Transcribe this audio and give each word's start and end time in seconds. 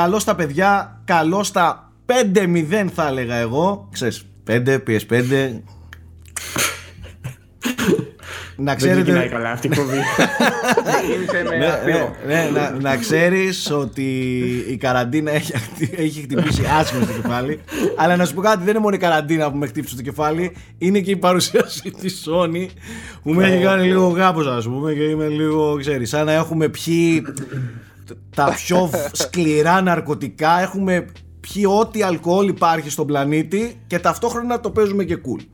καλό 0.00 0.18
στα 0.18 0.34
παιδιά, 0.34 1.00
καλό 1.04 1.42
στα 1.42 1.92
5-0 2.06 2.86
θα 2.94 3.06
έλεγα 3.06 3.34
εγώ. 3.34 3.88
Ξέρεις, 3.92 4.26
5, 4.46 4.78
PS5. 4.86 5.60
να 8.56 8.74
ξέρετε... 8.74 9.12
Δεν 9.12 9.30
καλά 9.30 9.50
αυτή 9.50 9.66
η 9.66 9.70
ναι, 11.58 12.10
ναι, 12.26 12.50
να, 12.52 12.70
να 12.80 12.96
ξέρεις 12.96 13.70
ότι 13.70 14.02
η 14.68 14.76
καραντίνα 14.76 15.30
έχει, 15.30 15.52
έχει 15.96 16.20
χτυπήσει 16.20 16.62
άσχημα 16.78 17.04
στο 17.04 17.12
κεφάλι 17.20 17.60
αλλά 17.96 18.16
να 18.16 18.24
σου 18.24 18.34
πω 18.34 18.40
κάτι 18.40 18.58
δεν 18.58 18.68
είναι 18.68 18.78
μόνο 18.78 18.94
η 18.94 18.98
καραντίνα 18.98 19.50
που 19.50 19.56
με 19.56 19.66
χτύπησε 19.66 19.94
στο 19.94 20.02
κεφάλι 20.02 20.56
είναι 20.78 21.00
και 21.00 21.10
η 21.10 21.16
παρουσίαση 21.16 21.90
της 22.00 22.28
Sony 22.28 22.66
που 23.22 23.32
με 23.32 23.46
έχει 23.46 23.62
κάνει 23.62 23.86
λίγο 23.86 24.08
γάπος 24.08 24.46
ας 24.46 24.64
πούμε 24.64 24.92
και 24.92 25.02
είμαι 25.02 25.26
λίγο 25.26 25.76
ξέρεις 25.80 26.08
σαν 26.08 26.24
να 26.24 26.32
έχουμε 26.32 26.68
πιει 26.68 27.22
τα 28.34 28.54
πιο 28.56 28.90
σκληρά 29.12 29.80
ναρκωτικά 29.80 30.60
έχουμε 30.60 31.06
πιει 31.40 31.64
ό,τι 31.78 32.02
αλκοόλ 32.02 32.48
υπάρχει 32.48 32.90
στον 32.90 33.06
πλανήτη 33.06 33.80
και 33.86 33.98
ταυτόχρονα 33.98 34.60
το 34.60 34.70
παίζουμε 34.70 35.04
και 35.04 35.18
cool 35.24 35.44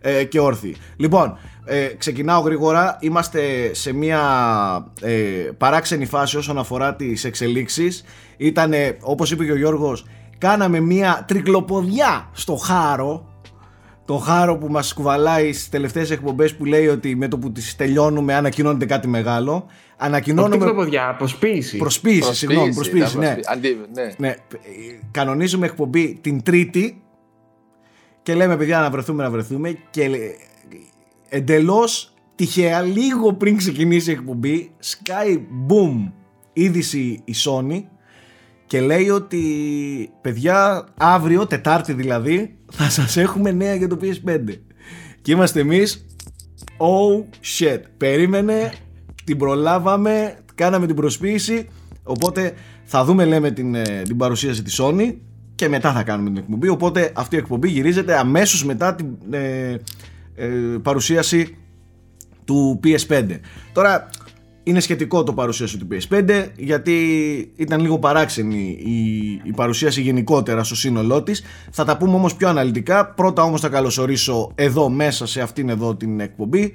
ε, 0.00 0.24
και 0.24 0.40
όρθιοι. 0.40 0.76
Λοιπόν, 0.96 1.38
ε, 1.64 1.86
ξεκινάω 1.86 2.40
γρήγορα. 2.40 2.96
Είμαστε 3.00 3.74
σε 3.74 3.92
μια 3.92 4.20
ε, 5.00 5.12
παράξενη 5.58 6.06
φάση 6.06 6.36
όσον 6.36 6.58
αφορά 6.58 6.94
τις 6.94 7.24
εξελίξεις. 7.24 8.04
Ήτανε, 8.36 8.96
όπως 9.00 9.30
είπε 9.30 9.44
και 9.44 9.52
ο 9.52 9.56
Γιώργος, 9.56 10.06
κάναμε 10.38 10.80
μια 10.80 11.24
τρικλοποδιά 11.28 12.30
στο 12.32 12.56
χάρο 12.56 13.31
το 14.04 14.16
χάρο 14.16 14.56
που 14.56 14.66
μας 14.68 14.92
κουβαλάει 14.92 15.52
στις 15.52 15.68
τελευταίες 15.68 16.10
εκπομπές 16.10 16.54
που 16.54 16.64
λέει 16.64 16.86
ότι 16.86 17.16
με 17.16 17.28
το 17.28 17.38
που 17.38 17.52
τις 17.52 17.76
τελειώνουμε 17.76 18.34
ανακοινώνεται 18.34 18.86
κάτι 18.86 19.08
μεγάλο 19.08 19.66
ανακοινώνουμε... 19.96 20.64
Όχι 20.64 20.74
ποδιά, 20.74 21.14
προσποίηση. 21.18 21.76
Προσποίηση, 21.76 22.34
συγγνώμη, 22.34 22.74
προσποίηση, 22.74 23.18
ναι. 23.18 23.36
ναι. 23.94 24.12
ναι. 24.16 24.34
Κανονίζουμε 25.10 25.66
εκπομπή 25.66 26.18
την 26.20 26.42
Τρίτη 26.42 27.02
και 28.22 28.34
λέμε 28.34 28.56
παιδιά 28.56 28.80
να 28.80 28.90
βρεθούμε, 28.90 29.22
να 29.22 29.30
βρεθούμε 29.30 29.78
και 29.90 30.10
εντελώς 31.28 32.14
τυχαία 32.34 32.80
λίγο 32.80 33.32
πριν 33.32 33.56
ξεκινήσει 33.56 34.10
η 34.10 34.12
εκπομπή 34.12 34.70
Sky 34.82 35.36
Boom 35.68 36.10
είδηση 36.52 37.22
η 37.24 37.34
Sony 37.44 37.82
και 38.72 38.80
λέει 38.80 39.08
ότι 39.08 39.42
παιδιά 40.20 40.84
αύριο, 40.96 41.46
Τετάρτη 41.46 41.92
δηλαδή 41.92 42.58
θα 42.70 42.90
σας 42.90 43.16
έχουμε 43.16 43.50
νέα 43.50 43.74
για 43.74 43.88
το 43.88 43.98
PS5 44.02 44.40
και 45.22 45.32
είμαστε 45.32 45.60
εμείς 45.60 46.06
oh 46.76 47.24
shit. 47.44 47.78
Περίμενε 47.96 48.72
την 49.24 49.38
προλάβαμε 49.38 50.36
κάναμε 50.54 50.86
την 50.86 50.96
προσποίηση 50.96 51.68
οπότε 52.02 52.54
θα 52.84 53.04
δούμε 53.04 53.24
λέμε 53.24 53.50
την, 53.50 53.74
ε, 53.74 54.02
την 54.04 54.16
παρουσίαση 54.16 54.62
της 54.62 54.80
Sony 54.82 55.14
και 55.54 55.68
μετά 55.68 55.92
θα 55.92 56.02
κάνουμε 56.02 56.28
την 56.28 56.38
εκπομπή. 56.38 56.68
Οπότε 56.68 57.12
αυτή 57.14 57.34
η 57.34 57.38
εκπομπή 57.38 57.68
γυρίζεται 57.68 58.18
αμέσως 58.18 58.64
μετά 58.64 58.94
την 58.94 59.06
ε, 59.30 59.76
ε, 60.34 60.46
παρουσίαση 60.82 61.56
του 62.44 62.80
PS5 62.84 63.38
τώρα 63.72 64.08
είναι 64.62 64.80
σχετικό 64.80 65.22
το 65.22 65.32
παρουσίαση 65.32 65.78
του 65.78 65.88
PS5 65.90 66.48
γιατί 66.56 66.94
ήταν 67.56 67.80
λίγο 67.80 67.98
παράξενη 67.98 68.78
η, 68.84 69.30
η 69.44 69.52
παρουσίαση 69.56 70.00
γενικότερα 70.00 70.64
στο 70.64 70.76
σύνολό 70.76 71.22
της 71.22 71.42
θα 71.70 71.84
τα 71.84 71.96
πούμε 71.96 72.14
όμως 72.14 72.34
πιο 72.34 72.48
αναλυτικά 72.48 73.06
πρώτα 73.06 73.42
όμως 73.42 73.60
θα 73.60 73.68
καλωσορίσω 73.68 74.52
εδώ 74.54 74.88
μέσα 74.88 75.26
σε 75.26 75.40
αυτήν 75.40 75.68
εδώ 75.68 75.94
την 75.94 76.20
εκπομπή 76.20 76.74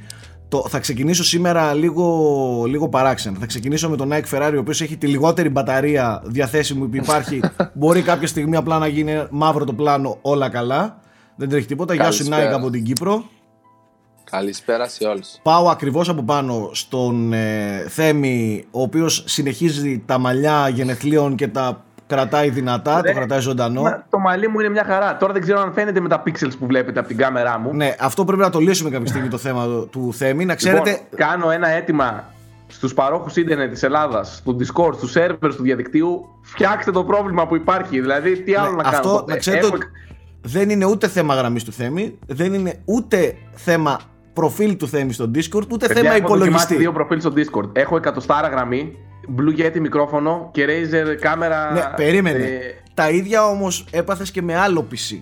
το, 0.50 0.66
θα 0.70 0.80
ξεκινήσω 0.80 1.24
σήμερα 1.24 1.74
λίγο, 1.74 2.64
λίγο 2.68 2.90
παράξενα. 2.90 3.38
Θα 3.40 3.46
ξεκινήσω 3.46 3.90
με 3.90 3.96
τον 3.96 4.10
Nike 4.12 4.38
Ferrari, 4.38 4.54
ο 4.56 4.60
οποίος 4.60 4.82
έχει 4.82 4.98
τη 4.98 5.08
λιγότερη 5.08 5.50
μπαταρία 5.50 6.22
διαθέσιμη 6.26 6.88
που 6.88 6.96
υπάρχει. 6.96 7.40
Μπορεί 7.74 8.02
κάποια 8.02 8.28
στιγμή 8.28 8.56
απλά 8.56 8.78
να 8.78 8.88
γίνει 8.88 9.28
μαύρο 9.30 9.66
το 9.66 9.74
πλάνο, 9.74 10.18
όλα 10.22 10.50
καλά. 10.50 11.00
Δεν 11.36 11.50
τρέχει 11.50 11.68
τίποτα. 11.68 11.94
Γεια 11.94 12.12
σου 12.12 12.26
Nike 12.26 12.54
από 12.54 12.70
την 12.70 12.84
Κύπρο. 12.84 13.24
Καλησπέρα 14.32 14.88
σε 14.88 15.08
όλους. 15.08 15.28
Πάω 15.42 15.70
ακριβώς 15.70 16.10
από 16.10 16.24
πάνω 16.24 16.70
στον 16.72 17.34
ε, 17.34 17.86
Θέμη, 17.88 18.66
ο 18.72 18.82
οποίος 18.82 19.24
συνεχίζει 19.28 20.04
τα 20.06 20.18
μαλλιά 20.18 20.70
γενεθλίων 20.70 21.36
και 21.36 21.48
τα 21.48 21.84
κρατάει 22.08 22.50
δυνατά, 22.50 23.02
το 23.02 23.14
κρατάει 23.14 23.40
ζωντανό. 23.40 23.82
Μα, 23.82 24.06
το 24.10 24.20
μαλλί 24.20 24.48
μου 24.48 24.60
είναι 24.60 24.70
μια 24.70 24.84
χαρά. 24.84 25.18
Τώρα 25.18 25.34
δεν 25.34 25.42
ξέρω 25.42 25.60
αν 25.60 25.74
φαίνεται 25.74 26.00
με 26.00 26.10
τα 26.10 26.24
pixels 26.26 26.52
που 26.60 26.66
βλέπετε 26.66 27.00
από 27.00 27.08
την 27.08 27.18
κάμερά 27.18 27.60
μου. 27.60 27.74
Ναι, 27.74 27.96
αυτό 28.00 28.26
πρέπει 28.26 28.42
να 28.42 28.50
το 28.50 28.60
λύσουμε 28.60 28.90
κάποια 28.90 29.08
στιγμή 29.08 29.28
το 29.28 29.38
θέμα 29.38 29.66
του, 29.66 29.88
του 29.92 30.14
Θέμη. 30.14 30.46
Να 30.46 30.56
ξέρετε. 30.56 30.90
Λοιπόν, 30.90 31.08
κάνω 31.16 31.52
ένα 31.52 31.68
αίτημα 31.68 32.24
στους 32.68 32.94
παρόχους 32.94 33.36
ίντερνετ 33.36 33.72
της 33.72 33.84
Ελλάδας, 33.84 34.36
στο 34.36 34.56
Discord, 34.60 34.94
στους 34.94 35.14
servers 35.18 35.54
του 35.56 35.64
διαδικτύου. 35.64 36.26
Φτιάξτε 36.42 36.92
το 36.92 37.04
πρόβλημα 37.04 37.48
που 37.48 37.56
υπάρχει. 37.56 38.00
Δηλαδή, 38.00 38.42
τι 38.44 38.56
άλλο 38.56 38.76
ναι, 38.76 38.82
να 38.84 38.90
αυτό, 38.90 39.10
κάνω; 39.10 39.24
Να 39.28 39.38
ξέρετε 39.38 39.66
Έχω... 39.66 39.78
δεν 40.42 40.70
είναι 40.70 40.86
ούτε 40.86 41.08
θέμα 41.08 41.36
γραμμής 41.36 41.64
του 41.64 41.72
Θέμη, 41.72 42.20
δεν 42.28 42.54
είναι 42.54 42.82
ούτε 42.86 43.36
θέμα 43.54 44.00
προφίλ 44.38 44.78
του 44.78 44.88
Θέμη 44.88 45.14
στο 45.14 45.32
Discord, 45.36 45.68
ούτε 45.72 45.88
Παιδιά, 45.88 46.02
θέμα 46.02 46.16
έχω 46.16 46.26
υπολογιστή. 46.26 46.74
Έχω 46.74 46.82
δύο 46.82 46.92
προφίλ 46.92 47.20
στο 47.20 47.34
Discord. 47.36 47.70
Έχω 47.74 47.96
εκατοστάρα 47.98 48.48
γραμμή, 48.48 48.98
Blue 49.38 49.60
Yeti 49.60 49.80
μικρόφωνο 49.80 50.50
και 50.54 50.66
Razer 50.66 51.16
κάμερα. 51.20 51.72
Ναι, 51.72 51.82
περίμενε. 51.96 52.44
Ε... 52.44 52.60
Τα 52.94 53.10
ίδια 53.10 53.46
όμως 53.46 53.86
έπαθες 53.92 54.32
και 54.32 54.42
με 54.42 54.56
άλλο 54.58 54.88
PC. 54.92 55.20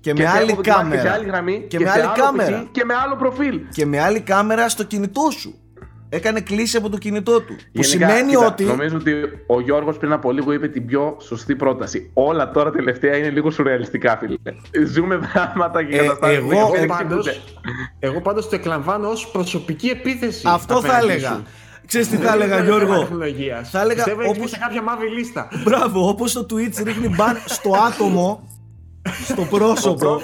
Και, 0.00 0.12
και 0.12 0.14
με 0.14 0.28
άλλη 0.28 0.56
κάμερα. 0.56 1.02
Και, 1.02 1.08
σε 1.08 1.14
άλλη 1.14 1.24
γραμμή, 1.24 1.64
και, 1.68 1.76
και 1.76 1.84
με 1.84 1.90
άλλη 1.90 2.08
κάμερα. 2.14 2.62
PC, 2.62 2.68
και 2.70 2.84
με 2.84 2.94
άλλο 2.94 3.16
προφίλ. 3.16 3.60
Και 3.72 3.86
με 3.86 4.00
άλλη 4.00 4.20
κάμερα 4.20 4.68
στο 4.68 4.84
κινητό 4.84 5.30
σου 5.30 5.59
έκανε 6.10 6.40
κλίση 6.40 6.76
από 6.76 6.88
το 6.88 6.98
κινητό 6.98 7.40
του. 7.40 7.56
Που 7.72 7.82
σημαίνει 7.82 8.36
ότι. 8.36 8.64
Νομίζω 8.64 8.96
ότι 8.96 9.12
ο 9.46 9.60
Γιώργος 9.60 9.96
πριν 9.96 10.12
από 10.12 10.32
λίγο 10.32 10.52
είπε 10.52 10.68
την 10.68 10.86
πιο 10.86 11.16
σωστή 11.20 11.56
πρόταση. 11.56 12.10
Όλα 12.14 12.50
τώρα 12.50 12.70
τελευταία 12.70 13.16
είναι 13.16 13.30
λίγο 13.30 13.50
σουρεαλιστικά, 13.50 14.18
φίλε. 14.18 14.36
Ζούμε 14.86 15.18
πράγματα 15.32 15.84
και 15.84 15.96
ε, 15.96 15.98
καταστάσεις. 15.98 16.36
Εγώ, 16.36 16.72
εγώ, 16.76 16.86
πάντως, 16.86 17.42
εγώ 17.98 18.20
πάντως 18.20 18.48
το 18.48 18.54
εκλαμβάνω 18.54 19.08
ως 19.08 19.30
προσωπική 19.30 19.88
επίθεση. 19.88 20.42
Αυτό 20.46 20.80
θα 20.80 20.98
έλεγα. 20.98 21.42
Ξέρεις 21.86 22.08
τι 22.08 22.16
θα 22.16 22.32
έλεγα 22.32 22.62
Γιώργο; 22.62 23.08
Θα 23.70 23.80
έλεγα 23.80 24.04
όπως... 24.28 24.50
σε 24.50 24.58
κάποια 24.58 24.82
μαύρη 24.82 25.08
λίστα 25.08 25.48
Μπράβο 25.64 26.08
όπως 26.08 26.32
το 26.32 26.46
Twitch 26.50 26.82
ρίχνει 26.84 27.08
μπαν 27.08 27.36
στο 27.44 27.70
άτομο 27.86 28.48
στο 29.24 29.42
πρόσωπο. 29.42 30.20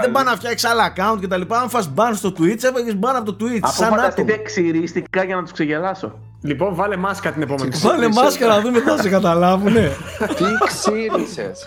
δεν 0.00 0.12
πάει 0.12 0.24
να 0.24 0.36
φτιάξει 0.36 0.66
άλλα 0.66 0.92
account 0.92 1.20
και 1.20 1.26
τα 1.26 1.36
λοιπά. 1.36 1.60
Αν 1.60 1.68
φας 1.68 1.90
ban 1.96 2.10
στο 2.14 2.32
Twitch, 2.38 2.64
έφαγες 2.64 2.96
ban 3.00 3.14
από 3.16 3.32
το 3.32 3.44
Twitch. 3.44 3.58
Από 3.60 3.72
φανταστείτε 3.72 4.36
ξηρίστηκα 4.36 5.24
για 5.24 5.36
να 5.36 5.42
τους 5.42 5.52
ξεγελάσω. 5.52 6.18
Λοιπόν, 6.40 6.74
βάλε 6.74 6.96
μάσκα 6.96 7.32
την 7.32 7.42
επόμενη 7.42 7.76
Βάλε 7.76 8.08
μάσκα 8.08 8.46
να 8.46 8.60
δούμε 8.60 8.80
θα 8.80 9.02
σε 9.02 9.08
καταλάβουνε. 9.08 9.92
Τι 10.36 10.44
ξύρισες. 10.66 11.66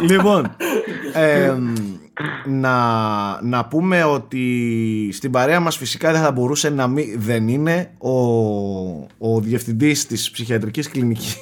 Λοιπόν, 0.00 0.56
να, 2.46 2.74
να 3.42 3.64
πούμε 3.64 4.04
ότι 4.04 5.10
στην 5.12 5.30
παρέα 5.30 5.60
μας 5.60 5.76
φυσικά 5.76 6.12
δεν 6.12 6.20
θα 6.20 6.32
μπορούσε 6.32 6.70
να 6.70 6.86
μην 6.86 7.06
δεν 7.16 7.48
είναι 7.48 7.90
ο, 7.98 8.10
ο 9.18 9.40
διευθυντής 9.40 10.06
της 10.06 10.30
ψυχιατρικής 10.30 10.88
κλινικής 10.88 11.40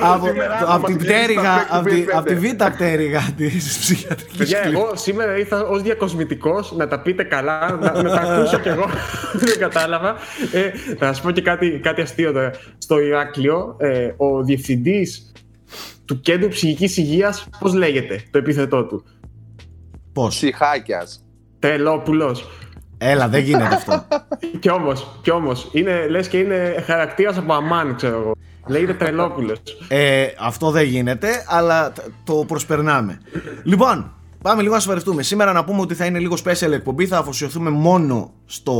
από, 0.00 0.26
από 0.66 0.86
την 0.86 0.96
πτέρυγα, 0.96 1.66
από 2.12 2.26
τη 2.26 2.34
β' 2.34 2.64
πτέρυγα 2.74 3.20
της 3.36 3.78
ψυχιατρικής. 3.78 4.36
Παιδιά, 4.36 4.62
εγώ 4.64 4.90
σήμερα 4.94 5.38
ήρθα 5.38 5.66
ως 5.66 5.82
διακοσμητικός 5.82 6.72
να 6.76 6.88
τα 6.88 7.00
πείτε 7.00 7.22
καλά, 7.22 7.78
να, 7.80 8.02
να 8.02 8.10
τα 8.10 8.20
ακούσω 8.20 8.58
κι 8.58 8.68
εγώ. 8.68 8.86
Δεν 9.44 9.58
κατάλαβα. 9.58 10.16
Ε, 10.52 10.70
θα 10.98 11.06
σας 11.06 11.20
πω 11.20 11.30
και 11.30 11.42
κάτι, 11.42 11.80
κάτι 11.82 12.00
αστείο 12.00 12.32
τώρα. 12.32 12.50
Στο 12.78 13.00
Ηράκλειο, 13.00 13.76
ε, 13.78 14.10
ο 14.16 14.42
διευθυντής 14.42 15.32
του 16.04 16.20
κέντρου 16.20 16.48
ψυχικής 16.48 16.96
υγείας, 16.96 17.48
πώς 17.58 17.74
λέγεται 17.74 18.22
το 18.30 18.38
επίθετό 18.38 18.84
του; 18.84 19.04
Πώς; 20.12 20.34
Ψυχάκιας. 20.34 21.24
Τελόπουλο. 21.58 22.36
Έλα, 22.98 23.28
δεν 23.28 23.42
γίνεται 23.42 23.74
αυτό. 23.74 24.04
κι 24.60 24.70
όμως, 24.70 25.18
κι 25.22 25.30
όμως, 25.30 25.68
είναι, 25.72 26.06
λες 26.08 26.28
και 26.28 26.38
είναι 26.38 26.82
χαρακτήρας 26.86 27.36
από 27.38 27.54
αμάν, 27.54 27.96
ξέρω 27.96 28.20
εγώ. 28.20 28.32
Λέγεται 28.66 28.94
Τρελόπουλος. 28.94 29.58
Ε, 29.88 30.26
αυτό 30.40 30.70
δεν 30.70 30.84
γίνεται, 30.84 31.28
αλλά 31.48 31.92
το 32.24 32.34
προσπερνάμε. 32.34 33.20
Λοιπόν, 33.62 34.12
πάμε 34.42 34.62
λίγο 34.62 34.74
να 34.74 34.80
σοβαρευτούμε. 34.80 35.22
Σήμερα 35.22 35.52
να 35.52 35.64
πούμε 35.64 35.80
ότι 35.80 35.94
θα 35.94 36.04
είναι 36.04 36.18
λίγο 36.18 36.36
special 36.44 36.72
εκπομπή. 36.72 37.06
Θα 37.06 37.18
αφοσιωθούμε 37.18 37.70
μόνο 37.70 38.32
στο, 38.44 38.74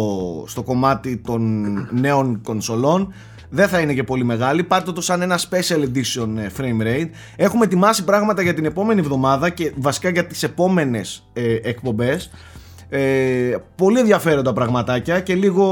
στο 0.46 0.62
κομμάτι 0.62 1.16
των 1.16 1.72
νέων 1.90 2.40
κονσολών. 2.42 3.14
Δεν 3.48 3.68
θα 3.68 3.80
είναι 3.80 3.94
και 3.94 4.02
πολύ 4.02 4.24
μεγάλη. 4.24 4.62
Πάρτε 4.62 4.92
το 4.92 5.00
σαν 5.00 5.22
ένα 5.22 5.38
special 5.38 5.80
edition 5.80 6.36
ε, 6.36 6.46
frame 6.58 6.86
rate. 6.86 7.10
Έχουμε 7.36 7.64
ετοιμάσει 7.64 8.04
πράγματα 8.04 8.42
για 8.42 8.54
την 8.54 8.64
επόμενη 8.64 9.00
εβδομάδα 9.00 9.50
και 9.50 9.72
βασικά 9.76 10.08
για 10.08 10.26
τις 10.26 10.42
επόμενες 10.42 11.28
ε, 11.32 11.54
εκπομπές. 11.62 12.30
Ε, 12.88 13.56
πολύ 13.74 13.98
ενδιαφέροντα 13.98 14.52
πραγματάκια 14.52 15.20
και 15.20 15.34
λίγο 15.34 15.64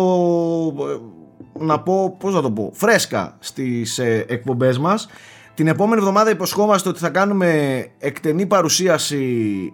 να 1.58 1.80
πω, 1.80 2.16
πώς 2.18 2.34
να 2.34 2.42
το 2.42 2.50
πω, 2.50 2.70
φρέσκα 2.74 3.36
στις 3.38 3.98
ε, 3.98 4.24
εκπομπές 4.28 4.78
μας. 4.78 5.08
Την 5.54 5.66
επόμενη 5.66 6.00
εβδομάδα 6.00 6.30
υποσχόμαστε 6.30 6.88
ότι 6.88 6.98
θα 6.98 7.08
κάνουμε 7.08 7.86
εκτενή 7.98 8.46
παρουσίαση 8.46 9.24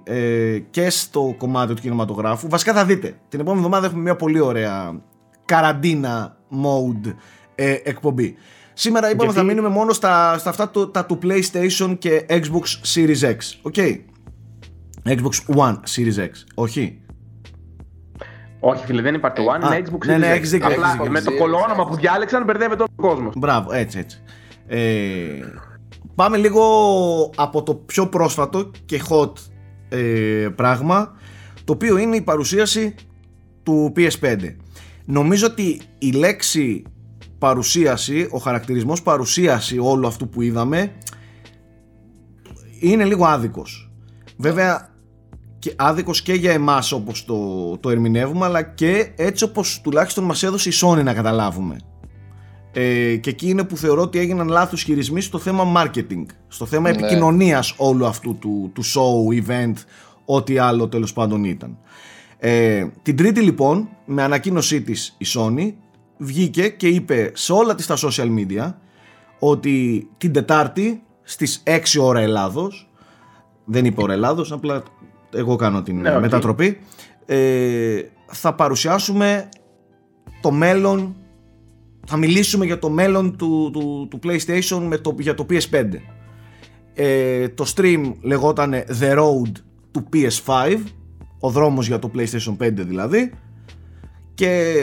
ε, 0.05 0.59
και 0.71 0.91
στο 0.91 1.35
κομμάτι 1.39 1.75
του 1.75 1.83
κινηματογράφου. 1.83 2.49
Βασικά 2.49 2.73
θα 2.73 2.85
δείτε, 2.85 3.15
την 3.29 3.41
επόμενη 3.41 3.65
εβδομάδα 3.65 3.87
έχουμε 3.87 4.03
μια 4.03 4.17
πολύ 4.17 4.41
ωραία 4.41 5.01
καραντίνα 5.45 6.37
mode 6.51 7.15
ε, 7.55 7.77
εκπομπή. 7.83 8.35
Σήμερα 8.73 9.07
είπαμε 9.11 9.23
Γιατί- 9.23 9.39
θα 9.39 9.55
μείνουμε 9.55 9.69
μόνο 9.69 9.93
στα, 9.93 10.39
στα 10.39 10.51
αυτά 10.51 10.71
το, 10.71 10.87
τα 10.89 11.07
του 11.07 11.19
PlayStation 11.23 11.97
και 11.99 12.27
Xbox 12.29 12.95
Series 12.95 13.21
X. 13.23 13.37
Οκ. 13.63 13.75
Xbox 15.05 15.57
One 15.57 15.75
Series 15.75 16.19
X. 16.19 16.31
Όχι. 16.55 17.00
Όχι, 18.61 18.85
φίλε, 18.85 19.03
δεν 19.03 19.15
υπάρχει 19.15 19.37
το 19.37 19.45
One, 19.53 19.65
Α, 19.65 19.77
είναι 19.77 19.87
Xbox 19.89 20.07
ναι, 20.07 20.17
ναι, 20.17 20.27
Series 20.27 20.31
X. 20.31 20.35
έχεις 20.35 20.51
δίκιο, 20.51 20.67
Απλά 20.67 20.87
έχεις 20.87 20.97
δίκιο. 20.99 21.11
με 21.13 21.21
το 21.21 21.37
κολόνομα 21.37 21.87
που 21.87 21.95
διάλεξαν 21.95 22.45
μπερδεύεται 22.45 22.83
ο 22.83 22.87
κόσμο. 22.97 23.33
Μπράβο, 23.37 23.73
έτσι, 23.73 23.99
έτσι. 23.99 24.23
Ε, 24.67 24.79
πάμε 26.15 26.37
λίγο 26.37 26.63
από 27.37 27.63
το 27.63 27.75
πιο 27.75 28.07
πρόσφατο 28.07 28.71
και 28.85 29.03
hot 29.09 29.33
ε, 29.89 30.49
πράγμα, 30.55 31.15
το 31.65 31.73
οποίο 31.73 31.97
είναι 31.97 32.17
η 32.17 32.21
παρουσίαση 32.23 32.95
του 33.63 33.93
PS5. 33.97 34.37
Νομίζω 35.05 35.47
ότι 35.47 35.81
η 35.99 36.11
λέξη 36.13 36.83
παρουσίαση, 37.39 38.29
ο 38.31 38.39
χαρακτηρισμός 38.39 39.03
παρουσίαση 39.03 39.79
όλου 39.79 40.07
αυτού 40.07 40.29
που 40.29 40.43
είδαμε 40.43 40.93
είναι 42.81 43.05
λίγο 43.05 43.25
άδικος. 43.27 43.91
Βέβαια 44.37 44.90
και 45.61 45.73
άδικος 45.77 46.23
και 46.23 46.33
για 46.33 46.53
εμάς 46.53 46.93
όπως 46.93 47.25
το, 47.25 47.77
το 47.81 47.91
ερμηνεύουμε 47.91 48.45
αλλά 48.45 48.63
και 48.63 49.13
έτσι 49.17 49.45
όπως 49.45 49.81
τουλάχιστον 49.81 50.25
μας 50.25 50.43
έδωσε 50.43 50.69
η 50.69 50.73
Sony 50.83 51.03
να 51.05 51.15
καταλάβουμε. 51.15 51.77
Ε, 52.73 53.17
και 53.17 53.31
εκεί 53.31 53.49
είναι 53.49 53.65
που 53.65 53.77
θεωρώ 53.77 54.03
ότι 54.03 54.19
έγιναν 54.19 54.49
λάθος 54.49 54.83
χειρισμοί 54.83 55.21
στο 55.21 55.39
θέμα 55.39 55.73
marketing, 55.77 56.25
στο 56.49 56.67
θέμα 56.67 56.91
Ναι. 56.91 56.97
επικοινωνίας 56.97 57.75
όλου 57.77 58.07
αυτού 58.07 58.37
του, 58.39 58.71
του 58.75 58.83
show, 58.85 59.43
event, 59.49 59.75
ό,τι 60.25 60.59
άλλο 60.59 60.89
τέλος 60.89 61.13
πάντων 61.13 61.45
ήταν. 61.45 61.79
Ε, 62.39 62.87
την 63.03 63.17
τρίτη 63.17 63.41
λοιπόν, 63.41 63.89
με 64.05 64.23
ανακοίνωσή 64.23 64.83
της 64.83 65.15
η 65.19 65.27
Sony, 65.35 65.73
βγήκε 66.17 66.69
και 66.69 66.89
είπε 66.89 67.31
σε 67.35 67.53
όλα 67.53 67.75
τις 67.75 67.87
τα 67.87 67.97
social 67.97 68.29
media 68.39 68.75
ότι 69.39 70.09
την 70.19 70.33
Τετάρτη 70.33 71.03
στις 71.23 71.63
6 71.67 72.01
ώρα 72.01 72.21
Ελλάδος, 72.21 72.91
δεν 73.65 73.85
είπε 73.85 74.03
ώρα 74.03 74.13
Ελλάδος, 74.13 74.53
απλά 74.53 74.83
εγώ 75.35 75.57
κάνω 75.57 75.83
την 75.83 76.01
Ναι, 76.01 76.15
οκ. 76.15 76.21
μετατροπή, 76.21 76.79
ε, 77.27 78.01
θα 78.27 78.55
παρουσιάσουμε 78.55 79.49
το 80.41 80.51
μέλλον 80.51 81.15
θα 82.07 82.17
μιλήσουμε 82.17 82.65
για 82.65 82.79
το 82.79 82.91
μέλλον 82.91 83.37
του, 83.37 83.71
του, 83.73 84.09
του 84.11 84.19
PlayStation 84.23 84.83
με 84.89 84.99
το, 84.99 85.15
για 85.19 85.35
το 85.35 85.47
PS5 85.51 85.85
ε, 86.95 87.49
το 87.49 87.73
stream 87.77 88.13
λεγόταν 88.21 88.75
The 89.01 89.19
Road 89.19 89.53
to 89.93 90.01
PS5 90.13 90.79
ο 91.41 91.51
δρόμος 91.51 91.87
για 91.87 91.99
το 91.99 92.11
PlayStation 92.15 92.57
5 92.65 92.73
δηλαδή. 92.73 93.33
Και 94.35 94.75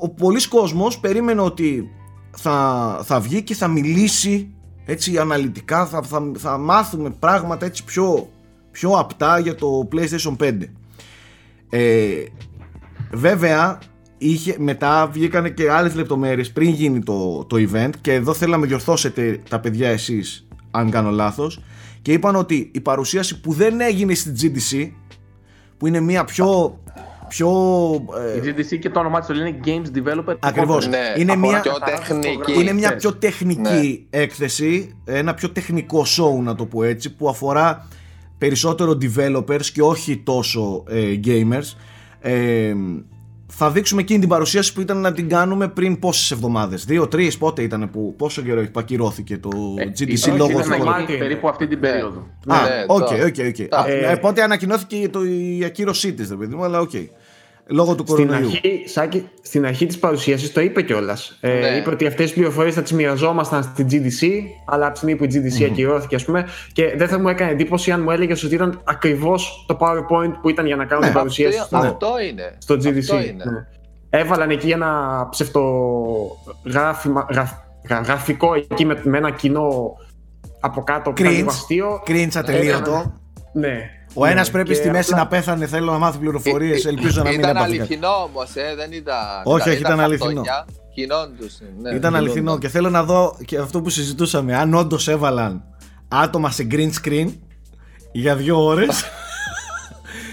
ο 0.00 0.08
πολλής 0.08 0.48
κόσμος 0.48 0.98
περίμενε 0.98 1.40
ότι 1.40 1.90
θα, 2.30 3.00
θα 3.04 3.20
βγει 3.20 3.42
και 3.42 3.54
θα 3.54 3.68
μιλήσει 3.68 4.54
έτσι 4.84 5.18
αναλυτικά 5.18 5.86
θα, 5.86 6.02
θα, 6.02 6.32
θα 6.38 6.58
μάθουμε 6.58 7.10
πράγματα 7.10 7.66
έτσι 7.66 7.84
πιο, 7.84 8.28
πιο 8.80 8.90
απτά 8.98 9.38
για 9.38 9.54
το 9.54 9.88
PlayStation 9.92 10.36
5 10.44 10.52
ε, 11.70 12.08
βέβαια 13.12 13.78
είχε, 14.18 14.54
μετά 14.58 15.08
βγήκαν 15.12 15.54
και 15.54 15.70
άλλες 15.70 15.94
λεπτομέρειες 15.94 16.50
πριν 16.52 16.68
γίνει 16.70 17.02
το, 17.02 17.44
το 17.44 17.56
event 17.72 17.90
και 18.00 18.12
εδώ 18.14 18.34
θέλω 18.34 18.50
να 18.52 18.58
με 18.58 18.66
διορθώσετε 18.66 19.40
τα 19.48 19.60
παιδιά 19.60 19.88
εσείς 19.88 20.46
αν 20.70 20.90
κάνω 20.90 21.10
λάθος 21.10 21.60
και 22.02 22.12
είπαν 22.12 22.36
ότι 22.36 22.70
η 22.74 22.80
παρουσίαση 22.80 23.40
που 23.40 23.52
δεν 23.52 23.80
έγινε 23.80 24.14
στην 24.14 24.34
GDC 24.40 24.90
που 25.76 25.86
είναι 25.86 26.00
μια 26.00 26.24
πιο 26.24 26.78
πιο 27.28 27.48
ε, 28.42 28.48
Η 28.48 28.54
GDC 28.56 28.78
και 28.78 28.90
το 28.90 29.00
όνομά 29.00 29.18
της 29.18 29.28
το 29.28 29.34
λένε 29.34 29.58
Games 29.64 29.96
Developer. 29.98 30.36
Ακριβώς. 30.40 30.88
Ναι, 30.88 30.98
Είναι 31.16 31.32
αφορά 31.32 31.48
μια- 31.50 31.60
πιο 31.60 31.72
καθαρά 31.72 31.96
τεχνική. 31.98 32.26
φωτογραφίες. 32.26 32.60
είναι 32.62 32.72
μια 32.72 32.88
Χθες. 32.88 33.00
πιο 33.00 33.12
τεχνική 33.14 33.60
Ναι. 34.10 34.18
έκθεση, 34.20 34.96
ένα 35.04 35.34
πιο 35.34 35.50
τεχνικό 35.50 36.02
show 36.06 36.42
να 36.42 36.54
το 36.54 36.64
πω 36.66 36.82
έτσι, 36.82 37.14
που 37.14 37.28
αφορά 37.28 37.88
περισσότερο 38.40 38.98
developers 39.02 39.64
και 39.72 39.82
όχι 39.82 40.16
τόσο 40.16 40.84
ε, 40.88 41.20
gamers. 41.24 41.76
Ε, 42.20 42.74
θα 43.52 43.70
δείξουμε 43.70 44.00
εκείνη 44.00 44.18
την 44.20 44.28
παρουσίαση 44.28 44.72
που 44.72 44.80
ήταν 44.80 44.96
να 45.00 45.12
την 45.12 45.28
κάνουμε 45.28 45.68
πριν 45.68 45.98
πόσες 45.98 46.30
εβδομάδες, 46.30 46.84
δύο-τρεις, 46.84 47.38
πότε 47.38 47.62
ήταν 47.62 47.90
που, 47.90 48.14
πόσο 48.18 48.42
καιρό 48.42 48.62
που 48.72 48.80
ακυρώθηκε 48.80 49.38
το 49.38 49.50
Ε, 49.76 49.84
GDC 49.98 50.12
όχι, 50.12 50.30
λόγω 50.30 50.50
ήταν 50.50 50.62
του 50.62 50.68
να 50.68 50.76
γίνει 50.76 50.88
Μάρτιο. 50.88 51.18
περίπου 51.18 51.48
αυτή 51.48 51.66
την 51.66 51.78
Ναι. 51.80 51.88
περίοδο. 51.88 52.26
Α, 52.46 52.56
Ναι, 52.62 52.84
οκ, 52.86 52.98
το- 52.98 53.14
οκ, 53.14 53.34
οκ. 53.48 53.68
τα- 53.68 53.78
Α, 53.78 53.88
Ε, 53.88 54.12
ε, 54.12 54.16
Πότε 54.16 54.42
ανακοινώθηκε 54.42 55.08
το, 55.08 55.24
η 55.24 55.62
ακύρωσή 55.64 56.12
της, 56.12 56.28
ρε 56.28 56.36
παιδί 56.36 56.54
μου, 56.54 56.64
αλλά 56.64 56.80
οκ. 56.80 56.90
Λόγω 57.72 57.94
του 57.94 58.04
Στην 58.08 58.26
κορονοϊού. 58.26 58.46
αρχή, 58.46 58.82
Σάκη, 58.86 59.28
στην 59.42 59.66
αρχή 59.66 59.86
της 59.86 59.98
παρουσίασης 59.98 60.52
το 60.52 60.60
είπε 60.60 60.82
κιόλας. 60.82 61.38
Ε, 61.40 61.48
Ναι. 61.58 61.66
Είπε 61.76 61.90
ότι 61.90 62.06
αυτές 62.06 62.24
τις 62.24 62.34
πληροφορίες 62.34 62.74
θα 62.74 62.82
τις 62.82 62.92
μοιραζόμασταν 62.92 63.62
στην 63.62 63.86
GDC, 63.90 64.26
αλλά 64.66 64.84
από 64.84 64.92
τη 64.92 64.98
στιγμή 64.98 65.16
που 65.16 65.24
η 65.24 65.28
GDC 65.32 65.64
ακυρώθηκε, 65.70 66.14
ας 66.14 66.24
πούμε, 66.24 66.46
και 66.72 66.94
δεν 66.96 67.08
θα 67.08 67.18
μου 67.18 67.28
έκανε 67.28 67.50
εντύπωση 67.50 67.90
αν 67.90 68.02
μου 68.02 68.10
έλεγε 68.10 68.32
ότι 68.32 68.54
ήταν 68.54 68.80
ακριβώς 68.84 69.64
το 69.68 69.76
PowerPoint 69.80 70.32
που 70.42 70.48
ήταν 70.48 70.66
για 70.66 70.76
να 70.76 70.84
κάνουν 70.84 71.04
την 71.04 71.12
παρουσίαση 71.12 71.58
Αυτό, 71.58 71.76
στο, 71.76 71.86
αυτό 71.86 72.08
είναι. 72.30 72.56
στο 72.58 72.74
GDC. 72.74 72.98
Αυτό 72.98 73.14
είναι. 73.20 73.44
Ναι. 73.44 73.66
Έβαλαν 74.20 74.50
εκεί 74.50 74.70
ένα 74.70 75.26
ψευτογράφημα, 75.30 77.26
γραφ, 77.30 77.50
γρα- 77.88 78.00
γραφικό 78.04 78.54
εκεί 78.54 78.84
με, 78.84 79.00
με 79.04 79.18
ένα 79.18 79.30
κοινό 79.30 79.96
από 80.60 80.82
κάτω 80.82 81.10
που 81.12 81.20
ήταν 81.22 81.32
λίγο 81.32 81.46
Cringe. 81.46 81.52
αστείο. 81.52 82.02
Cringe 82.06 82.36
ατελείωτο. 82.36 83.12
Ναι. 83.52 83.90
Ο 84.14 84.24
Ναι. 84.24 84.30
ένα 84.30 84.46
πρέπει 84.52 84.68
Και 84.68 84.74
στη 84.74 84.90
μέση 84.90 85.10
απλά- 85.12 85.22
να 85.24 85.28
πέθανε. 85.28 85.66
Θέλω 85.66 85.92
να 85.92 85.98
μάθει 85.98 86.18
πληροφορίες. 86.18 86.84
Ελπίζω 86.84 87.22
να 87.22 87.30
μην 87.30 87.38
Ήταν 87.38 87.50
έπαθε 87.50 87.66
κάτι. 87.68 87.78
αληθινό 87.78 88.08
όμως, 88.08 88.54
ε, 88.56 88.74
δεν 88.76 88.92
ήταν. 88.92 89.16
Όχι, 89.44 89.62
δεν 89.64 89.72
όχι, 89.72 89.82
ήταν 89.82 90.00
αληθινό. 90.00 90.26
χαρτόνια. 90.44 90.66
Κοινών 90.94 91.36
τους, 91.38 91.58
ναι, 91.82 91.94
Ήταν 91.94 92.14
αληθινό 92.16 92.40
κοινών. 92.40 92.58
και 92.58 92.68
θέλω 92.68 92.90
να 92.90 93.02
δω 93.02 93.36
και 93.44 93.58
αυτό 93.58 93.80
που 93.80 93.90
συζητούσαμε. 93.90 94.56
Αν 94.56 94.74
όντως 94.74 95.08
έβαλαν 95.08 95.62
άτομα 96.08 96.50
σε 96.50 96.66
green 96.70 96.90
screen 97.04 97.28
για 98.12 98.36
δύο 98.36 98.64
ώρες. 98.64 99.04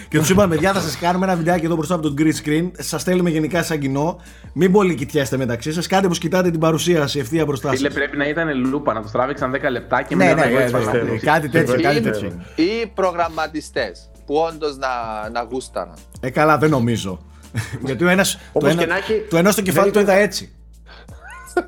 και 0.09 0.17
τους 0.17 0.29
είπαμε, 0.29 0.55
παιδιά, 0.55 0.73
θα 0.73 0.79
σας 0.79 0.97
κάνουμε 0.97 1.25
ένα 1.25 1.35
βιντεάκι 1.35 1.65
εδώ 1.65 1.75
μπροστά 1.75 1.95
από 1.95 2.03
το 2.09 2.13
green 2.17 2.47
screen. 2.47 2.71
Σας 2.77 3.01
στέλνουμε 3.01 3.29
γενικά 3.29 3.63
σαν 3.63 3.79
κοινό. 3.79 4.19
Μην 4.53 4.71
πολύ 4.71 4.95
κοιτιάστε 4.95 5.37
μεταξύ 5.37 5.73
σας. 5.73 5.87
Κάντε 5.87 6.07
πω 6.07 6.13
κοιτάτε 6.13 6.51
την 6.51 6.59
παρουσίαση 6.59 7.19
ευθεία 7.19 7.45
μπροστά 7.45 7.69
Φίλε, 7.69 7.79
σας. 7.89 7.93
πρέπει 7.93 8.17
να 8.17 8.27
ήταν 8.27 8.65
λούπα, 8.69 8.93
να 8.93 9.01
τους 9.01 9.11
τράβηξαν 9.11 9.51
10 9.51 9.69
λεπτά 9.71 10.01
και 10.01 10.15
Ναι, 10.15 10.25
μετά 10.25 10.35
ναι, 10.35 10.41
να 10.41 10.47
ναι, 10.59 10.65
γράψουν 10.65 10.79
ναι, 10.79 10.85
αυτό. 10.99 11.11
ναι, 11.11 11.17
κάτι 11.19 11.49
τέτοιο, 11.49 11.75
Ή- 11.75 11.81
κάτι 11.81 11.97
ή- 11.97 12.01
τέτοιο. 12.01 12.31
Ή 12.55 12.87
προγραμματιστές 12.93 14.09
που 14.25 14.35
όντως 14.35 14.77
να, 14.77 14.87
να 15.29 15.47
γούσταραν. 15.51 15.93
Ε, 16.19 16.29
καλά, 16.29 16.57
δεν 16.57 16.69
νομίζω. 16.69 17.19
Γιατί 17.85 18.03
ο 18.03 18.07
ένα. 18.09 18.23
Το 18.23 18.29
Όπως 18.53 18.69
ένα 18.71 18.81
και 18.81 18.87
να 18.87 18.97
έχει, 18.97 19.25
το 19.29 19.37
ένας 19.37 19.53
στο 19.53 19.61
κεφάλι 19.61 19.91
το 19.91 19.99
δεν 20.03 20.03
είδα 20.03 20.13
έτσι. 20.23 20.51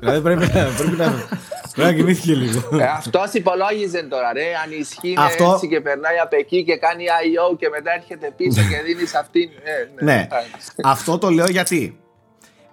Δηλαδή 0.00 0.20
πρέπει, 0.20 0.40
να- 0.40 0.64
πρέπει 0.76 0.96
να. 0.96 1.26
Πρέπει 1.74 1.90
να 1.90 1.96
κοιμήθηκε 1.96 2.34
λίγο. 2.34 2.60
Ε, 2.80 2.84
Αυτό 2.84 3.20
υπολόγιζε 3.32 4.02
τώρα, 4.02 4.32
ρε. 4.32 4.42
Αν 4.64 4.78
ισχύει 4.80 5.14
Αυτό- 5.18 5.52
έτσι 5.54 5.68
και 5.68 5.80
περνάει 5.80 6.18
από 6.18 6.36
εκεί 6.36 6.64
και 6.64 6.76
κάνει 6.76 7.04
IO 7.04 7.56
και 7.58 7.68
μετά 7.68 7.90
έρχεται 7.96 8.32
πίσω 8.36 8.60
και 8.60 8.82
δίνει 8.84 9.08
αυτήν. 9.18 9.50
Ε, 9.98 10.04
Ναι. 10.04 10.12
εντάξει. 10.30 10.70
Αυτό 10.82 11.18
το 11.18 11.30
λέω 11.30 11.46
γιατί. 11.46 11.98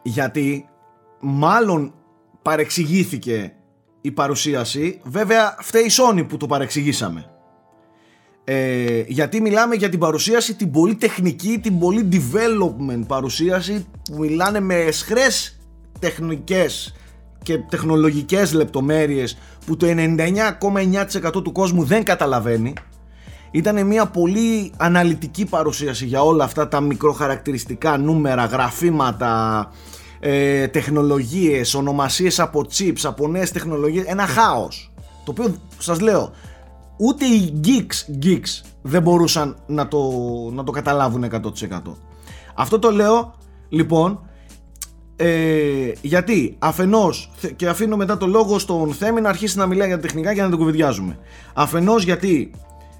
Γιατί 0.02 0.70
μάλλον 1.20 1.94
παρεξηγήθηκε 2.42 3.54
η 4.02 4.12
παρουσίαση. 4.12 5.00
Βέβαια 5.04 5.56
φταίει 5.60 5.84
η 5.84 5.92
Sony 5.92 6.28
που 6.28 6.38
το 6.38 6.46
παρεξηγήσαμε. 6.46 7.30
Ε, 8.44 9.04
γιατί 9.08 9.42
μιλάμε 9.42 9.76
για 9.76 9.90
την 9.90 10.00
παρουσίαση 10.00 10.56
την 10.56 10.72
πολύ 10.72 10.96
τεχνική, 10.96 11.60
την 11.60 11.80
πολύ 11.80 12.10
development 12.12 13.04
παρουσίαση 13.08 13.86
που 14.12 14.18
μιλάνε 14.20 14.60
με 14.60 14.76
εσχρές 14.76 15.60
τεχνικές 16.00 16.96
και 17.48 17.58
τεχνολογικές 17.58 18.54
λεπτομέρειες 18.54 19.38
που 19.66 19.77
το 19.77 19.88
99,9% 19.89 21.44
του 21.44 21.51
κόσμου 21.51 21.84
δεν 21.84 22.04
καταλαβαίνει 22.04 22.74
ήταν 23.51 23.86
μια 23.86 24.06
πολύ 24.06 24.72
αναλυτική 24.77 25.46
παρουσίαση 25.46 26.06
για 26.06 26.22
όλα 26.22 26.44
αυτά 26.44 26.68
τα 26.68 26.80
μικροχαρακτηριστικά 26.80 27.98
νούμερα, 27.98 28.46
γραφήματα, 28.46 29.72
ε, 30.20 30.68
τεχνολογίες, 30.68 31.74
ονομασίες 31.74 32.39
από 32.39 32.66
chips, 32.77 33.01
από 33.04 33.27
νέες 33.27 33.51
τεχνολογίες, 33.51 34.06
ένα 34.06 34.25
χάος. 34.25 34.92
Το 35.24 35.32
οποίο 35.32 35.56
σας 35.77 36.00
λέω, 36.00 36.32
ούτε 36.98 37.25
οι 37.25 37.62
geeks, 37.63 38.25
geeks 38.25 38.66
δεν 38.82 39.01
μπορούσαν 39.01 39.58
να 39.68 39.88
το, 39.88 40.12
να 40.54 40.63
το 40.63 40.72
καταλάβουν 40.72 41.24
100%. 41.24 41.98
Αυτό 42.56 42.80
το 42.80 42.92
λέω 42.92 43.34
λοιπόν 43.70 44.26
ε, 45.20 45.92
γιατί 46.02 46.56
αφενός 46.60 47.32
θε- 47.36 47.52
και 47.56 47.68
αφήνω 47.68 47.96
μετά 47.96 48.18
το 48.18 48.28
λόγο 48.28 48.60
στον 48.60 48.94
Θέμη 48.94 49.22
να 49.22 49.30
αρχίσει 49.30 49.58
να 49.58 49.66
μιλάει 49.66 49.88
για 49.88 49.96
τα 49.96 50.02
τεχνικά 50.02 50.34
και 50.34 50.42
να 50.42 50.50
το 50.50 50.58
κουβεντιάζουμε. 50.58 51.18
Αφενός 51.54 52.04
γιατί 52.04 52.52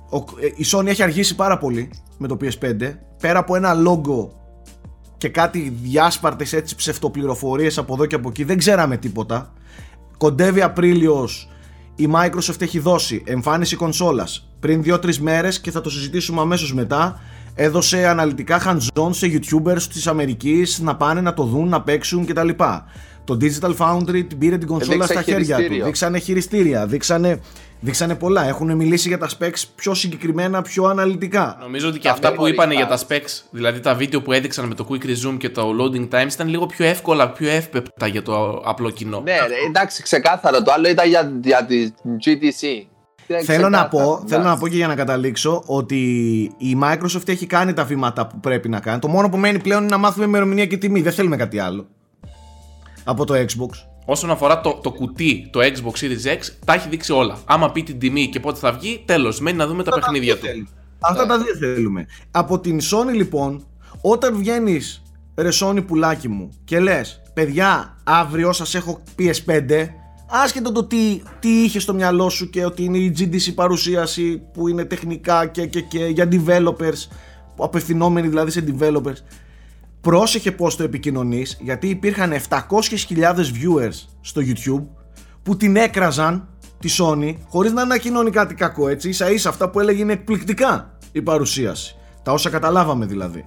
ο, 0.10 0.18
ε, 0.18 0.46
η 0.56 0.66
Sony 0.72 0.86
έχει 0.86 1.04
αργήσει 1.04 1.36
πάρα 1.36 1.58
πολύ 1.58 1.90
με 2.18 2.28
το 2.28 2.38
PS5 2.42 2.94
πέρα 3.22 3.40
από 3.40 3.56
ένα 3.56 3.76
logo 3.88 4.28
και 5.18 5.30
κάτι 5.30 5.78
διάσπαρτες 5.82 6.54
έτσι 6.54 6.76
ψευτοπληροφορίες 6.76 7.78
από 7.78 7.94
εδώ 7.94 8.06
και 8.06 8.16
από 8.16 8.30
εκεί 8.30 8.44
δεν 8.44 8.58
ξέραμε 8.58 8.98
τίποτα 8.98 9.54
κοντεύει 10.18 10.62
Απρίλιος 10.62 11.50
η 11.96 12.10
Microsoft 12.16 12.62
έχει 12.62 12.80
δώσει 12.80 13.24
εμφάνιση 13.26 13.76
κονσόλας 13.76 14.50
πριν 14.60 14.84
2-3 14.86 15.16
μέρες 15.18 15.60
και 15.62 15.72
θα 15.72 15.82
το 15.82 15.90
συζητήσουμε 15.90 16.42
αμέσως 16.42 16.74
μετά 16.74 17.22
έδωσε 17.60 18.08
αναλυτικά 18.08 18.62
hands-on 18.66 19.10
σε 19.14 19.28
youtubers 19.34 19.82
της 19.82 20.08
Αμερικής 20.08 20.80
να 20.80 20.96
πάνε 20.96 21.22
να 21.22 21.34
το 21.34 21.44
δουν, 21.44 21.68
να 21.70 21.82
παίξουν 21.82 22.26
κτλ. 22.26 22.50
Το 23.24 23.38
Digital 23.42 23.76
Foundry 23.78 24.24
την 24.28 24.38
πήρε 24.38 24.58
την 24.58 24.68
κονσόλα 24.68 24.98
Δείξε 25.06 25.14
στα 25.14 25.22
χέρια 25.22 25.40
του. 25.46 25.54
χειριστήριο. 25.54 25.86
Δείξανε 25.86 26.20
χειριστήρια, 26.20 26.86
δείξανε, 26.86 27.40
δείξανε 27.80 28.16
πολλά. 28.16 28.48
Έχουν 28.48 28.76
μιλήσει 28.76 29.08
για 29.08 29.18
τα 29.18 29.30
specs 29.40 29.62
πιο 29.76 29.94
συγκεκριμένα, 29.94 30.62
πιο 30.62 30.84
αναλυτικά. 30.84 31.58
Νομίζω 31.62 31.88
ότι 31.88 32.00
και 32.00 32.08
Τα 32.08 32.14
αυτά 32.14 32.34
που 32.34 32.44
memory 32.44 32.48
είπαν 32.48 32.72
για 32.72 32.86
cards. 32.86 32.90
τα 32.90 33.00
specs, 33.08 33.42
δηλαδή 33.52 33.80
τα 33.80 33.94
βίντεο 33.96 34.22
που 34.22 34.32
έδειξαν 34.32 34.68
με 34.68 34.76
το 34.76 34.88
quick 34.90 35.06
resume 35.06 35.38
και 35.38 35.50
το 35.50 35.70
loading 35.80 36.08
times 36.16 36.32
ήταν 36.34 36.48
λίγο 36.48 36.66
πιο 36.66 36.86
εύκολα, 36.86 37.30
πιο 37.32 37.50
εύπεπτα 37.50 38.08
για 38.08 38.22
το 38.22 38.62
απλό 38.66 38.90
κοινό. 38.90 39.22
Ναι, 39.22 39.32
ρε, 39.32 39.56
εντάξει, 39.68 40.04
ξεκάθαρο. 40.04 40.64
Το 40.64 40.72
άλλο 40.72 40.90
ήταν 40.90 41.08
για, 41.08 41.32
για 41.44 41.66
τη 41.66 41.88
GTC. 42.26 42.86
Είναι 43.28 43.42
Θέλω 43.42 43.70
να, 43.70 43.88
πω, 43.88 43.98
ξεκάθαρο, 43.98 44.24
θέλω 44.28 44.42
να 44.42 44.48
εντάξει. 44.48 44.62
πω 44.64 44.68
και 44.68 44.76
για 44.76 44.88
να 44.88 44.96
καταλήξω 44.96 45.64
ότι 45.66 45.98
η 46.58 46.78
Microsoft 46.84 47.28
έχει 47.28 47.46
κάνει 47.46 47.74
τα 47.74 47.84
βήματα 47.84 48.28
που 48.28 48.40
πρέπει 48.40 48.70
να 48.70 48.80
κάνει. 48.80 49.00
Το 49.00 49.08
μόνο 49.08 49.30
που 49.30 49.38
μένει 49.38 49.60
πλέον 49.60 49.82
είναι 49.82 49.90
να 49.90 49.98
μάθουμε 49.98 50.26
ημερομηνία 50.26 50.66
και 50.66 50.78
τιμή. 50.78 51.02
Δεν 51.02 51.14
θέλουμε 51.14 51.36
κάτι 51.36 51.60
άλλο. 51.60 51.88
Από 53.04 53.26
το 53.26 53.34
Xbox. 53.34 53.70
Όσον 54.06 54.32
αφορά 54.32 54.62
το, 54.62 54.80
το 54.84 54.92
κουτί, 54.92 55.50
το 55.52 55.60
Xbox 55.60 56.04
Series 56.04 56.36
X, 56.38 56.40
τα 56.66 56.74
έχει 56.74 56.90
δείξει 56.90 57.12
όλα. 57.12 57.38
Άμα 57.46 57.72
πει 57.72 57.84
την 57.84 58.00
τιμή 58.00 58.28
και 58.28 58.40
πότε 58.40 58.60
θα 58.60 58.72
βγει, 58.72 59.04
τέλος. 59.06 59.40
Μένει 59.40 59.58
να 59.58 59.68
δούμε 59.68 59.84
τα 59.84 59.92
παιχνίδια 59.92 60.38
του. 60.38 60.46
Αυτά 61.00 61.26
τα 61.26 61.38
δύο 61.38 61.56
θέλουμε. 61.56 62.06
Από 62.32 62.60
την 62.60 62.80
Sony 62.82 63.14
λοιπόν, 63.14 63.66
όταν 64.02 64.38
βγαίνεις 64.38 65.02
ρε 65.36 65.50
Sony 65.62 65.84
πουλάκι 65.88 66.28
μου 66.28 66.50
και 66.64 66.80
λες, 66.80 67.22
παιδιά, 67.34 67.98
αύριο 68.04 68.52
σας 68.52 68.76
έχω 68.76 69.04
PS5, 69.20 69.88
άσχετο 70.30 70.72
το 70.72 70.84
τι, 70.84 71.22
τι 71.40 71.64
είχε 71.64 71.80
στο 71.80 71.94
μυαλό 71.94 72.30
σου 72.30 72.50
και 72.50 72.66
ότι 72.66 72.84
είναι 72.84 72.98
η 72.98 73.16
GDC 73.20 73.54
παρουσίαση 73.56 74.42
που 74.54 74.68
είναι 74.68 74.86
τεχνικά 74.86 75.46
και, 75.46 75.66
και, 75.66 75.82
και 75.82 76.06
για 76.06 76.28
developers, 76.32 77.08
απευθυνόμενοι 77.58 78.28
δηλαδή 78.28 78.52
σε 78.52 78.64
developers. 78.68 79.18
Πρόσεχε 80.02 80.52
πώς 80.52 80.76
το 80.76 80.84
επικοινωνείς 80.84 81.58
γιατί 81.62 81.88
υπήρχαν 81.88 82.34
700.000 82.50 83.36
viewers 83.36 84.08
στο 84.22 84.42
YouTube 84.46 84.86
που 85.44 85.58
την 85.58 85.76
έκραζαν 85.76 86.48
τη 86.80 86.96
Sony 87.00 87.36
χωρίς 87.50 87.72
να 87.72 87.82
ανακοινώνει 87.82 88.30
κάτι 88.30 88.56
κακό 88.56 88.88
έτσι 88.88 89.10
ίσα 89.10 89.32
ίσα 89.32 89.50
αυτά 89.50 89.70
που 89.70 89.80
έλεγε 89.80 90.02
είναι 90.02 90.14
εκπληκτικά 90.14 90.98
η 91.12 91.22
παρουσίαση 91.22 91.96
τα 92.24 92.32
όσα 92.32 92.50
καταλάβαμε 92.50 93.06
δηλαδή 93.06 93.46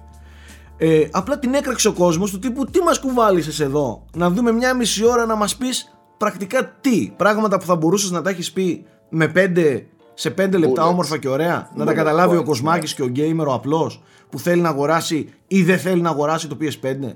ε, 0.77 1.07
απλά 1.11 1.39
την 1.39 1.53
έκραξε 1.53 1.87
ο 1.87 1.93
κόσμος 1.93 2.31
του 2.31 2.39
τύπου 2.39 2.65
τι 2.65 2.79
μας 2.79 2.99
κουβάλισες 2.99 3.59
εδώ 3.59 4.05
να 4.15 4.29
δούμε 4.29 4.51
μια 4.51 4.73
μισή 4.73 5.05
ώρα 5.05 5.25
να 5.25 5.35
μας 5.35 5.55
πεις 5.55 5.91
πρακτικά 6.21 6.77
τι; 6.81 7.13
Πράγματα 7.15 7.59
που 7.59 7.65
θα 7.65 7.75
μπορούσες 7.75 8.11
να 8.11 8.21
τα 8.21 8.29
έχεις 8.29 8.51
πει 8.51 8.85
με 9.09 9.27
πέντε, 9.27 9.87
σε 10.13 10.29
πέντε 10.29 10.57
λεπτά 10.57 10.83
Bullets. 10.83 10.89
όμορφα 10.89 11.17
και 11.17 11.27
ωραία 11.27 11.69
να 11.75 11.85
τα 11.85 11.91
Bullet 11.91 11.95
καταλάβει 11.95 12.35
ο 12.35 12.39
points, 12.39 12.45
Κοσμάκης 12.45 12.93
και 12.93 13.01
ο 13.01 13.11
gamer 13.15 13.45
ο 13.47 13.53
απλός 13.53 14.01
που 14.29 14.39
θέλει 14.39 14.61
να 14.61 14.69
αγοράσει 14.69 15.29
ή 15.47 15.63
δεν 15.63 15.79
θέλει 15.79 16.01
να 16.01 16.09
αγοράσει 16.09 16.47
το 16.47 16.57
PS5 16.61 17.13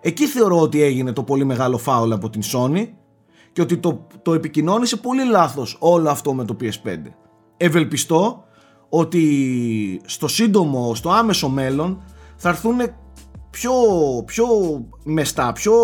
Εκεί 0.00 0.26
θεωρώ 0.26 0.60
ότι 0.60 0.82
έγινε 0.82 1.12
το 1.12 1.22
πολύ 1.22 1.44
μεγάλο 1.44 1.78
φάουλ 1.78 2.12
από 2.12 2.30
την 2.30 2.42
Sony 2.52 2.88
και 3.52 3.60
ότι 3.60 3.76
το, 3.76 4.06
το 4.22 4.34
επικοινώνησε 4.34 4.96
πολύ 4.96 5.24
λάθος 5.24 5.76
όλο 5.80 6.10
αυτό 6.10 6.34
με 6.34 6.44
το 6.44 6.56
PS5. 6.60 6.98
Ευελπιστώ 7.56 8.44
ότι 8.88 10.00
στο 10.04 10.28
σύντομο, 10.28 10.94
στο 10.94 11.10
άμεσο 11.10 11.48
μέλλον 11.48 12.02
θα 12.36 12.48
έρθουν 12.48 12.76
πιο, 13.50 13.72
πιο 14.24 14.46
μεστά, 15.04 15.52
πιο 15.52 15.74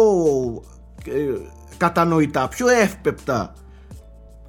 ε, 1.07 1.13
κατανοητά, 1.77 2.49
πιο 2.49 2.69
εύπεπτα 2.69 3.55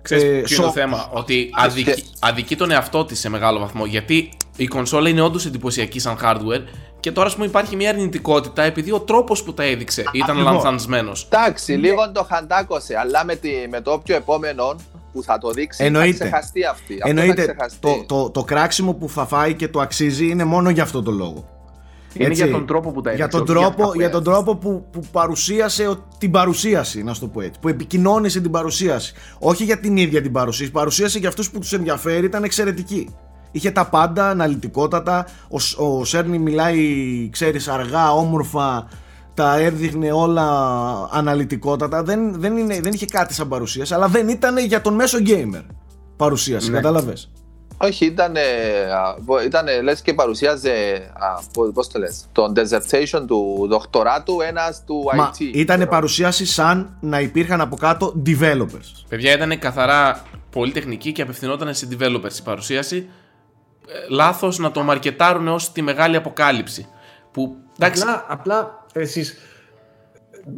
Ξέρεις 0.02 0.24
Ε, 0.24 0.28
ποιο 0.28 0.36
είναι 0.38 0.46
το 0.48 0.62
σο- 0.64 0.72
θέμα, 0.72 1.10
ότι 1.14 1.50
αδικεί, 1.54 2.04
αδικεί 2.20 2.56
τον 2.56 2.72
εαυτό 2.72 3.06
της 3.06 3.20
σε 3.20 3.30
μεγάλο 3.30 3.60
βαθμό. 3.60 3.86
Γιατί 3.86 4.30
η 4.56 4.68
κονσόλα 4.68 5.10
είναι 5.10 5.22
όντως 5.22 5.46
εντυπωσιακή 5.46 6.00
σαν 6.00 6.18
hardware 6.24 6.64
και 7.00 7.12
τώρα 7.12 7.28
ας 7.28 7.34
πούμε 7.34 7.46
υπάρχει 7.46 7.76
μια 7.76 7.90
αρνητικότητα 7.90 8.64
επειδή 8.64 8.92
ο 8.92 9.00
τρόπος 9.00 9.44
που 9.44 9.54
τα 9.54 9.64
έδειξε 9.64 10.04
ήταν 10.12 10.30
Ακριβώς. 10.30 10.52
λανθανισμένο. 10.54 11.12
Εντάξει, 11.30 11.72
λίγο 11.74 12.12
το 12.12 12.24
χαντάκωσε, 12.30 12.98
αλλά 12.98 13.26
με, 13.26 13.36
τη, 13.36 13.50
με 13.70 13.82
το 13.82 13.92
όποιο 13.92 14.16
επόμενο 14.16 14.76
που 15.14 15.24
θα 15.24 15.38
το 15.38 15.50
δείξει 15.52 15.84
Εννοείται. 15.84 16.18
θα 16.18 16.24
ξεχαστεί 16.24 16.66
αυτή. 16.66 16.94
Αυτό 16.94 17.04
θα 17.04 17.10
Εννοείται 17.10 17.42
ξεχαστεί. 17.42 17.80
το, 17.80 18.04
το, 18.08 18.30
το 18.30 18.44
κράξιμο 18.44 18.94
που 18.94 19.10
θα 19.10 19.26
φάει 19.26 19.54
και 19.54 19.68
το 19.68 19.80
αξίζει 19.80 20.28
είναι 20.30 20.44
μόνο 20.44 20.70
για 20.70 20.84
αυτό 20.84 21.04
το 21.04 21.12
λόγο. 21.12 21.53
Είναι 22.14 22.28
Έτσι. 22.28 22.44
για 22.44 22.52
τον 22.52 22.66
τρόπο 22.66 22.92
που 22.92 23.02
τα 23.02 23.14
για 23.14 23.24
έδειξε, 23.26 23.38
τον 23.46 23.56
όχι 23.58 23.66
τρόπο, 23.66 23.84
αυτά 23.84 23.96
για 23.98 24.08
που 24.10 24.14
τον 24.14 24.24
τρόπο 24.24 24.56
που, 24.56 24.86
που 24.92 25.00
παρουσίασε 25.12 25.88
ο- 25.88 26.06
την 26.18 26.32
παρουσίαση, 26.32 27.04
να 27.04 27.14
σου 27.14 27.20
το 27.20 27.28
πω 27.28 27.42
έτσι. 27.42 27.60
Που 27.60 27.68
επικοινώνησε 27.68 28.42
την 28.42 28.52
παρουσίαση. 28.52 29.14
Όχι 29.40 29.64
για 29.64 29.80
την 29.80 29.98
ίδια 29.98 30.22
την 30.22 30.32
παρουσίαση. 30.32 30.70
Η 30.72 30.74
παρουσίαση 30.74 31.20
για 31.20 31.28
αυτούς 31.30 31.50
που 31.52 31.60
τους 31.60 31.74
ενδιαφέρει 31.74 32.26
ήταν 32.26 32.44
εξαιρετική. 32.44 33.10
Είχε 33.52 33.72
τα 33.72 33.86
πάντα, 33.90 34.30
αναλυτικότατα. 34.30 35.28
Ο, 35.48 35.60
Σ- 35.60 35.80
ο 35.80 36.06
Σέρνη 36.06 36.38
μιλάει, 36.40 36.80
ξέρεις, 37.32 37.68
αργά, 37.68 38.12
όμορφα. 38.12 38.88
Τα 39.34 39.60
έδειχνε 39.60 40.12
όλα 40.12 40.48
αναλυτικότατα. 41.12 42.04
Δεν, 42.04 42.40
δεν, 42.40 42.58
είναι, 42.58 42.80
δεν 42.82 42.94
είχε 42.94 43.06
κάτι 43.06 43.34
σαν 43.34 43.48
παρουσίαση, 43.48 43.94
αλλά 43.94 44.08
δεν 44.08 44.28
ήταν 44.30 44.58
για 44.58 44.82
τον 44.82 44.94
μέσο 44.94 45.18
gamer 45.26 45.62
παρουσίαση. 46.16 46.70
Ναι. 46.70 46.76
Κατάλαβες. 46.76 47.32
Όχι, 47.84 48.06
ήταν, 48.06 48.36
ήταν 49.46 49.66
λες 49.84 50.02
και 50.02 50.14
παρουσίαζε, 50.14 50.72
α, 51.14 51.42
πώς, 51.54 51.72
πώς 51.74 51.88
το 51.88 52.00
λες, 52.00 52.26
τον 52.32 52.54
dissertation 52.56 53.24
του 53.28 53.66
δοκτοράτου 53.70 54.42
ένας 54.42 54.84
του 54.86 55.12
Μα 55.16 55.32
IT. 55.32 55.40
ήταν 55.54 55.76
ξέρω. 55.76 55.92
παρουσίαση 55.92 56.46
σαν 56.46 56.98
να 57.00 57.20
υπήρχαν 57.20 57.62
από 57.62 57.76
κάτω 57.76 58.22
developers. 58.26 59.04
Παιδιά 59.10 59.34
ήταν 59.34 59.60
καθαρά 59.60 60.24
πολύ 60.50 60.72
τεχνική 60.72 61.12
και 61.12 61.22
απευθυνόταν 61.22 61.74
σε 61.74 61.88
developers 61.92 62.38
η 62.40 62.42
παρουσίαση. 62.44 63.10
Ε, 63.88 63.94
λάθος 64.10 64.60
να 64.60 64.72
το 64.72 64.82
μαρκετάρουν 64.82 65.48
ως 65.48 65.72
τη 65.72 65.82
μεγάλη 65.82 66.16
αποκάλυψη. 66.16 66.88
Που 67.32 67.56
εντάξει, 67.80 68.02
Απλά, 68.02 68.26
απλά 68.28 68.86
εσείς 68.94 69.38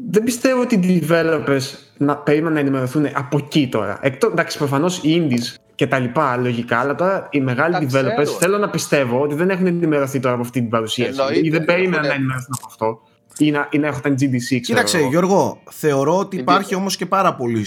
δεν 0.09 0.23
πιστεύω 0.23 0.61
ότι 0.61 0.75
οι 0.75 1.07
developers 1.09 1.61
να 1.97 2.17
περίμεναν 2.17 2.53
να 2.53 2.59
ενημερωθούν 2.59 3.09
από 3.13 3.37
εκεί 3.37 3.67
τώρα. 3.67 3.99
Εκτός, 4.01 4.31
εντάξει, 4.31 4.57
προφανώς 4.57 4.97
οι 4.97 5.27
indies 5.29 5.64
και 5.75 5.87
τα 5.87 5.99
λοιπά 5.99 6.37
λογικά, 6.37 6.79
αλλά 6.79 6.95
τώρα 6.95 7.27
οι 7.31 7.39
μεγάλοι 7.39 7.73
Τα 7.73 7.79
developers 7.79 8.21
ξέρουν. 8.23 8.39
θέλω 8.39 8.57
να 8.57 8.69
πιστεύω 8.69 9.21
ότι 9.21 9.35
δεν 9.35 9.49
έχουν 9.49 9.65
ενημερωθεί 9.67 10.19
τώρα 10.19 10.33
από 10.33 10.43
αυτή 10.43 10.59
την 10.59 10.69
παρουσίαση. 10.69 11.09
Εννοείται, 11.19 11.47
ή 11.47 11.49
δεν 11.49 11.65
περίμεναν 11.65 11.93
έχουνε- 11.93 12.07
να 12.09 12.13
ενημερωθούν 12.15 12.53
από 12.57 12.65
αυτό. 12.69 12.99
Ή 13.37 13.51
να, 13.51 13.67
ή 13.71 13.77
να 13.77 13.87
έχουν 13.87 14.01
GDC, 14.01 14.37
ξέρω 14.43 14.59
Κοίταξε 14.61 14.97
εγώ. 14.97 15.07
Γιώργο, 15.09 15.61
θεωρώ 15.71 16.17
ότι 16.17 16.35
Είναι- 16.35 16.51
υπάρχει 16.51 16.75
όμως 16.75 16.95
και 16.95 17.05
πάρα 17.05 17.35
πολλοί 17.35 17.65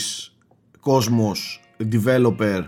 κόσμος 0.80 1.60
developer, 1.92 2.62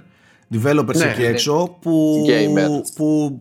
developers 0.55 0.97
Ναι, 0.97 1.05
εκεί 1.05 1.21
ναι. 1.21 1.27
έξω 1.27 1.79
που, 1.81 2.25
Gamer. 2.29 2.69
που 2.95 3.41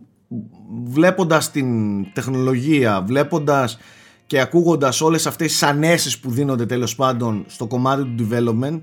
βλέποντας 0.84 1.50
την 1.50 1.66
τεχνολογία, 2.12 3.02
βλέποντας 3.06 3.78
και 4.26 4.40
ακούγοντας 4.40 5.00
όλες 5.00 5.26
αυτές 5.26 5.46
τις 5.50 5.62
ανέσεις 5.62 6.18
που 6.18 6.30
δίνονται 6.30 6.66
τέλος 6.66 6.94
πάντων 6.94 7.44
στο 7.48 7.66
κομμάτι 7.66 8.04
του 8.04 8.28
development 8.30 8.78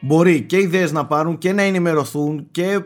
μπορεί 0.00 0.42
και 0.42 0.56
ιδέες 0.58 0.92
να 0.92 1.06
πάρουν 1.06 1.38
και 1.38 1.52
να 1.52 1.62
ενημερωθούν 1.62 2.46
και 2.50 2.80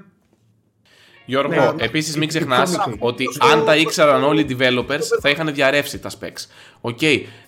Γιώργο, 1.26 1.54
Ναι, 1.54 1.84
επίσης 1.84 2.14
η- 2.14 2.18
μην 2.18 2.28
η 2.28 2.30
ξεχνάς 2.30 2.76
κόμικη. 2.76 2.98
ότι 3.02 3.24
αν 3.52 3.64
τα 3.64 3.76
ήξεραν 3.76 4.22
όλοι 4.24 4.40
οι 4.40 4.56
developers 4.58 5.00
θα 5.20 5.28
είχαν 5.30 5.54
διαρρεύσει 5.54 5.98
τα 5.98 6.10
specs. 6.10 6.46
Οκ, 6.80 6.98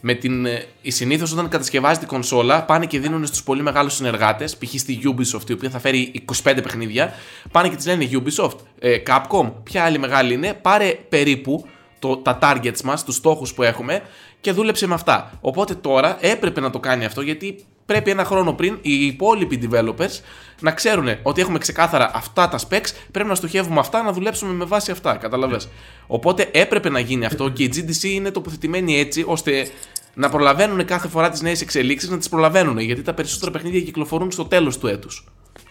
με 0.00 0.14
την. 0.14 0.46
ε, 0.46 0.64
η 0.82 0.90
συνήθως 0.90 1.32
όταν 1.32 1.48
κατασκευάζει 1.48 1.98
την 1.98 2.08
κονσόλα 2.08 2.62
πάνε 2.64 2.86
και 2.86 2.98
δίνουν 3.00 3.26
στους 3.26 3.42
πολύ 3.42 3.62
μεγάλους 3.62 3.94
συνεργάτες, 3.94 4.56
π.χ. 4.56 4.74
στη 4.78 4.98
Ubisoft, 5.04 5.48
η 5.48 5.52
οποία 5.52 5.70
θα 5.70 5.78
φέρει 5.78 6.24
25 6.42 6.60
παιχνίδια, 6.62 7.12
πάνε 7.52 7.68
και 7.68 7.76
της 7.76 7.86
λένε 7.86 8.08
Ubisoft, 8.12 8.56
ε, 8.78 8.96
Capcom, 9.06 9.52
ποια 9.62 9.84
άλλη 9.84 9.98
μεγάλη 9.98 10.34
είναι, 10.34 10.54
πάρε 10.62 10.98
περίπου 11.08 11.66
το, 11.98 12.16
τα 12.16 12.38
targets 12.42 12.80
μας, 12.84 13.04
τους 13.04 13.14
στόχους 13.14 13.54
που 13.54 13.62
έχουμε 13.62 14.02
και 14.40 14.52
δούλεψε 14.52 14.86
με 14.86 14.94
αυτά. 14.94 15.38
Οπότε 15.40 15.74
τώρα 15.74 16.16
έπρεπε 16.20 16.60
να 16.60 16.70
το 16.70 16.80
κάνει 16.80 17.04
αυτό 17.04 17.20
γιατί 17.20 17.64
πρέπει 17.86 18.10
ένα 18.10 18.24
χρόνο 18.24 18.52
πριν 18.52 18.78
οι 18.82 19.06
υπόλοιποι 19.06 19.68
developers 19.70 20.20
να 20.60 20.70
ξέρουν 20.70 21.08
ότι 21.22 21.40
έχουμε 21.40 21.58
ξεκάθαρα 21.58 22.10
αυτά 22.14 22.48
τα 22.48 22.58
specs, 22.58 22.88
πρέπει 23.10 23.28
να 23.28 23.34
στοχεύουμε 23.34 23.80
αυτά, 23.80 24.02
να 24.02 24.12
δουλέψουμε 24.12 24.52
με 24.52 24.64
βάση 24.64 24.90
αυτά. 24.90 25.16
Κατάλαβες. 25.16 25.68
Οπότε 26.06 26.48
έπρεπε 26.52 26.88
να 26.88 27.00
γίνει 27.00 27.24
αυτό 27.24 27.48
και 27.48 27.62
η 27.62 27.70
GDC 27.74 28.02
είναι 28.02 28.30
τοποθετημένη 28.30 28.98
έτσι 28.98 29.24
ώστε 29.26 29.68
να 30.14 30.28
προλαβαίνουν 30.28 30.84
κάθε 30.84 31.08
φορά 31.08 31.30
τις 31.30 31.40
νέες 31.40 31.60
εξελίξεις, 31.60 32.10
να 32.10 32.18
τις 32.18 32.28
προλαβαίνουν 32.28 32.78
γιατί 32.78 33.02
τα 33.02 33.14
περισσότερα 33.14 33.50
παιχνίδια 33.50 33.80
κυκλοφορούν 33.80 34.30
στο 34.30 34.44
τέλος 34.44 34.78
του 34.78 34.86
έτους. 34.86 35.24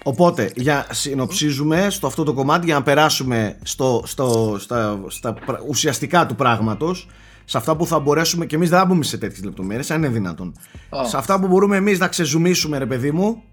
Οπότε, 0.04 0.52
για 0.56 0.88
συνοψίζουμε 0.92 1.88
στο 1.90 2.08
αυτό 2.08 2.24
το 2.24 2.34
κομμάτι 2.34 2.66
για 2.66 2.76
να 2.76 2.84
περάσουμε 2.84 3.58
στο, 3.64 4.04
στο, 4.06 4.58
στα, 4.60 5.00
στα 5.08 5.34
πρα- 5.46 5.64
ουσιαστικά 5.68 6.26
του 6.26 6.36
πράγματος 6.36 7.08
σε 7.46 7.58
αυτά 7.58 7.76
που 7.76 7.86
θα 7.86 8.00
μπορέσουμε 8.00 8.46
και 8.46 8.56
εμείς 8.56 8.70
δεν 8.70 8.80
θα 8.80 8.86
μπούμε 8.86 9.04
σε 9.04 9.18
τέτοιες 9.18 9.44
λεπτομέρειες 9.44 9.92
αν 9.92 9.98
είναι 9.98 10.08
δυνατόν 10.14 10.54
Α. 10.90 11.06
σε 11.08 11.18
αυτά 11.18 11.40
που 11.40 11.48
μπορούμε 11.48 11.76
εμείς 11.78 12.00
να 12.00 12.08
ξεζουμίσουμε 12.08 12.78
ρε 12.78 12.86
παιδί 12.86 13.12
μου 13.12 13.44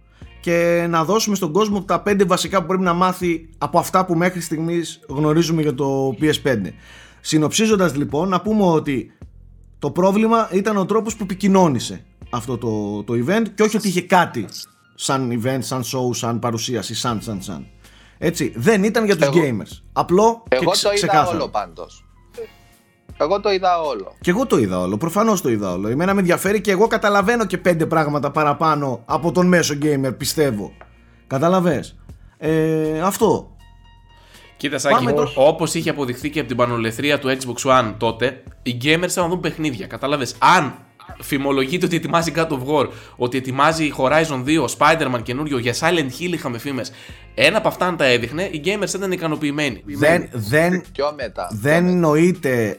και 0.40 0.86
να 0.88 1.04
δώσουμε 1.04 1.36
στον 1.36 1.52
κόσμο 1.52 1.82
τα 1.82 2.00
πέντε 2.00 2.24
βασικά 2.24 2.60
που 2.60 2.66
πρέπει 2.66 2.82
να 2.82 2.92
μάθει 2.92 3.48
από 3.58 3.78
αυτά 3.78 4.04
που 4.04 4.14
μέχρι 4.14 4.40
στιγμής 4.40 5.00
γνωρίζουμε 5.08 5.62
για 5.62 5.74
το 5.74 6.14
PS5 6.20 6.56
συνοψίζοντας 7.20 7.94
λοιπόν 7.96 8.28
να 8.28 8.40
πούμε 8.40 8.64
ότι 8.64 9.12
το 9.78 9.90
πρόβλημα 9.90 10.48
ήταν 10.52 10.76
ο 10.76 10.84
τρόπος 10.86 11.16
που 11.16 11.22
επικοινώνησε 11.22 12.04
αυτό 12.30 12.58
το, 12.58 13.02
το 13.02 13.12
event 13.26 13.44
και 13.54 13.62
όχι 13.62 13.76
ότι 13.76 13.88
είχε 13.88 14.00
κάτι 14.02 14.46
σαν 14.94 15.40
event, 15.44 15.58
σαν 15.58 15.82
show, 15.82 16.10
σαν 16.14 16.38
παρουσίαση, 16.38 16.94
σαν, 16.94 17.20
σαν, 17.22 17.42
σαν. 17.42 17.66
Έτσι, 18.18 18.52
δεν 18.56 18.84
ήταν 18.84 19.04
για 19.04 19.16
τους 19.16 19.26
Εγώ- 19.26 19.40
gamers. 19.42 19.80
Απλό 19.92 20.42
και 20.48 20.56
Εγώ 20.56 20.70
ξε- 20.70 20.84
το 20.84 20.92
είδα 20.96 21.06
ξεκάθαρο. 21.06 21.36
όλο 21.38 21.48
πάντως. 21.48 22.04
Εγώ 23.22 23.40
το 23.40 23.52
είδα 23.52 23.80
όλο. 23.80 24.14
Και 24.20 24.30
εγώ 24.30 24.46
το 24.46 24.58
είδα 24.58 24.78
όλο. 24.80 24.96
Προφανώς 24.96 25.40
το 25.40 25.48
είδα 25.50 25.72
όλο. 25.72 25.88
Εμένα 25.88 26.14
με 26.14 26.20
ενδιαφέρει 26.20 26.60
και 26.60 26.70
εγώ 26.70 26.86
καταλαβαίνω 26.86 27.44
και 27.44 27.58
πέντε 27.58 27.86
πράγματα 27.86 28.30
παραπάνω 28.30 29.02
από 29.04 29.32
τον 29.32 29.46
μέσο 29.46 29.74
gamer, 29.82 30.14
πιστεύω. 30.18 30.72
Καταλαβέ. 31.26 31.84
Ε, 32.38 33.00
αυτό. 33.00 33.56
Κοίτα, 34.56 34.78
Σάκη, 34.78 34.94
Πάμε 34.94 35.12
τώρα. 35.12 35.30
όπως 35.34 35.74
είχε 35.74 35.90
αποδειχθεί 35.90 36.30
και 36.30 36.38
από 36.38 36.48
την 36.48 36.56
πανολεθρία 36.56 37.18
του 37.18 37.28
Xbox 37.28 37.70
One 37.70 37.94
τότε, 37.98 38.42
οι 38.62 38.78
gamers 38.82 39.08
θα 39.08 39.28
δουν 39.28 39.40
παιχνίδια. 39.40 39.86
Κατάλαβε. 39.86 40.26
Αν 40.38 40.74
φημολογείται 41.20 41.86
ότι 41.86 41.96
ετοιμάζει 41.96 42.32
God 42.36 42.48
of 42.48 42.58
War, 42.66 42.88
ότι 43.16 43.36
ετοιμάζει 43.38 43.92
Horizon 43.98 44.44
2, 44.46 44.64
Spider-Man 44.78 45.22
καινούριο, 45.22 45.58
για 45.58 45.74
Silent 45.74 46.20
Hill 46.20 46.32
είχαμε 46.32 46.58
φήμες. 46.58 46.92
Ένα 47.34 47.58
από 47.58 47.68
αυτά 47.68 47.86
αν 47.86 47.96
τα 47.96 48.04
έδειχνε, 48.04 48.42
οι 48.42 48.62
gamers 48.64 48.86
θα 48.86 48.98
ήταν 48.98 49.12
ικανοποιημένοι. 49.12 49.82
Δεν, 49.86 50.28
δεν, 50.32 50.82
Πιο 50.92 51.12
μετά. 51.16 51.48
δεν 51.52 51.86
εννοείται 51.88 52.78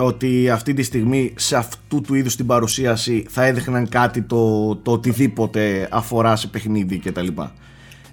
ότι 0.00 0.50
αυτή 0.50 0.74
τη 0.74 0.82
στιγμή 0.82 1.32
σε 1.36 1.56
αυτού 1.56 2.00
του 2.00 2.14
είδους 2.14 2.36
την 2.36 2.46
παρουσίαση 2.46 3.26
θα 3.28 3.44
έδειχναν 3.44 3.88
κάτι 3.88 4.22
το, 4.22 4.76
το 4.76 4.92
οτιδήποτε 4.92 5.88
αφορά 5.90 6.36
σε 6.36 6.46
παιχνίδι 6.48 6.98
κτλ. 6.98 7.26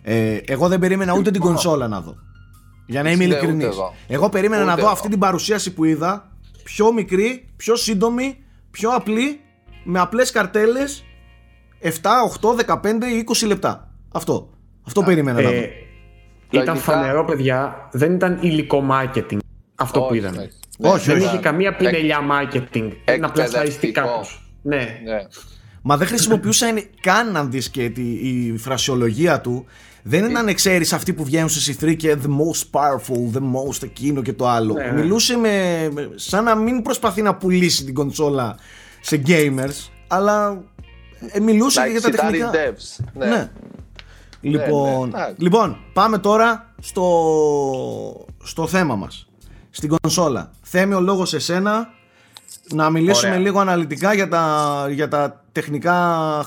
Ε, 0.01 0.35
εγώ 0.45 0.67
δεν 0.67 0.79
περίμενα 0.79 1.13
ούτε 1.17 1.31
την 1.31 1.41
κονσόλα 1.41 1.87
να 1.87 2.01
δω. 2.01 2.15
Για 2.85 3.03
να 3.03 3.11
είμαι 3.11 3.25
Ούτε 3.25 3.33
ειλικρινής. 3.35 3.65
εγώ. 3.65 3.93
Εγώ 4.07 4.29
περίμενα 4.29 4.61
Ούτε 4.61 4.69
να 4.71 4.75
δω 4.77 4.81
εγώ. 4.83 4.91
αυτή 4.91 5.09
την 5.09 5.19
παρουσίαση 5.19 5.73
που 5.73 5.83
είδα 5.83 6.31
πιο 6.63 6.93
μικρή, 6.93 7.49
πιο 7.55 7.75
σύντομη, 7.75 8.37
πιο 8.71 8.89
απλή, 8.89 9.39
με 9.83 9.99
απλές 9.99 10.31
καρτέλες 10.31 11.03
7, 11.81 11.89
8, 12.41 12.55
15 12.55 13.05
ή 13.13 13.23
20 13.43 13.47
λεπτά. 13.47 13.91
Αυτό. 14.11 14.49
Αυτό 14.87 15.03
περίμενα 15.03 15.41
να 15.41 15.49
δω. 15.49 15.55
Ε, 15.55 15.69
ήταν 16.49 16.65
Λογικά- 16.65 16.75
φανερό, 16.75 17.25
παιδιά. 17.25 17.89
Δεν 17.91 18.13
ήταν 18.13 18.37
υλικό 18.41 18.83
marketing 18.91 19.37
αυτό 19.75 19.99
που 19.99 20.05
Όχι, 20.09 20.17
είδαμε. 20.17 20.37
όχι. 20.37 20.49
Όχι, 20.81 21.05
Δεν 21.05 21.15
όχι. 21.17 21.25
είχε 21.25 21.37
καμία 21.37 21.75
πινελιά 21.75 22.17
marketing. 22.19 22.89
Να 23.19 23.31
πλασαριστεί 23.31 23.87
εκπαιδευτικό. 23.87 23.91
κάπω. 24.01 24.27
Ναι. 24.61 24.75
Ναι. 25.03 25.25
Μα 25.81 25.97
δεν 25.97 26.07
χρησιμοποιούσαν 26.07 26.83
καν 27.01 27.31
να 27.31 27.43
δεις 27.45 27.69
και 27.69 27.89
τη, 27.89 28.01
η 28.01 28.57
φρασιολογία 28.57 29.41
του 29.41 29.65
δεν 30.03 30.29
ήταν 30.29 30.53
ξέρεις 30.53 30.93
αυτοί 30.93 31.13
που 31.13 31.23
βγαίνουν 31.23 31.49
σε 31.49 31.75
C3 31.81 31.95
και 31.97 32.17
the 32.23 32.27
most 32.27 32.79
powerful, 32.79 33.37
the 33.37 33.41
most 33.41 33.83
εκείνο 33.83 34.21
και 34.21 34.33
το 34.33 34.47
άλλο. 34.47 34.73
Ναι, 34.73 34.83
ναι. 34.83 34.91
Μιλούσε 35.01 35.35
με, 35.37 35.87
με- 35.93 36.09
σαν 36.15 36.43
να 36.43 36.55
μην 36.55 36.81
προσπαθεί 36.81 37.21
να 37.21 37.35
πουλήσει 37.35 37.83
την 37.85 37.93
κονσόλα 37.93 38.57
σε 39.01 39.21
gamers, 39.27 39.89
αλλά 40.07 40.63
ε, 41.31 41.39
μιλούσε 41.39 41.79
Να 41.79 41.85
και 41.85 41.91
για 41.91 42.01
τα 42.01 42.07
εξητάρει 42.07 42.37
τεχνικά. 42.37 42.73
devs. 42.73 43.05
Ναι. 43.13 43.25
Ναι. 43.25 43.49
Λοιπόν, 44.41 45.09
ναι, 45.09 45.15
εντάξει. 45.17 45.35
λοιπόν, 45.37 45.77
πάμε 45.93 46.17
τώρα 46.17 46.73
στο, 46.81 48.25
στο 48.43 48.67
θέμα 48.67 48.95
μας. 48.95 49.28
Στην 49.71 49.89
κονσόλα. 50.01 50.51
Θέμη 50.61 50.93
ο 50.93 50.99
λόγος 50.99 51.29
σε 51.29 51.39
σένα 51.39 51.93
να 52.71 52.89
μιλήσουμε 52.89 53.29
Ωραία. 53.29 53.41
λίγο 53.41 53.59
αναλυτικά 53.59 54.13
για 54.13 54.27
τα, 54.27 54.87
για 54.91 55.07
τα 55.07 55.43
τεχνικά 55.51 55.93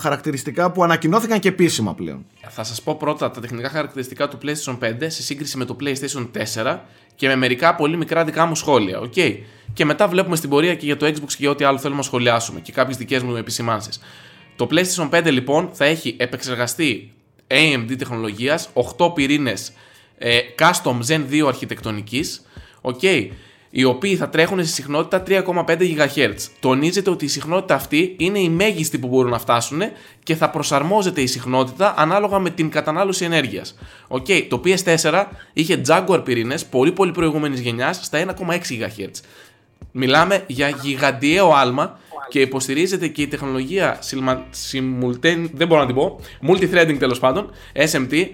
χαρακτηριστικά 0.01 0.71
που 0.71 0.83
ανακοινώθηκαν 0.85 1.39
και 1.39 1.49
επίσημα 1.49 1.95
πλέον. 1.95 2.25
Θα 2.49 2.65
σας 2.65 2.83
πω 2.83 2.95
πρώτα 2.95 3.31
τα 3.31 3.41
τεχνικά 3.41 3.69
χαρακτηριστικά 3.69 4.29
του 4.29 4.39
PlayStation 4.43 4.79
5 4.79 4.95
σε 4.99 5.23
σύγκριση 5.23 5.57
με 5.57 5.65
το 5.65 5.77
PlayStation 5.81 6.29
4 6.65 6.79
και 7.15 7.29
με 7.29 7.37
μερικά 7.37 7.75
πολύ 7.75 7.97
μικρά 7.97 8.25
δικά 8.25 8.47
μου 8.47 8.55
σχόλια. 8.55 9.01
οκ; 9.01 9.15
Και 9.73 9.85
μετά 9.85 10.09
βλέπουμε 10.09 10.37
στην 10.37 10.51
πορεία 10.51 10.75
και 10.75 10.87
για 10.87 10.97
το 10.97 11.07
Xbox 11.07 11.27
και 11.29 11.37
για 11.39 11.51
ό,τι 11.51 11.65
άλλο 11.65 11.79
θέλουμε 11.79 11.99
να 11.99 12.05
σχολιάσουμε 12.05 12.61
και 12.61 12.73
κάποιες 12.73 12.97
δικές 12.97 13.23
μου 13.23 13.37
επισημάνσεις. 13.37 14.01
Το 14.57 14.69
PlayStation 14.71 15.09
5 15.11 15.31
λοιπόν 15.31 15.69
θα 15.73 15.85
έχει 15.85 16.17
επεξεργαστεί 16.19 17.13
AMD 17.47 17.95
τεχνολογίας, 17.99 18.69
8 18.99 19.15
πυρήνες 19.15 19.73
ε, 20.19 20.39
custom 20.59 20.99
Zen 21.07 21.21
2 21.31 21.47
αρχιτεκτονικής, 21.47 22.43
οκ, 22.83 23.03
οι 23.75 23.85
οποίοι 23.85 24.17
θα 24.17 24.29
τρέχουν 24.29 24.65
σε 24.65 24.73
συχνότητα 24.73 25.23
3,5 25.27 25.77
GHz. 25.79 26.35
Τονίζεται 26.61 27.11
ότι 27.11 27.25
η 27.25 27.29
συχνότητα 27.29 27.75
αυτή 27.75 28.15
είναι 28.19 28.39
η 28.39 28.49
μέγιστη 28.49 28.99
που 28.99 29.09
μπορούν 29.09 29.31
να 29.31 29.39
φτάσουν 29.39 29.81
και 30.23 30.35
θα 30.35 30.51
προσαρμόζεται 30.51 31.21
η 31.21 31.27
συχνότητα 31.27 31.95
ανάλογα 31.97 32.39
με 32.39 32.51
την 32.51 32.71
κατανάλωση 32.71 33.25
ενέργειας. 33.25 33.79
Οκ, 34.09 34.27
το 34.49 34.61
PS4 34.65 35.25
είχε 35.53 35.81
Jaguar 35.89 36.21
πυρήνες 36.25 36.65
πολύ 36.67 36.93
πολύ 36.93 37.13
προηγούμενης 37.13 37.61
γενιάς 37.61 38.01
στα 38.03 38.19
1,6 38.19 38.79
GHz. 38.79 39.21
Μιλάμε 39.93 40.45
για 40.47 40.69
γιγαντιαίο 40.69 41.53
άλμα 41.53 41.99
και 42.29 42.41
υποστηρίζεται 42.41 43.09
και 43.09 43.23
η 43.23 43.27
τεχνολογία 43.29 43.97
σιλμα- 44.01 44.45
simultane- 44.73 45.51
δεν 45.53 45.67
μπορώ 45.67 45.81
να 45.81 45.87
την 45.87 45.95
πω, 45.95 46.21
multithreading 46.49 46.97
τέλος 46.99 47.19
πάντων, 47.19 47.51
SMT, 47.73 48.27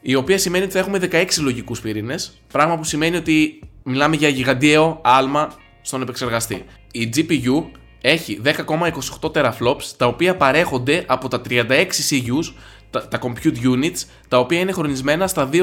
η 0.00 0.14
οποία 0.14 0.38
σημαίνει 0.38 0.64
ότι 0.64 0.72
θα 0.72 0.78
έχουμε 0.78 0.98
16 1.12 1.26
λογικούς 1.40 1.80
πυρήνες, 1.80 2.40
πράγμα 2.52 2.76
που 2.76 2.84
σημαίνει 2.84 3.16
ότι 3.16 3.60
μιλάμε 3.82 4.16
για 4.16 4.28
γιγαντιαίο 4.28 5.00
άλμα 5.04 5.52
στον 5.82 6.02
επεξεργαστή. 6.02 6.64
Η 6.92 7.08
GPU 7.16 7.64
έχει 8.00 8.40
10,28 8.44 9.30
teraflops, 9.32 9.82
τα 9.96 10.06
οποία 10.06 10.36
παρέχονται 10.36 11.04
από 11.06 11.28
τα 11.28 11.40
36 11.48 11.62
CUs, 12.10 12.52
τα, 12.90 13.08
τα 13.08 13.18
compute 13.22 13.74
units, 13.74 14.04
τα 14.28 14.38
οποία 14.38 14.58
είναι 14.58 14.72
χρονισμένα 14.72 15.26
στα 15.26 15.48
2,23 15.52 15.60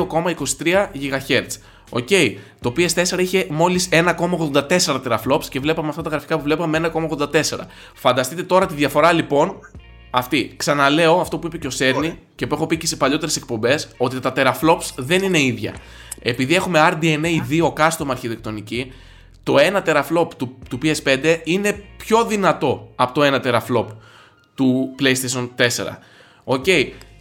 GHz. 0.93 1.47
OK, 1.89 2.07
το 2.61 2.73
PS4 2.77 3.19
είχε 3.19 3.47
μόλις 3.49 3.89
1,84 3.91 5.01
teraflops 5.07 5.45
και 5.49 5.59
βλέπαμε 5.59 5.89
αυτά 5.89 6.01
τα 6.01 6.09
γραφικά 6.09 6.37
που 6.37 6.43
βλέπαμε 6.43 6.91
1,84. 6.93 7.41
Φανταστείτε 7.93 8.43
τώρα 8.43 8.65
τη 8.65 8.73
διαφορά 8.73 9.11
λοιπόν 9.11 9.59
αυτή. 10.17 10.53
Ξαναλέω 10.57 11.19
αυτό 11.19 11.37
που 11.37 11.47
είπε 11.47 11.57
και 11.57 11.67
ο 11.67 11.69
Cerny 11.69 12.19
και 12.35 12.47
που 12.47 12.55
έχω 12.55 12.67
πει 12.67 12.77
και 12.77 12.87
σε 12.87 12.95
παλιότερες 12.95 13.35
εκπομπές, 13.35 13.87
ότι 13.97 14.19
τα 14.19 14.33
teraflops 14.35 14.89
δεν 14.95 15.23
είναι 15.23 15.41
ίδια. 15.41 15.75
Επειδή 16.21 16.55
έχουμε 16.55 16.79
RDNA 16.91 17.39
2 17.49 17.73
custom 17.73 18.05
αρχιτεκτονική, 18.09 18.91
το 19.43 19.55
1 19.57 19.81
teraflop 19.85 20.27
του, 20.37 20.57
του 20.69 20.79
PS5 20.83 21.37
είναι 21.43 21.83
πιο 21.97 22.25
δυνατό 22.25 22.91
από 22.95 23.13
το 23.13 23.21
1 23.23 23.45
teraflop 23.45 23.85
του 24.55 24.95
PlayStation 24.99 25.49
4. 25.57 25.67
Οκ. 26.43 26.65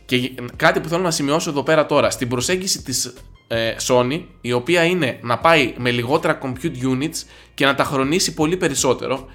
Και 0.06 0.32
κάτι 0.56 0.80
που 0.80 0.88
θέλω 0.88 1.02
να 1.02 1.10
σημειώσω 1.10 1.50
εδώ 1.50 1.62
πέρα 1.62 1.86
τώρα, 1.86 2.10
στην 2.10 2.28
προσέγγιση 2.28 2.82
της 2.82 3.14
ε, 3.48 3.74
Sony, 3.86 4.22
η 4.40 4.52
οποία 4.52 4.84
είναι 4.84 5.18
να 5.22 5.38
πάει 5.38 5.74
με 5.78 5.90
λιγότερα 5.90 6.38
compute 6.42 6.92
units 6.92 7.22
και 7.54 7.64
να 7.64 7.74
τα 7.74 7.84
χρονίσει 7.84 8.34
πολύ 8.34 8.56
περισσότερο, 8.56 9.26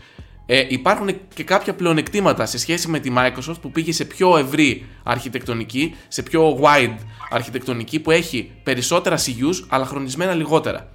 ε, 0.51 0.65
υπάρχουν 0.67 1.09
και 1.33 1.43
κάποια 1.43 1.73
πλεονεκτήματα 1.73 2.45
σε 2.45 2.57
σχέση 2.57 2.87
με 2.87 2.99
τη 2.99 3.11
Microsoft 3.17 3.61
που 3.61 3.71
πήγε 3.71 3.91
σε 3.91 4.05
πιο 4.05 4.37
ευρύ 4.37 4.85
αρχιτεκτονική, 5.03 5.95
σε 6.07 6.23
πιο 6.23 6.59
wide 6.61 6.95
αρχιτεκτονική 7.29 7.99
που 7.99 8.11
έχει 8.11 8.51
περισσότερα 8.63 9.17
CUs 9.17 9.65
αλλά 9.67 9.85
χρονισμένα 9.85 10.33
λιγότερα. 10.33 10.89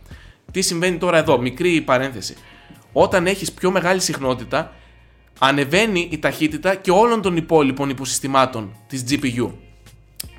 Τι 0.51 0.63
συμβαίνει 0.63 0.97
τώρα 0.97 1.19
εδώ, 1.19 1.39
μικρή 1.39 1.81
παρένθεση. 1.81 2.35
Όταν 2.93 3.27
έχεις 3.27 3.53
πιο 3.53 3.71
μεγάλη 3.71 4.01
συχνότητα, 4.01 4.73
ανεβαίνει 5.39 6.09
η 6.11 6.19
ταχύτητα 6.19 6.75
και 6.75 6.91
όλων 6.91 7.23
των 7.23 7.37
υπόλοιπων 7.37 7.89
υποσυστημάτων 7.89 8.77
της 8.87 9.05
GPU. 9.09 9.51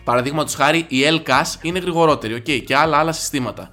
Παραδείγματος 0.04 0.56
χάρη, 0.56 0.86
η 0.88 0.98
LCAS 1.10 1.46
είναι 1.62 1.80
γρηγορότερη, 1.80 2.36
ok, 2.36 2.64
και 2.66 2.76
άλλα 2.76 2.98
άλλα 2.98 3.12
συστήματα. 3.12 3.70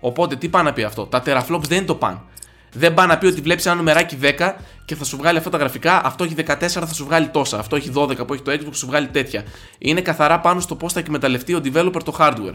Οπότε, 0.00 0.36
τι 0.36 0.48
πάει 0.48 0.62
να 0.62 0.72
πει 0.72 0.82
αυτό, 0.82 1.06
τα 1.06 1.22
teraflops 1.26 1.68
δεν 1.68 1.76
είναι 1.76 1.86
το 1.86 1.94
παν. 1.94 2.24
Δεν 2.72 2.94
πάει 2.94 3.06
να 3.06 3.18
πει 3.18 3.26
ότι 3.26 3.40
βλέπεις 3.40 3.66
ένα 3.66 3.74
νουμεράκι 3.74 4.18
10 4.22 4.54
και 4.90 4.96
θα 4.96 5.04
σου 5.04 5.16
βγάλει 5.16 5.38
αυτά 5.38 5.50
τα 5.50 5.58
γραφικά, 5.58 6.04
αυτό 6.04 6.24
έχει 6.24 6.34
14 6.46 6.54
θα 6.68 6.94
σου 6.94 7.04
βγάλει 7.04 7.28
τόσα, 7.28 7.58
αυτό 7.58 7.76
έχει 7.76 7.92
12 7.94 8.26
που 8.26 8.32
έχει 8.32 8.42
το 8.42 8.52
Xbox 8.52 8.64
θα 8.64 8.72
σου 8.72 8.86
βγάλει 8.86 9.06
τέτοια. 9.06 9.44
Είναι 9.78 10.00
καθαρά 10.00 10.40
πάνω 10.40 10.60
στο 10.60 10.76
πώς 10.76 10.92
θα 10.92 11.00
εκμεταλλευτεί 11.00 11.54
ο 11.54 11.60
developer 11.64 12.02
το 12.04 12.16
hardware. 12.18 12.54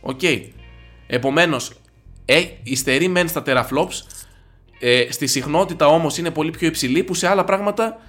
OK. 0.00 0.20
Επομένως, 1.06 1.72
ε, 2.24 2.42
υστερεί 2.62 3.08
μεν 3.08 3.28
στα 3.28 3.42
teraflops, 3.46 4.02
ε, 4.78 5.06
στη 5.10 5.26
συχνότητα 5.26 5.86
όμως 5.86 6.18
είναι 6.18 6.30
πολύ 6.30 6.50
πιο 6.50 6.66
υψηλή 6.66 7.02
που 7.02 7.14
σε 7.14 7.28
άλλα 7.28 7.44
πράγματα 7.44 8.00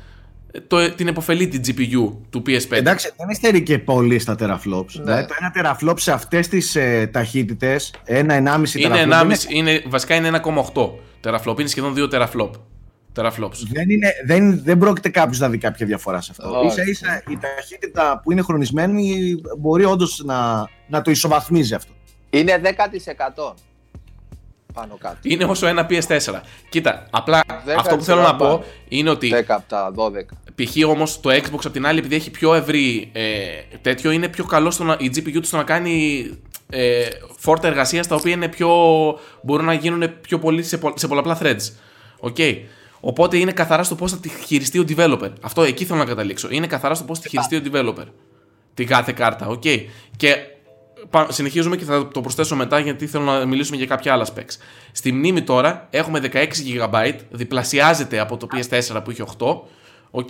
ε, 0.52 0.60
το, 0.60 0.92
την 0.92 1.08
επωφελεί 1.08 1.48
την 1.48 1.62
GPU 1.66 2.14
του 2.30 2.44
PS5. 2.46 2.72
Εντάξει, 2.72 3.12
δεν 3.18 3.30
υστερεί 3.30 3.64
και 3.64 3.80
πολύ 3.80 4.20
στα 4.20 4.36
teraflops. 4.40 4.92
Δηλαδή 4.92 5.26
το 5.26 5.34
ένα 5.40 5.54
teraflop 5.56 6.00
σε 6.00 6.12
αυτές 6.12 6.48
τις 6.48 6.76
ε, 6.76 7.10
ταχύτητες, 7.14 7.94
ένα 8.04 8.62
1,5 8.64 8.76
Είναι 8.76 9.06
teraflop. 9.10 9.32
1,5, 9.32 9.36
είναι, 9.50 9.84
βασικά 9.88 10.16
είναι 10.16 10.42
1,8 10.74 10.90
teraflop, 11.24 11.60
είναι 11.60 11.70
σχεδόν 11.70 11.94
2 11.98 12.14
teraflop. 12.14 12.50
Teraflops. 13.16 13.58
Δεν, 13.72 13.90
είναι, 13.90 14.12
δεν, 14.26 14.64
δεν 14.64 14.78
πρόκειται 14.78 15.10
κάποιος 15.10 15.40
να 15.40 15.50
δει 15.50 15.58
κάποια 15.58 15.86
διαφορά 15.86 16.22
σε 16.22 16.32
αυτό. 16.38 16.60
Όχι. 16.60 16.70
σα 16.76 16.82
ίσα 16.84 17.24
η 17.30 17.38
ταχύτητα 17.38 18.20
που 18.24 18.32
είναι 18.32 18.42
χρονισμένη 18.42 19.36
μπορεί 19.58 19.86
όντως 19.86 20.22
να, 20.26 20.68
να 20.88 21.02
το 21.02 21.12
ισοβαθμίζει 21.12 21.74
αυτό. 21.74 21.94
Είναι 22.30 22.62
10% 22.64 23.54
πάνω 24.74 24.98
κάτω. 25.00 25.18
Είναι 25.22 25.44
όσο 25.44 25.68
ένα 25.68 25.88
PS4. 25.90 26.42
Κοίτα, 26.70 27.08
απλά 27.10 27.42
10 27.68 27.74
αυτό 27.78 27.96
που 27.98 28.04
θέλω 28.04 28.22
να 28.22 28.36
πάνω. 28.36 28.58
πω 28.58 28.64
είναι 28.88 29.10
ότι 29.10 29.32
10 29.36 29.44
από 29.48 29.64
τα 29.68 29.92
12. 29.96 30.12
π.χ. 30.56 30.88
όμως 30.90 31.20
το 31.20 31.30
Xbox 31.30 31.60
απ' 31.66 31.72
την 31.74 31.86
άλλη, 31.86 32.00
επειδή 32.00 32.16
έχει 32.16 32.32
πιο 32.32 32.54
ευρύ 32.54 33.10
ε, 33.14 33.46
τέτοιο, 33.82 34.12
είναι 34.12 34.28
πιο 34.28 34.44
καλό 34.44 34.72
στο 34.72 34.84
να, 34.84 34.98
η 35.00 35.12
GPU 35.16 35.32
του 35.34 35.46
στο 35.46 35.58
να 35.58 35.64
κάνει 35.64 36.26
ε, 36.70 37.08
φόρτα 37.38 37.68
εργασίας 37.68 38.08
τα 38.08 38.16
οποία 38.16 38.32
είναι 38.32 38.48
πιο, 38.48 38.70
μπορούν 39.42 39.66
να 39.66 39.74
γίνουν 39.74 40.20
πιο 40.22 40.40
πολύ 40.40 40.64
σε, 40.64 40.78
πο- 40.78 40.94
σε 40.96 41.08
πολλαπλά 41.08 41.38
threads. 41.42 41.72
Okay. 42.20 42.56
Οπότε 43.08 43.38
είναι 43.38 43.52
καθαρά 43.52 43.84
στο 43.84 43.96
πώς 43.96 44.12
θα 44.12 44.18
τη 44.18 44.30
χειριστεί 44.30 44.80
ο 44.80 44.86
developer. 44.90 45.30
Αυτό 45.42 45.64
εκεί 45.64 45.86
θέλω 45.86 46.00
να 46.00 46.06
καταλήξω. 46.06 46.48
Είναι 46.52 46.68
καθαρά 46.68 46.94
στο 46.96 47.04
πώς 47.04 47.18
θα 47.20 47.24
τη 47.24 47.30
χειριστεί 47.30 47.56
ο 47.56 47.62
developer. 47.72 48.06
Την 48.74 48.88
κάθε 48.88 49.12
κάρτα. 49.12 49.48
Okay. 49.50 49.86
Και 50.18 50.36
πα- 51.10 51.28
συνεχίζουμε 51.32 51.76
και 51.76 51.84
θα 51.86 52.08
το 52.08 52.22
προσθέσω 52.22 52.56
μετά 52.56 52.80
γιατί 52.80 53.08
θέλω 53.08 53.24
να 53.24 53.46
μιλήσουμε 53.46 53.78
για 53.78 53.86
κάποια 53.86 54.14
άλλα 54.14 54.26
specs. 54.36 54.58
Στη 54.92 55.12
μνήμη 55.12 55.42
τώρα 55.42 55.88
έχουμε 55.90 56.20
16 56.20 56.46
GB, 56.92 57.14
διπλασιάζεται 57.30 58.20
από 58.20 58.38
το 58.38 58.48
PS4 58.52 59.02
που 59.04 59.12
είχε 59.12 59.24
8. 59.38 59.46
Οκ, 60.12 60.30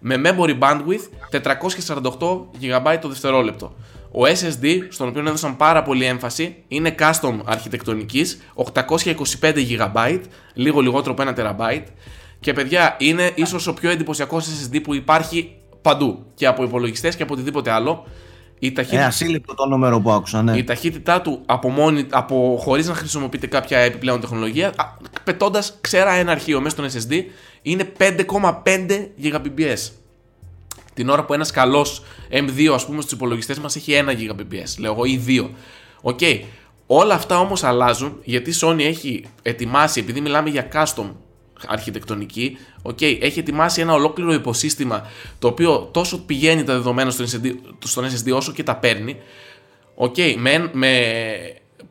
με 0.00 0.20
memory 0.24 0.58
bandwidth 0.58 1.08
448 1.30 2.46
GB 2.60 2.98
το 3.00 3.08
δευτερόλεπτο. 3.08 3.74
Ο 4.16 4.22
SSD, 4.22 4.66
στον 4.88 5.08
οποίο 5.08 5.20
έδωσαν 5.20 5.56
πάρα 5.56 5.82
πολύ 5.82 6.04
έμφαση, 6.04 6.56
είναι 6.68 6.94
custom 6.98 7.38
αρχιτεκτονικής, 7.44 8.40
825 8.54 9.54
GB, 9.68 10.20
λίγο 10.54 10.80
λιγότερο 10.80 11.14
από 11.18 11.22
1 11.22 11.34
TB. 11.38 11.82
Και 12.40 12.52
παιδιά, 12.52 12.96
είναι 12.98 13.30
ίσως 13.34 13.66
ο 13.66 13.74
πιο 13.74 13.90
εντυπωσιακός 13.90 14.46
SSD 14.46 14.82
που 14.82 14.94
υπάρχει 14.94 15.56
παντού. 15.82 16.24
Και 16.34 16.46
από 16.46 16.62
υπολογιστές 16.62 17.16
και 17.16 17.22
από 17.22 17.34
οτιδήποτε 17.34 17.70
άλλο. 17.70 18.06
Η 18.58 18.66
Ε, 18.66 18.70
ταχύτητα, 18.70 19.06
ασύλληπτο 19.06 19.54
το 19.54 19.66
νούμερο 19.66 20.00
που 20.00 20.10
άκουσα, 20.10 20.42
ναι. 20.42 20.56
η 20.56 20.64
ταχύτητά 20.64 21.20
του 21.20 21.42
από, 21.46 21.70
μόνη, 21.70 22.06
από 22.10 22.58
χωρίς 22.60 22.88
να 22.88 22.94
χρησιμοποιείτε 22.94 23.46
κάποια 23.46 23.78
επιπλέον 23.78 24.20
τεχνολογία, 24.20 24.68
α, 24.68 24.84
πετώντας 25.24 25.78
ξέρα 25.80 26.12
ένα 26.12 26.32
αρχείο 26.32 26.60
μέσα 26.60 26.86
στον 26.88 27.02
SSD, 27.02 27.24
είναι 27.62 27.92
5,5 27.98 29.08
Gbps. 29.22 30.03
Την 30.94 31.08
ώρα 31.08 31.24
που 31.24 31.34
ένας 31.34 31.50
καλός 31.50 32.02
M2 32.30 32.66
ας 32.74 32.86
πούμε 32.86 33.00
στους 33.00 33.12
υπολογιστές 33.12 33.58
μας 33.58 33.76
έχει 33.76 33.92
1 34.06 34.10
Gbps, 34.10 34.78
λέω 34.78 34.92
εγώ, 34.92 35.04
ή 35.04 35.24
2. 35.26 35.50
Οκ. 36.00 36.20
Όλα 36.86 37.14
αυτά 37.14 37.38
όμως 37.38 37.64
αλλάζουν 37.64 38.20
γιατί 38.24 38.50
η 38.50 38.54
Sony 38.60 38.80
έχει 38.80 39.24
ετοιμάσει, 39.42 40.00
επειδή 40.00 40.20
μιλάμε 40.20 40.50
για 40.50 40.68
custom 40.72 41.10
αρχιτεκτονική, 41.66 42.56
οκ, 42.82 43.00
έχει 43.00 43.38
ετοιμάσει 43.38 43.80
ένα 43.80 43.92
ολόκληρο 43.92 44.32
υποσύστημα 44.32 45.06
το 45.38 45.48
οποίο 45.48 45.88
τόσο 45.92 46.18
πηγαίνει 46.24 46.62
τα 46.62 46.72
δεδομένα 46.72 47.10
στον 47.10 47.26
SSD, 47.26 47.52
στον 47.84 48.04
SSD 48.04 48.32
όσο 48.32 48.52
και 48.52 48.62
τα 48.62 48.76
παίρνει, 48.76 49.16
Οκ, 49.94 50.16
με, 50.38 50.70
με, 50.72 50.90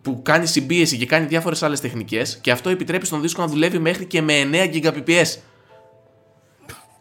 που 0.01 0.21
κάνει 0.21 0.47
συμπίεση 0.47 0.97
και 0.97 1.05
κάνει 1.05 1.25
διάφορες 1.25 1.63
άλλες 1.63 1.79
τεχνικές 1.79 2.37
και 2.41 2.51
αυτό 2.51 2.69
επιτρέπει 2.69 3.05
στον 3.05 3.21
δίσκο 3.21 3.41
να 3.41 3.47
δουλεύει 3.47 3.79
μέχρι 3.79 4.05
και 4.05 4.21
με 4.21 4.49
9 4.51 4.83
Gbps. 4.83 5.37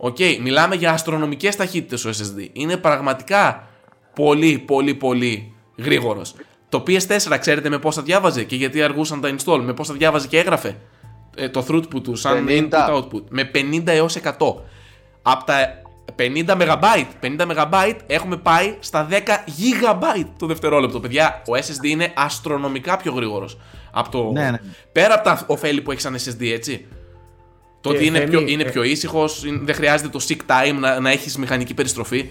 Οκ, 0.04 0.16
μιλάμε 0.42 0.74
για 0.74 0.92
αστρονομικές 0.92 1.56
ταχύτητες 1.56 2.04
ο 2.04 2.10
SSD. 2.10 2.48
Είναι 2.52 2.76
πραγματικά 2.76 3.68
πολύ, 4.14 4.58
πολύ, 4.58 4.94
πολύ 4.94 5.52
γρήγορος. 5.76 6.34
Το 6.68 6.82
PS4 6.86 7.36
ξέρετε 7.40 7.68
με 7.68 7.78
πόσα 7.78 8.02
διάβαζε 8.02 8.44
και 8.44 8.56
γιατί 8.56 8.82
αργούσαν 8.82 9.20
τα 9.20 9.34
install, 9.34 9.60
με 9.64 9.72
πόσα 9.72 9.94
διάβαζε 9.94 10.26
και 10.26 10.38
έγραφε 10.38 10.76
ε, 11.36 11.48
το 11.48 11.64
throughput 11.68 12.02
του 12.02 12.16
σαν 12.16 12.46
50. 12.48 12.50
input 12.50 12.94
output. 12.94 13.22
Με 13.28 13.50
50 13.54 13.82
έως 13.86 14.16
100. 14.22 14.30
Από 15.22 15.44
τα 15.44 15.82
50 16.18 16.46
MB, 16.46 17.04
50 17.22 17.36
MB 17.38 17.94
έχουμε 18.06 18.36
πάει 18.36 18.76
στα 18.80 19.08
10 19.10 19.14
GB 19.14 20.24
το 20.38 20.46
δευτερόλεπτο. 20.46 21.00
Παιδιά, 21.00 21.42
ο 21.46 21.52
SSD 21.52 21.84
είναι 21.84 22.12
αστρονομικά 22.16 22.96
πιο 22.96 23.12
γρήγορος. 23.12 23.58
Από 23.92 24.10
το... 24.10 24.30
Ναι, 24.32 24.50
ναι. 24.50 24.58
Πέρα 24.92 25.14
από 25.14 25.24
τα 25.24 25.44
ωφέλη 25.46 25.80
που 25.80 25.92
έχει 25.92 26.00
σαν 26.00 26.16
SSD, 26.16 26.46
έτσι. 26.52 26.86
Το 27.82 27.90
Και 27.90 27.96
ότι 27.96 28.06
είναι 28.06 28.18
Θέμη, 28.18 28.30
πιο, 28.30 28.40
είναι 28.46 28.62
ε, 28.62 28.70
πιο 28.70 28.82
ήσυχο, 28.82 29.28
δεν 29.62 29.74
χρειάζεται 29.74 30.08
το 30.08 30.24
sick 30.28 30.36
time 30.46 30.74
να, 30.80 31.00
να 31.00 31.10
έχεις 31.10 31.36
μηχανική 31.38 31.74
περιστροφή. 31.74 32.30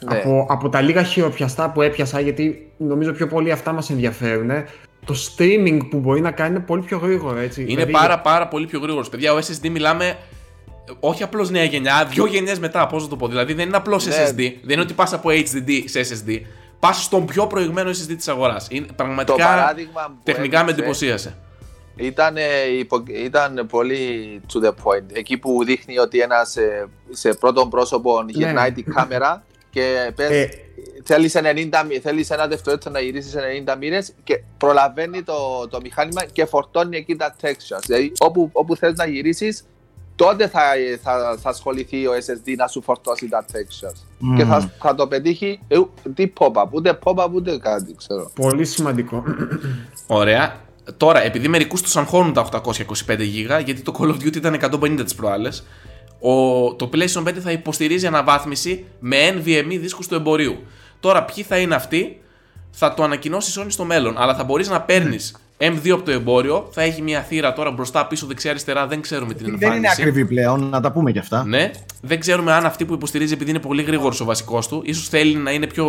Ναι. 0.00 0.16
Από, 0.16 0.46
από 0.48 0.68
τα 0.68 0.80
λίγα 0.80 1.02
χειροπιαστά 1.02 1.70
που 1.70 1.82
έπιασα, 1.82 2.20
γιατί 2.20 2.70
νομίζω 2.76 3.12
πιο 3.12 3.26
πολύ 3.26 3.50
αυτά 3.50 3.72
μας 3.72 3.90
ενδιαφέρουν, 3.90 4.50
το 5.04 5.14
streaming 5.14 5.78
που 5.90 5.98
μπορεί 5.98 6.20
να 6.20 6.30
κάνει 6.30 6.50
είναι 6.54 6.64
πολύ 6.64 6.82
πιο 6.82 6.98
γρήγορο, 6.98 7.38
έτσι. 7.38 7.60
Είναι 7.60 7.70
Δηλαδή, 7.70 7.92
πάρα 7.92 8.20
πάρα 8.20 8.48
πολύ 8.48 8.66
πιο 8.66 8.78
γρήγορος. 8.80 9.08
Παιδιά, 9.08 9.32
ο 9.32 9.36
SSD 9.38 9.68
μιλάμε 9.70 10.06
ε, 10.08 10.92
όχι 11.00 11.22
απλώς 11.22 11.50
νέα 11.50 11.64
γενιά, 11.64 12.08
δύο 12.10 12.26
γενιές 12.26 12.58
μετά, 12.58 12.86
πώς 12.86 13.02
να 13.02 13.08
το 13.08 13.16
πω. 13.16 13.28
Δηλαδή 13.28 13.52
δεν 13.52 13.66
είναι 13.66 13.76
απλώς 13.76 14.06
Ναι. 14.06 14.12
SSD, 14.14 14.36
δεν 14.36 14.70
είναι 14.70 14.80
ότι 14.80 14.92
πας 14.92 15.12
από 15.12 15.28
HDD 15.30 15.82
σε 15.84 16.00
SSD. 16.00 16.40
Πας 16.78 17.02
στον 17.02 17.26
πιο 17.26 17.46
προηγμένο 17.46 17.90
SSD 17.90 18.14
της 18.16 18.28
αγοράς. 18.28 18.68
Πραγματικά 18.96 19.46
παράδειγμα 19.46 20.02
που 20.06 20.20
τεχνικά 20.22 20.56
με 20.56 20.62
έδειξε- 20.62 20.78
εντυπωσίασε. 20.78 21.34
Ήταν, 21.96 22.36
ε, 22.36 22.42
υπο- 22.78 23.02
ήταν 23.24 23.66
πολύ 23.70 24.40
to 24.52 24.64
the 24.64 24.68
point. 24.70 25.04
Εκεί 25.12 25.38
που 25.38 25.64
δείχνει 25.64 25.98
ότι 25.98 26.20
ένας 26.20 26.50
σε, 26.50 26.88
σε 27.10 27.34
πρώτον 27.34 27.68
πρόσωπο 27.70 28.24
γυρνάει 28.28 28.72
την 28.72 28.94
κάμερα 28.94 29.44
και 29.70 30.12
πες, 30.16 30.30
Ε. 30.30 30.48
θέλεις, 31.04 31.34
90, 31.34 31.84
μοι- 31.88 32.00
θέλεις 32.02 32.30
ένα 32.30 32.46
δευτερόλεπτο 32.46 32.90
να 32.90 33.00
γυρίσεις 33.00 33.34
90 33.34 33.76
μοίρες 33.76 34.12
και 34.24 34.42
προλαβαίνει 34.58 35.22
το, 35.22 35.68
το 35.70 35.80
μηχάνημα 35.82 36.24
και 36.24 36.44
φορτώνει 36.44 36.96
εκεί 36.96 37.16
τα 37.16 37.34
textures. 37.42 37.82
Δηλαδή 37.86 38.12
όπου, 38.18 38.50
όπου 38.52 38.76
θες 38.76 38.92
να 38.96 39.06
γυρίσεις 39.06 39.64
τότε 40.16 40.48
θα, 40.48 40.60
θα, 41.02 41.36
θα 41.40 41.48
ασχοληθεί 41.48 42.06
ο 42.06 42.12
SSD 42.12 42.54
να 42.56 42.66
σου 42.66 42.82
φορτώσει 42.82 43.28
τα 43.28 43.44
textures. 43.52 44.00
Μμμ. 44.18 44.36
Και 44.36 44.44
θα, 44.44 44.72
θα 44.80 44.94
το 44.94 45.06
πετύχει 45.06 45.60
ε, 45.68 45.76
τι 46.14 46.32
pop-up, 46.38 46.66
ούτε 46.70 46.98
pop-up 47.04 47.28
ούτε 47.32 47.58
κάτι 47.58 47.94
ξέρω. 47.98 48.30
Πολύ 48.34 48.64
σημαντικό. 48.64 49.24
Ωραία. 50.06 50.62
Τώρα, 50.96 51.22
επειδή 51.22 51.48
μερικούς 51.48 51.82
τους 51.82 51.96
αγχώνουν 51.96 52.32
τα 52.32 52.40
825 52.40 53.18
GB, 53.18 53.64
γιατί 53.64 53.82
το 53.82 53.94
Call 53.98 54.08
of 54.08 54.14
Duty 54.14 54.36
ήταν 54.36 54.54
150 54.54 55.00
τις 55.04 55.14
προάλλες, 55.14 55.66
το 56.76 56.90
PlayStation 56.92 57.22
5 57.28 57.32
θα 57.32 57.52
υποστηρίζει 57.52 58.06
αναβάθμιση 58.06 58.84
με 58.98 59.16
NVMe 59.30 59.78
δίσκους 59.80 60.08
του 60.08 60.14
εμπορίου. 60.14 60.66
Τώρα, 61.00 61.24
ποιοι 61.24 61.44
θα 61.44 61.58
είναι 61.58 61.74
αυτοί, 61.74 62.20
θα 62.74 62.94
το 62.94 63.02
ανακοινώσεις 63.02 63.56
η 63.56 63.60
Sony 63.60 63.66
στο 63.68 63.84
μέλλον. 63.84 64.14
Αλλά 64.18 64.34
θα 64.34 64.44
μπορείς 64.44 64.68
να 64.68 64.80
παίρνεις 64.80 65.34
M2 65.58 65.90
από 65.90 66.02
το 66.02 66.10
εμπόριο, 66.10 66.68
θα 66.72 66.82
έχει 66.82 67.02
μια 67.02 67.20
θύρα 67.20 67.52
τώρα 67.52 67.70
μπροστά, 67.70 68.06
πίσω, 68.06 68.26
δεξιά, 68.26 68.50
αριστερά, 68.50 68.86
δεν 68.86 69.00
ξέρουμε 69.00 69.34
την 69.34 69.46
εμφάνιση. 69.46 69.68
Δεν 69.68 69.78
είναι 69.78 69.88
ακριβή 69.90 70.24
πλέον, 70.24 70.68
να 70.68 70.80
τα 70.80 70.92
πούμε 70.92 71.12
κι 71.12 71.18
αυτά. 71.18 71.44
Ναι. 71.44 71.70
Δεν 72.02 72.20
ξέρουμε 72.20 72.52
αν 72.52 72.66
αυτή 72.66 72.84
που 72.84 72.94
υποστηρίζει, 72.94 73.32
επειδή 73.32 73.50
είναι 73.50 73.58
πολύ 73.58 73.82
γρήγορος 73.82 74.20
ο 74.20 74.24
βασικός 74.24 74.68
του, 74.68 74.82
ίσως 74.84 75.08
θέλει 75.08 75.34
να 75.34 75.50
είναι 75.50 75.66
πιο 75.66 75.86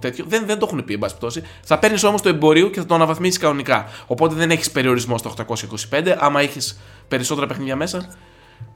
τέτοιο. 0.00 0.24
Δεν, 0.28 0.46
δεν 0.46 0.58
το 0.58 0.66
έχουν 0.66 0.84
πει, 0.84 0.92
εν 0.92 0.98
πάση 0.98 1.16
πτώση. 1.16 1.42
Θα 1.62 1.78
παίρνεις 1.78 2.04
όμως 2.04 2.22
το 2.22 2.28
εμπορίο 2.28 2.68
και 2.68 2.80
θα 2.80 2.86
το 2.86 2.94
αναβαθμίσεις 2.94 3.38
κανονικά. 3.38 3.84
Οπότε 4.06 4.34
δεν 4.34 4.50
έχεις 4.50 4.70
περιορισμό 4.70 5.18
στο 5.18 5.34
825. 5.90 6.14
Άμα 6.18 6.40
έχεις 6.40 6.80
περισσότερα 7.08 7.46
παιχνίδια 7.46 7.76
μέσα, 7.76 8.08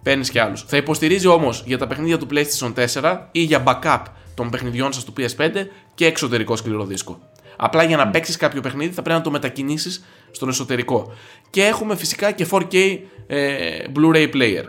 παίρνεις 0.03 0.31
και 0.31 0.40
άλλους. 0.40 0.64
Θα 0.66 0.77
υποστηρίζει 0.77 1.27
όμως 1.27 1.62
για 1.66 1.79
τα 1.79 1.87
παιχνίδια 1.87 2.18
του 2.18 2.27
PlayStation 2.31 2.72
4 3.03 3.18
ή 3.33 3.40
για 3.40 3.62
backup 3.66 4.03
των 4.35 4.51
παιχνιδιών 4.51 4.92
σας 4.92 5.05
του 5.05 5.12
PS5 5.16 5.66
και 5.94 6.07
εξωτερικό 6.07 6.57
σκληρό 6.57 6.85
δίσκο. 6.85 7.18
Απλά 7.64 7.83
για 7.83 7.96
να 7.96 8.09
παίξεις 8.09 8.37
κάποιο 8.37 8.61
παιχνίδι 8.61 8.94
θα 8.94 9.03
πρέπει 9.03 9.18
να 9.18 9.25
το 9.25 9.31
μετακινήσεις 9.31 10.05
στον 10.31 10.48
εσωτερικό. 10.48 11.12
Και 11.51 11.64
έχουμε 11.64 11.96
φυσικά 11.96 12.31
και 12.31 12.46
4K 12.51 12.98
ε, 13.27 13.79
Blu-ray 13.96 14.31
player. 14.35 14.64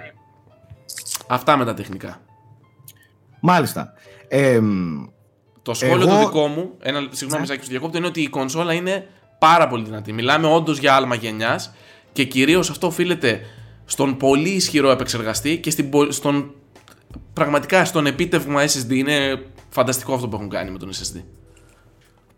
Αυτά 1.27 1.57
με 1.57 1.65
τα 1.65 1.73
τεχνικά. 1.73 2.21
Μάλιστα. 3.41 3.93
Ε, 4.27 4.59
Το 5.61 5.73
σχόλιο 5.73 5.95
Εγώ- 5.95 6.05
το 6.05 6.17
δικό 6.19 6.47
μου, 6.47 6.71
ένα, 6.81 7.07
συγγνώμη, 7.11 7.41
Ναι. 7.41 7.47
Σάκη, 7.47 7.63
σου 7.63 7.69
διακόπτω, 7.69 7.97
είναι 7.97 8.07
ότι 8.07 8.21
η 8.21 8.29
κονσόλα 8.29 8.73
είναι 8.73 9.07
πάρα 9.39 9.67
πολύ 9.67 9.83
δυνατή. 9.83 10.13
Μιλάμε 10.13 10.47
όντως 10.47 10.77
για 10.77 10.95
άλμα 10.95 11.15
γενιάς 11.15 11.73
και 12.11 12.23
κυρίως 12.23 12.69
αυτό 12.69 12.87
οφείλεται 12.87 13.41
στον 13.85 14.17
πολύ 14.17 14.49
ισχυρό 14.49 14.89
επεξεργαστή 14.91 15.57
και 15.57 15.69
στην, 15.69 15.89
πο- 15.89 16.11
στον, 16.11 16.51
πραγματικά 17.33 17.85
στον 17.85 18.05
επίτευγμα 18.05 18.63
SSD. 18.63 18.89
Είναι 18.91 19.45
φανταστικό 19.69 20.13
αυτό 20.13 20.27
που 20.27 20.35
έχουν 20.35 20.49
κάνει 20.49 20.71
με 20.71 20.77
τον 20.77 20.89
SSD. 20.91 21.21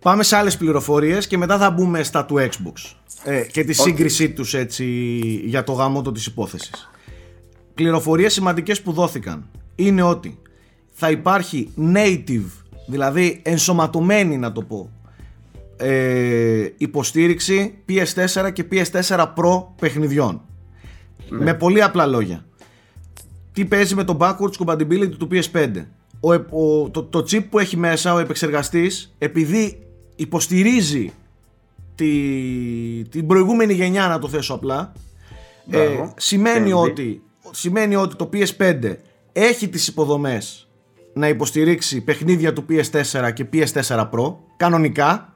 Πάμε 0.05 0.23
σε 0.23 0.35
άλλες 0.35 0.57
πληροφορίες 0.57 1.27
και 1.27 1.37
μετά 1.37 1.57
θα 1.57 1.71
μπούμε 1.71 2.03
στα 2.03 2.25
του 2.25 2.35
Xbox 2.37 2.93
ε, 3.23 3.41
και 3.41 3.63
τη 3.63 3.73
σύγκρισή 3.73 4.29
τους 4.29 4.53
έτσι 4.53 4.85
για 5.45 5.63
το 5.63 5.71
γάμο 5.71 6.01
της 6.01 6.25
υπόθεσης. 6.25 6.89
Πληροφορίες 7.73 8.33
σημαντικές 8.33 8.81
που 8.81 8.91
δόθηκαν 8.91 9.49
είναι 9.75 10.01
ότι 10.01 10.39
θα 10.93 11.09
υπάρχει 11.09 11.69
native, 11.93 12.45
δηλαδή 12.87 13.41
ενσωματωμένη 13.43 14.37
να 14.37 14.51
το 14.51 14.61
πω, 14.61 14.89
ε, 15.77 16.69
υποστήριξη 16.77 17.75
PS4 17.89 18.49
και 18.53 18.65
PS4 18.71 19.33
Pro 19.35 19.63
παιχνιδιών. 19.79 20.41
Με 21.29 21.53
πολύ 21.53 21.81
απλά 21.81 22.05
λόγια. 22.05 22.45
Τι 23.53 23.65
παίζει 23.65 23.95
με 23.95 24.03
το 24.03 24.17
backwards 24.19 24.65
compatibility 24.65 25.15
του 25.17 25.27
PS5. 25.31 25.85
Ο, 26.19 26.33
επ- 26.33 26.53
ο- 26.53 26.89
το, 26.89 27.03
το 27.03 27.19
chip 27.19 27.43
που 27.49 27.59
έχει 27.59 27.77
μέσα 27.77 28.13
ο 28.13 28.17
επεξεργαστής 28.19 29.15
επειδή 29.17 29.79
υποστηρίζει 30.15 31.13
τη, 31.95 32.07
την 33.09 33.27
προηγούμενη 33.27 33.73
γενιά 33.73 34.07
να 34.07 34.19
το 34.19 34.27
θέσω 34.27 34.53
απλά 34.53 34.91
ε, 35.69 35.77
Μπράβο. 35.77 36.13
σημαίνει, 36.17 36.71
Handy. 36.73 36.89
ότι, 36.89 37.21
σημαίνει 37.51 37.95
ότι 37.95 38.15
το 38.15 38.29
PS5 38.33 38.95
έχει 39.31 39.69
τις 39.69 39.87
υποδομές 39.87 40.67
να 41.13 41.27
υποστηρίξει 41.27 42.01
παιχνίδια 42.01 42.53
του 42.53 42.65
PS4 42.69 43.31
και 43.33 43.45
PS4 43.53 44.09
Pro 44.09 44.35
κανονικά 44.57 45.33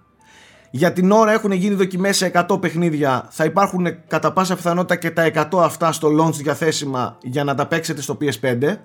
για 0.72 0.94
την 0.94 1.12
ώρα 1.12 1.32
έχουν 1.32 1.52
γίνει 1.52 1.76
δοκιμές 1.76 2.18
σε 2.18 2.32
100 2.50 2.62
παιχνίδια. 2.62 3.28
Θα 3.30 3.46
υπάρχουν 3.46 3.88
κατά 4.08 4.34
πάσα 4.34 4.56
πιθανότητα 4.56 4.96
και 4.96 5.12
τα 5.12 5.50
100 5.52 5.64
αυτά 5.64 5.92
στο 5.92 6.10
launch 6.20 6.34
διαθέσιμα 6.34 7.18
για 7.22 7.44
να 7.44 7.56
τα 7.56 7.68
παίξετε 7.68 8.02
στο 8.02 8.18
PS5. 8.22 8.76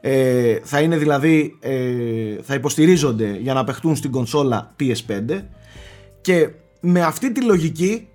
Ε, 0.00 0.58
θα 0.62 0.80
είναι 0.80 0.96
δηλαδή, 0.96 1.56
ε, 1.60 1.72
θα 2.42 2.54
υποστηρίζονται 2.54 3.38
για 3.40 3.54
να 3.54 3.64
παιχτούν 3.64 3.96
στην 3.96 4.10
κονσόλα 4.10 4.74
PS5 4.80 5.42
και 6.20 6.48
με 6.80 7.00
αυτή 7.02 7.32
τη 7.32 7.42
λογική 7.44 8.08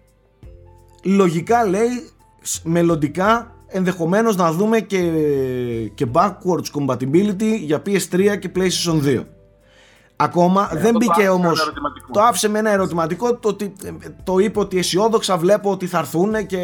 λογικά 1.04 1.65
λέει 1.65 2.10
σ- 2.41 2.65
μελλοντικά 2.65 3.52
ενδεχομένως 3.67 4.36
να 4.36 4.52
δούμε 4.52 4.80
και, 4.80 5.12
και 5.93 6.08
backwards 6.13 6.65
compatibility 6.80 7.58
για 7.62 7.82
PS3 7.86 8.38
και 8.39 8.52
PlayStation 8.56 9.04
2. 9.06 9.24
Ακόμα 10.15 10.69
δεν 10.74 10.91
το 10.91 10.98
μπήκε 10.98 11.12
άφησε 11.12 11.28
με 11.28 11.30
όμω. 11.30 11.50
ένα 11.50 11.62
ερωτηματικό. 11.62 12.12
Το 12.13 12.22
άφησε 12.22 12.50
με 12.50 12.60
ένα 12.60 12.69
ερωτηματικό. 12.69 13.36
Το, 13.36 13.50
ότι, 13.50 13.74
το 14.24 14.38
είπε 14.39 14.60
ότι 14.60 14.78
αισιόδοξα 14.78 15.38
βλέπω 15.38 15.72
ότι 15.72 15.88
θα 15.88 15.98
έρθουν 16.00 16.46
και 16.46 16.58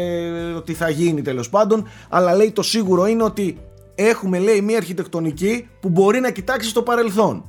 ότι 0.56 0.72
θα 0.74 0.88
γίνει 0.90 1.22
τέλος 1.22 1.48
πάντων. 1.50 1.88
Αλλά 2.08 2.34
λέει 2.34 2.50
το 2.50 2.62
σίγουρο 2.62 3.06
είναι 3.06 3.22
ότι 3.22 3.56
έχουμε 4.08 4.38
λέει 4.38 4.60
μια 4.60 4.76
αρχιτεκτονική 4.76 5.68
που 5.80 5.88
μπορεί 5.88 6.20
να 6.20 6.30
κοιτάξει 6.30 6.68
στο 6.68 6.82
παρελθόν. 6.82 7.44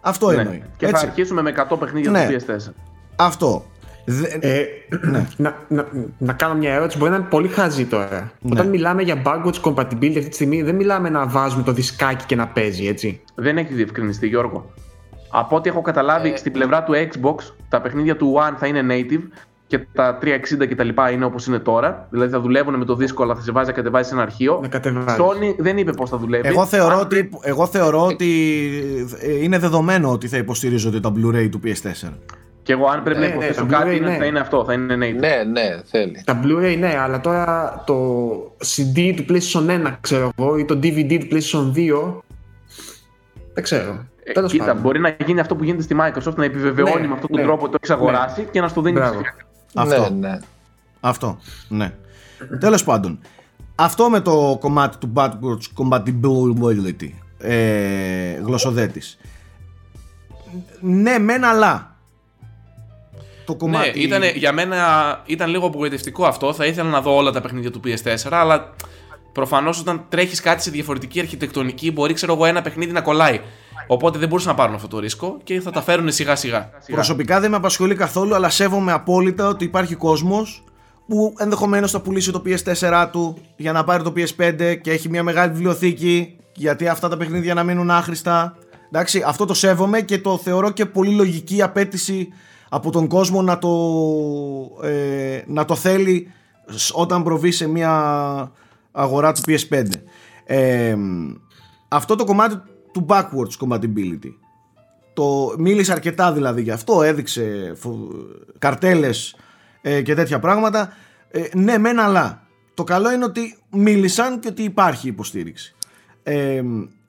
Αυτό 0.00 0.30
Ναι. 0.30 0.40
εννοεί. 0.40 0.62
Και 0.76 0.84
θα 0.86 0.90
Έτσι. 0.90 1.06
αρχίσουμε 1.06 1.42
με 1.42 1.50
100 1.50 1.76
παιχνίδια 1.78 2.10
Ναι. 2.10 2.26
του 2.26 2.32
PS4. 2.32 2.72
Αυτό. 3.16 3.64
Δε- 4.04 4.28
Ε, 4.40 4.64
Ναι. 5.00 5.26
να, 5.36 5.56
να, 5.68 5.86
να 6.18 6.32
κάνω 6.32 6.54
μια 6.54 6.72
ερώτηση, 6.74 6.98
μπορεί 6.98 7.10
να 7.10 7.16
είναι 7.16 7.26
πολύ 7.30 7.48
χαζή 7.48 7.84
τώρα. 7.86 8.32
Ναι. 8.40 8.50
Όταν 8.52 8.68
μιλάμε 8.68 9.02
για 9.02 9.22
backwards 9.24 9.60
compatibility 9.62 10.16
αυτή 10.16 10.28
τη 10.28 10.34
στιγμή, 10.34 10.62
δεν 10.62 10.74
μιλάμε 10.74 11.08
να 11.08 11.26
βάζουμε 11.26 11.62
το 11.62 11.72
δισκάκι 11.72 12.24
και 12.24 12.36
να 12.36 12.46
παίζει, 12.48 12.86
έτσι. 12.86 13.20
Δεν 13.34 13.58
έχει 13.58 13.74
διευκρινιστεί, 13.74 14.26
Γιώργο. 14.26 14.70
Από 15.30 15.56
ό,τι 15.56 15.68
έχω 15.68 15.80
καταλάβει, 15.82 16.28
Ε. 16.32 16.36
στην 16.36 16.52
πλευρά 16.52 16.82
του 16.84 16.92
Xbox, 16.94 17.34
τα 17.68 17.80
παιχνίδια 17.80 18.16
του 18.16 18.34
One 18.38 18.54
θα 18.58 18.66
είναι 18.66 18.86
native 18.88 19.22
και 19.70 19.86
τα 19.92 20.18
360 20.22 20.68
και 20.68 20.74
τα 20.74 20.84
λοιπά 20.84 21.10
είναι 21.10 21.24
όπως 21.24 21.46
είναι 21.46 21.58
τώρα. 21.58 22.06
Δηλαδή 22.10 22.30
θα 22.32 22.40
δουλεύουν 22.40 22.74
με 22.74 22.84
το 22.84 22.94
δίσκο, 22.94 23.22
αλλά 23.22 23.34
θα 23.34 23.40
σε 23.42 23.52
βάζει 23.52 23.66
να 23.68 23.74
κατεβάζει 23.74 24.10
ένα 24.12 24.22
αρχείο. 24.22 24.58
Να 24.62 24.68
κατεβάζει. 24.68 25.16
Sony 25.20 25.54
δεν 25.58 25.78
είπε 25.78 25.92
πώς 25.92 26.10
θα 26.10 26.16
δουλεύει. 26.16 26.48
Εγώ 26.48 26.66
θεωρώ, 26.66 26.94
Αν 26.94 27.00
ότι, 27.00 27.30
εγώ 27.42 27.66
θεωρώ 27.66 28.04
ότι 28.06 28.28
ε, 29.20 29.42
είναι 29.42 29.58
δεδομένο 29.58 30.10
ότι 30.10 30.28
θα 30.28 30.36
υποστηρίζονται 30.36 31.00
τα 31.00 31.12
Blu-ray 31.16 31.48
του 31.50 31.60
PS4. 31.64 32.12
Και 32.62 32.72
εγώ, 32.72 32.86
αν 32.86 33.02
πρέπει 33.02 33.20
Ναι, 33.20 33.26
να 33.26 33.30
ναι, 33.34 33.36
υποθέσω 33.44 33.66
τα 33.66 33.76
κάτι, 33.76 33.90
Blu-ray, 33.90 33.96
είναι, 33.96 34.10
ναι. 34.10 34.16
θα 34.16 34.24
είναι 34.24 34.38
αυτό, 34.38 34.64
θα 34.64 34.72
είναι 34.72 34.94
native. 34.94 35.18
Ναι, 35.20 35.42
ναι, 35.52 35.80
θέλει. 35.84 36.22
Τα 36.24 36.40
Blu-ray 36.44 36.76
ναι, 36.78 36.96
αλλά 37.00 37.20
τώρα 37.20 37.82
το 37.86 37.94
CD 38.64 39.14
του 39.16 39.24
PlayStation 39.28 39.86
1, 39.88 39.92
ξέρω 40.00 40.30
εγώ, 40.38 40.56
ή 40.56 40.64
το 40.64 40.74
DVD 40.82 41.18
του 41.20 41.26
PlayStation 41.36 41.76
2. 42.16 42.20
Δεν 43.54 43.62
ξέρω. 43.64 44.06
Ε, 44.24 44.32
Τέλος 44.32 44.52
κοίτα, 44.52 44.64
πάντων. 44.64 44.82
μπορεί 44.82 44.98
να 45.00 45.16
γίνει 45.26 45.40
αυτό 45.40 45.56
που 45.56 45.64
γίνεται 45.64 45.82
στη 45.82 45.96
Microsoft, 46.00 46.34
να 46.34 46.44
επιβεβαιώνει 46.44 47.00
Ναι, 47.00 47.06
με 47.06 47.12
αυτόν 47.12 47.30
τον 47.30 47.40
ναι, 47.40 47.46
τρόπο 47.46 47.62
ότι 47.62 47.70
το 47.72 47.78
έχεις 47.82 47.90
αγοράσει 47.94 48.48
και 48.50 48.60
να 48.60 48.68
στο 48.68 48.80
δίνει 48.82 48.94
Μπράβο. 48.98 49.12
ψηφιακά. 49.14 49.44
Αυτό. 49.74 50.10
Ναι, 50.10 50.28
ναι. 50.28 50.38
Αυτό. 51.00 51.38
Ναι. 51.68 51.92
Τέλος 52.60 52.84
πάντων. 52.84 53.18
Αυτό 53.74 54.10
με 54.10 54.20
το 54.20 54.56
κομμάτι 54.60 54.96
του 54.96 55.12
backwards 55.14 55.66
compatibility 55.76 57.10
ε, 57.38 58.40
γλωσσοδέτης. 58.44 59.18
Ναι, 60.80 61.18
μεν 61.18 61.44
αλλά. 61.44 61.94
Το 63.44 63.54
κομμάτι. 63.54 63.98
Ναι, 63.98 64.04
ήταν, 64.04 64.22
για 64.34 64.52
μένα 64.52 65.22
ήταν 65.26 65.50
λίγο 65.50 65.66
απογοητευτικό 65.66 66.24
αυτό. 66.26 66.52
Θα 66.52 66.66
ήθελα 66.66 66.88
να 66.88 67.00
δω 67.00 67.16
όλα 67.16 67.30
τα 67.30 67.40
παιχνίδια 67.40 67.70
του 67.70 67.80
PS4, 67.84 68.28
αλλά 68.30 68.74
προφανώς 69.32 69.80
όταν 69.80 70.04
τρέχεις 70.08 70.40
κάτι 70.40 70.62
σε 70.62 70.70
διαφορετική 70.70 71.20
αρχιτεκτονική, 71.20 71.92
μπορεί 71.92 72.12
ξέρω 72.12 72.32
εγώ 72.32 72.44
ένα 72.44 72.62
παιχνίδι 72.62 72.92
να 72.92 73.00
κολλάει. 73.00 73.40
Οπότε 73.92 74.18
δεν 74.18 74.28
μπορούσαν 74.28 74.50
να 74.50 74.56
πάρουν 74.56 74.74
αυτό 74.74 74.88
το 74.88 74.98
ρίσκο 74.98 75.36
και 75.44 75.60
θα 75.60 75.70
τα 75.70 75.82
φέρουν 75.82 76.10
σιγά 76.12 76.36
σιγά. 76.36 76.70
Προσωπικά 76.94 77.40
δεν 77.40 77.50
με 77.50 77.56
απασχολεί 77.56 77.94
καθόλου, 77.94 78.34
αλλά 78.34 78.48
σέβομαι 78.50 78.92
απόλυτα 78.92 79.48
ότι 79.48 79.64
υπάρχει 79.64 79.94
κόσμος 79.94 80.64
που 81.06 81.34
ενδεχομένως 81.38 81.90
θα 81.90 82.00
πουλήσει 82.00 82.30
το 82.32 82.42
PS4 82.46 83.08
του 83.12 83.38
για 83.56 83.72
να 83.72 83.84
πάρει 83.84 84.02
το 84.02 84.12
PS5 84.16 84.76
και 84.80 84.90
έχει 84.90 85.08
μια 85.08 85.22
μεγάλη 85.22 85.52
βιβλιοθήκη 85.52 86.36
γιατί 86.54 86.88
αυτά 86.88 87.08
τα 87.08 87.16
παιχνίδια 87.16 87.54
να 87.54 87.62
μείνουν 87.62 87.90
άχρηστα. 87.90 88.56
Εντάξει, 88.86 89.22
αυτό 89.26 89.44
το 89.44 89.54
σέβομαι 89.54 90.00
και 90.00 90.18
το 90.18 90.36
θεωρώ 90.38 90.70
και 90.70 90.86
πολύ 90.86 91.10
λογική 91.14 91.62
απέτηση 91.62 92.28
από 92.68 92.90
τον 92.90 93.06
κόσμο 93.06 93.42
να 93.42 93.58
το, 93.58 93.70
ε, 94.82 95.42
να 95.46 95.64
το 95.64 95.74
θέλει 95.74 96.32
σ- 96.66 96.92
όταν 96.98 97.22
προβεί 97.22 97.50
σε 97.50 97.68
μια 97.68 97.92
αγορά 98.92 99.32
του 99.32 99.40
PS5. 99.46 99.82
Ε, 100.44 100.96
αυτό 101.88 102.16
το 102.16 102.24
κομμάτι 102.24 102.60
του 102.92 103.06
backwards 103.08 103.68
compatibility 103.68 104.32
το 105.20 105.54
μίλησε 105.58 105.92
αρκετά 105.92 106.32
δηλαδή 106.32 106.62
γι' 106.62 106.70
αυτό, 106.70 107.02
έδειξε 107.02 107.72
φο- 107.76 108.08
καρτέλες 108.58 109.36
ε, 109.80 110.02
και 110.02 110.14
τέτοια 110.14 110.38
πράγματα. 110.38 110.92
Ε, 111.30 111.42
ναι, 111.54 111.78
μεν 111.78 112.00
αλλά. 112.00 112.42
Το 112.74 112.84
καλό 112.84 113.12
είναι 113.12 113.24
ότι 113.24 113.56
μίλησαν 113.70 114.40
και 114.40 114.48
ότι 114.48 114.62
υπάρχει 114.62 115.08
υποστήριξη. 115.08 115.74
Ε, 116.22 116.62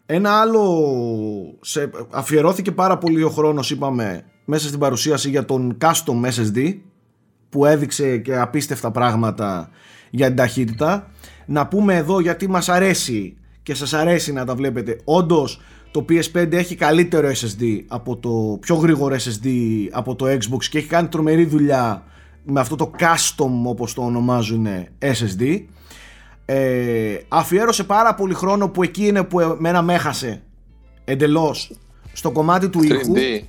ένα 0.06 0.40
άλλο, 0.40 1.58
σε, 1.62 1.90
αφιερώθηκε 2.12 2.72
πάρα 2.72 2.98
πολύ 2.98 3.24
ο 3.24 3.30
χρόνος 3.30 3.72
είπαμε 3.72 4.26
μέσα 4.46 4.68
στην 4.68 4.80
παρουσίαση 4.80 5.30
για 5.30 5.46
τον 5.46 5.78
custom 5.82 6.26
SSD 6.26 6.78
που 7.50 7.66
έδειξε 7.66 8.18
και 8.18 8.38
απίστευτα 8.38 8.92
πράγματα 8.92 9.70
για 10.10 10.28
την 10.28 10.36
ταχύτητα. 10.36 11.12
Να 11.46 11.68
πούμε 11.68 11.96
εδώ 11.96 12.20
γιατί 12.20 12.50
μας 12.50 12.70
αρέσει 12.70 13.38
και 13.72 13.78
σας 13.78 13.94
αρέσει 13.94 14.34
να 14.34 14.46
τα 14.46 14.56
βλέπετε. 14.56 15.00
Όντως 15.04 15.62
το 15.92 16.06
PS5 16.10 16.52
έχει 16.52 16.76
καλύτερο 16.76 17.30
SSD 17.30 17.80
από 17.88 18.18
το 18.18 18.58
πιο 18.60 18.76
γρήγορο 18.76 19.16
SSD 19.16 19.48
από 19.92 20.16
το 20.16 20.26
Xbox 20.26 20.64
και 20.70 20.78
έχει 20.78 20.88
κάνει 20.88 21.08
τρομερή 21.08 21.46
δουλειά 21.46 22.04
με 22.44 22.60
αυτό 22.60 22.76
το 22.76 22.92
custom 23.00 23.52
όπως 23.66 23.94
το 23.94 24.02
ονομάζουν 24.02 24.68
SSD. 25.00 25.62
Ε, 26.46 27.18
αφιέρωσε 27.28 27.84
πάρα 27.84 28.16
πολύ 28.16 28.34
χρόνο 28.34 28.70
που 28.70 28.84
εκεί 28.84 29.08
είναι 29.08 29.24
που 29.24 29.40
εμένα 29.40 29.82
με 29.82 29.94
έχασε 29.94 30.42
εντελώς 31.04 31.72
στο 32.14 32.32
κομμάτι 32.32 32.70
του 32.70 32.84
ήχου. 32.84 33.14
3D. 33.16 33.44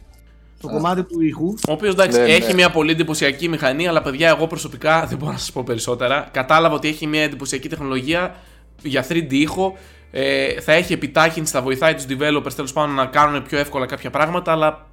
Στο 0.59 0.69
κομμάτι 0.69 1.03
του 1.03 1.21
ήχου. 1.21 1.55
Ο 1.69 1.73
οποίος 1.73 1.93
εντάξει 1.93 2.19
Ναι, 2.19 2.25
ναι. 2.25 2.33
έχει 2.33 2.55
μια 2.55 2.71
πολύ 2.71 2.91
εντυπωσιακή 2.91 3.49
μηχανή, 3.49 3.89
αλλά 3.89 4.03
παιδιά, 4.03 4.29
εγώ 4.29 4.47
προσωπικά 4.47 5.07
δεν 5.07 5.19
μπορώ 5.19 5.33
να 5.33 5.39
σας 5.39 5.53
πω 5.53 5.63
περισσότερα. 5.63 6.29
Κατάλαβα 6.33 6.75
ότι 6.75 6.89
έχει 6.89 7.07
μια 7.07 7.23
εντυπωσιακή 7.23 7.69
τεχνολογία 7.69 8.35
για 8.83 9.07
3D 9.09 9.33
ήχο. 9.33 9.77
Ε, 10.11 10.61
θα 10.61 10.73
έχει 10.73 10.92
επιτάχυνση, 10.92 11.53
θα 11.53 11.62
βοηθάει 11.62 11.95
τους 11.95 12.05
developers 12.09 12.53
τέλος 12.55 12.73
πάντων 12.73 12.95
να 12.95 13.07
κάνουν 13.07 13.42
πιο 13.42 13.59
εύκολα 13.59 13.87
κάποια 13.87 14.11
πράγματα, 14.11 14.53
αλλά 14.53 14.88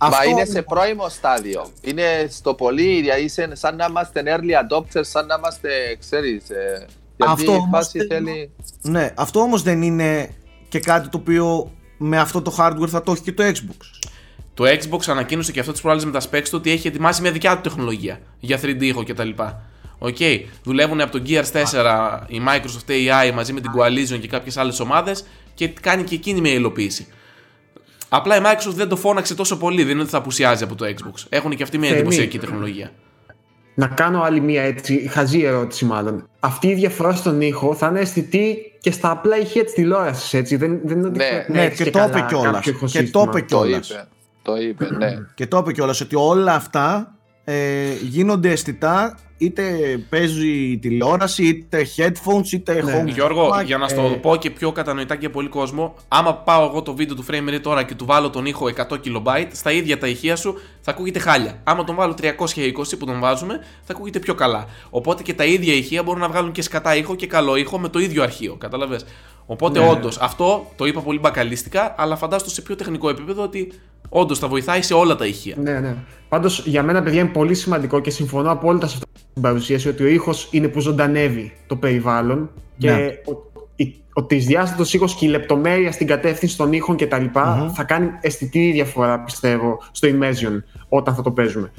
Μα 0.00 0.24
είναι 0.30 0.44
σε 0.44 0.62
πρώιμο 0.62 1.08
στάδιο. 1.08 1.66
Είναι 1.82 2.26
στο 2.30 2.54
πολύ, 2.54 3.00
δηλαδή 3.00 3.22
είσαι 3.22 3.50
σαν 3.52 3.76
να 3.76 3.86
είμαστε 3.88 4.22
early 4.26 4.76
adopters, 4.76 5.00
σαν 5.04 5.26
να 5.26 5.34
είμαστε, 5.38 5.68
ξέρεις, 6.00 6.50
ε, 6.50 6.86
γιατί 7.16 7.32
Αυτό 7.32 7.52
η 7.52 7.54
όμως 7.54 7.68
φάση 7.72 7.98
δεν- 7.98 8.06
θέλει... 8.08 8.50
Ναι, 8.82 9.12
αυτό 9.16 9.40
όμως 9.40 9.62
δεν 9.62 9.82
είναι 9.82 10.30
και 10.68 10.80
κάτι 10.80 11.08
το 11.08 11.18
οποίο 11.18 11.72
με 11.96 12.18
αυτό 12.18 12.42
το 12.42 12.54
hardware 12.58 12.88
θα 12.88 13.02
το 13.02 13.12
έχει 13.12 13.22
και 13.22 13.32
το 13.32 13.42
Xbox. 13.44 13.84
το 14.54 14.64
Xbox 14.64 15.00
ανακοίνωσε 15.06 15.52
και 15.52 15.60
αυτό 15.60 15.72
τις 15.72 15.80
προάλλες 15.80 16.04
με 16.04 16.10
τα 16.10 16.20
specs 16.20 16.42
του 16.44 16.50
ότι 16.54 16.70
έχει 16.70 16.88
ετοιμάσει 16.88 17.20
μια 17.22 17.32
δικιά 17.32 17.54
του 17.54 17.60
τεχνολογία 17.60 18.18
για 18.38 18.58
3D 18.62 18.82
ήχο 18.82 19.02
κτλ. 19.04 19.30
Οκ, 19.98 20.16
δουλεύουν 20.62 21.00
από 21.00 21.12
το 21.18 21.22
Gears 21.26 21.52
4 21.72 22.18
η 22.26 22.40
Microsoft 22.48 22.90
AI 22.90 23.32
μαζί 23.34 23.52
με 23.52 23.60
την 23.60 23.70
Coalition 23.76 24.20
και 24.20 24.28
κάποιες 24.28 24.56
άλλες 24.56 24.80
ομάδες 24.80 25.24
και 25.54 25.68
κάνει 25.68 26.02
και 26.02 26.14
εκείνη 26.14 26.40
μια 26.40 26.52
υλοποίηση. 26.52 27.06
Απλά 28.08 28.36
η 28.36 28.40
Microsoft 28.44 28.74
δεν 28.74 28.88
το 28.88 28.96
φώναξε 28.96 29.34
τόσο 29.34 29.56
πολύ, 29.58 29.82
δεν 29.82 29.92
είναι 29.92 30.00
ότι 30.00 30.10
θα 30.10 30.18
απουσιάζει 30.18 30.64
από 30.64 30.74
το 30.74 30.84
Xbox. 30.86 31.24
Έχουν 31.28 31.54
και 31.56 31.62
αυτή 31.62 31.78
μια 31.78 31.88
Θέμη. 31.88 32.00
εντυπωσιακή 32.00 32.38
τεχνολογία. 32.38 32.90
Να 33.74 33.86
κάνω 33.86 34.22
άλλη 34.22 34.40
μία 34.40 34.62
έτσι, 34.62 35.08
χαζή 35.10 35.40
ερώτηση 35.42 35.84
μάλλον. 35.84 36.28
Αυτή 36.40 36.68
η 36.68 36.74
διαφορά 36.74 37.12
στον 37.14 37.40
ήχο 37.40 37.74
θα 37.74 37.86
είναι 37.86 38.00
αισθητή 38.00 38.56
και 38.80 38.90
στα 38.90 39.10
απλά 39.10 39.38
ηχεία 39.38 39.64
της 39.64 39.72
τηλεόρασης, 39.72 40.34
έτσι. 40.34 40.56
Δεν, 40.56 40.80
δεν 40.84 40.98
είναι 40.98 41.06
ότι 41.08 41.18
Ναι. 41.18 41.24
πρέπει 41.28 41.52
να 41.52 41.58
Ναι, 41.58 41.64
έχεις 41.64 41.78
και 41.78 41.90
το 41.90 41.98
καλά 41.98 42.18
είπε 42.18 42.26
κιόλας. 42.28 42.44
κάποιο 42.52 42.60
Και 42.60 42.70
το 42.70 42.76
ηχοσύστημα. 42.76 43.22
είπε 43.22 43.38
Το 43.40 43.44
κιόλας. 43.46 43.88
είπε, 43.90 44.06
το 44.42 44.56
είπε, 44.56 44.88
ναι. 44.96 45.14
Και 45.34 45.46
το 45.46 45.58
είπε 45.58 45.72
κιόλας 45.72 46.00
ότι 46.00 46.16
όλα 46.16 46.54
αυτά 46.54 47.14
ε, 47.50 47.92
γίνονται 48.02 48.50
αισθητά 48.50 49.18
είτε 49.38 49.62
παίζει 50.08 50.48
η 50.48 50.78
τηλεόραση 50.78 51.44
είτε 51.46 51.86
headphones 51.96 52.52
είτε 52.52 52.82
Ναι. 52.82 53.02
home 53.02 53.12
Γιώργο, 53.12 53.50
cinema. 53.54 53.64
για 53.64 53.78
να 53.78 53.88
στο 53.88 54.02
Ε, 54.02 54.08
πω 54.16 54.36
και 54.36 54.50
πιο 54.50 54.72
κατανοητά 54.72 55.16
και 55.16 55.28
πολύ 55.28 55.48
κόσμο, 55.48 55.94
άμα 56.08 56.34
πάω 56.34 56.64
εγώ 56.64 56.82
το 56.82 56.94
βίντεο 56.94 57.16
του 57.16 57.24
frame 57.30 57.54
rate 57.54 57.60
τώρα 57.62 57.82
και 57.82 57.94
του 57.94 58.04
βάλω 58.06 58.30
τον 58.30 58.46
ήχο 58.46 58.66
100 58.66 58.80
KB, 59.04 59.46
στα 59.52 59.72
ίδια 59.72 59.98
τα 59.98 60.06
ηχεία 60.08 60.36
σου 60.36 60.54
θα 60.80 60.90
ακούγεται 60.90 61.18
χάλια. 61.18 61.60
Άμα 61.64 61.84
τον 61.84 61.94
βάλω 61.94 62.14
320 62.22 62.32
που 62.98 63.06
τον 63.06 63.20
βάζουμε, 63.20 63.54
θα 63.82 63.92
ακούγεται 63.92 64.18
πιο 64.18 64.34
καλά. 64.34 64.66
Οπότε 64.90 65.22
και 65.22 65.34
τα 65.34 65.44
ίδια 65.44 65.74
ηχεία 65.74 66.02
μπορούν 66.02 66.20
να 66.20 66.28
βγάλουν 66.28 66.52
και 66.52 66.62
σκατά 66.62 66.96
ήχο 66.96 67.14
και 67.14 67.26
καλό 67.26 67.56
ήχο 67.56 67.78
με 67.78 67.88
το 67.88 67.98
ίδιο 67.98 68.22
αρχείο. 68.22 68.54
Κατάλαβε. 68.54 69.00
Οπότε 69.50 69.80
Ναι. 69.80 69.88
όντως 69.88 70.18
αυτό 70.18 70.66
το 70.76 70.86
είπα 70.86 71.00
πολύ 71.00 71.18
μπακαλίστικα, 71.18 71.94
αλλά 71.98 72.16
φαντάστο 72.16 72.50
σε 72.50 72.62
πιο 72.62 72.76
τεχνικό 72.76 73.08
επίπεδο 73.08 73.42
ότι 73.42 73.72
όντως 74.08 74.38
θα 74.38 74.48
βοηθάει 74.48 74.82
σε 74.82 74.94
όλα 74.94 75.16
τα 75.16 75.26
ηχεία. 75.26 75.54
Ναι, 75.58 75.78
ναι. 75.80 75.94
Πάντως 76.28 76.62
για 76.66 76.82
μένα, 76.82 77.02
παιδιά, 77.02 77.20
είναι 77.20 77.28
πολύ 77.30 77.54
σημαντικό 77.54 78.00
και 78.00 78.10
συμφωνώ 78.10 78.50
απόλυτα 78.50 78.86
σε 78.86 78.94
αυτή 78.94 79.20
την 79.32 79.42
παρουσίαση 79.42 79.88
ότι 79.88 80.02
ο 80.02 80.06
ήχος 80.06 80.48
είναι 80.50 80.68
που 80.68 80.80
ζωντανεύει 80.80 81.52
το 81.66 81.76
περιβάλλον 81.76 82.38
Ναι. 82.38 82.48
και 82.76 83.18
ο, 83.30 83.32
η- 83.76 83.94
ο 84.12 84.24
τρισδιάστατο 84.24 84.84
ήχος 84.92 85.14
και 85.14 85.26
η 85.26 85.28
λεπτομέρεια 85.28 85.92
στην 85.92 86.06
κατεύθυνση 86.06 86.56
των 86.56 86.72
ήχων 86.72 86.96
κτλ. 86.96 87.24
θα 87.74 87.84
κάνει 87.86 88.10
αισθητή 88.20 88.70
διαφορά, 88.72 89.20
πιστεύω, 89.20 89.78
στο 89.92 90.08
immersion 90.08 90.62
όταν 90.88 91.14
θα 91.14 91.22
το 91.22 91.30
παίζουμε. 91.30 91.72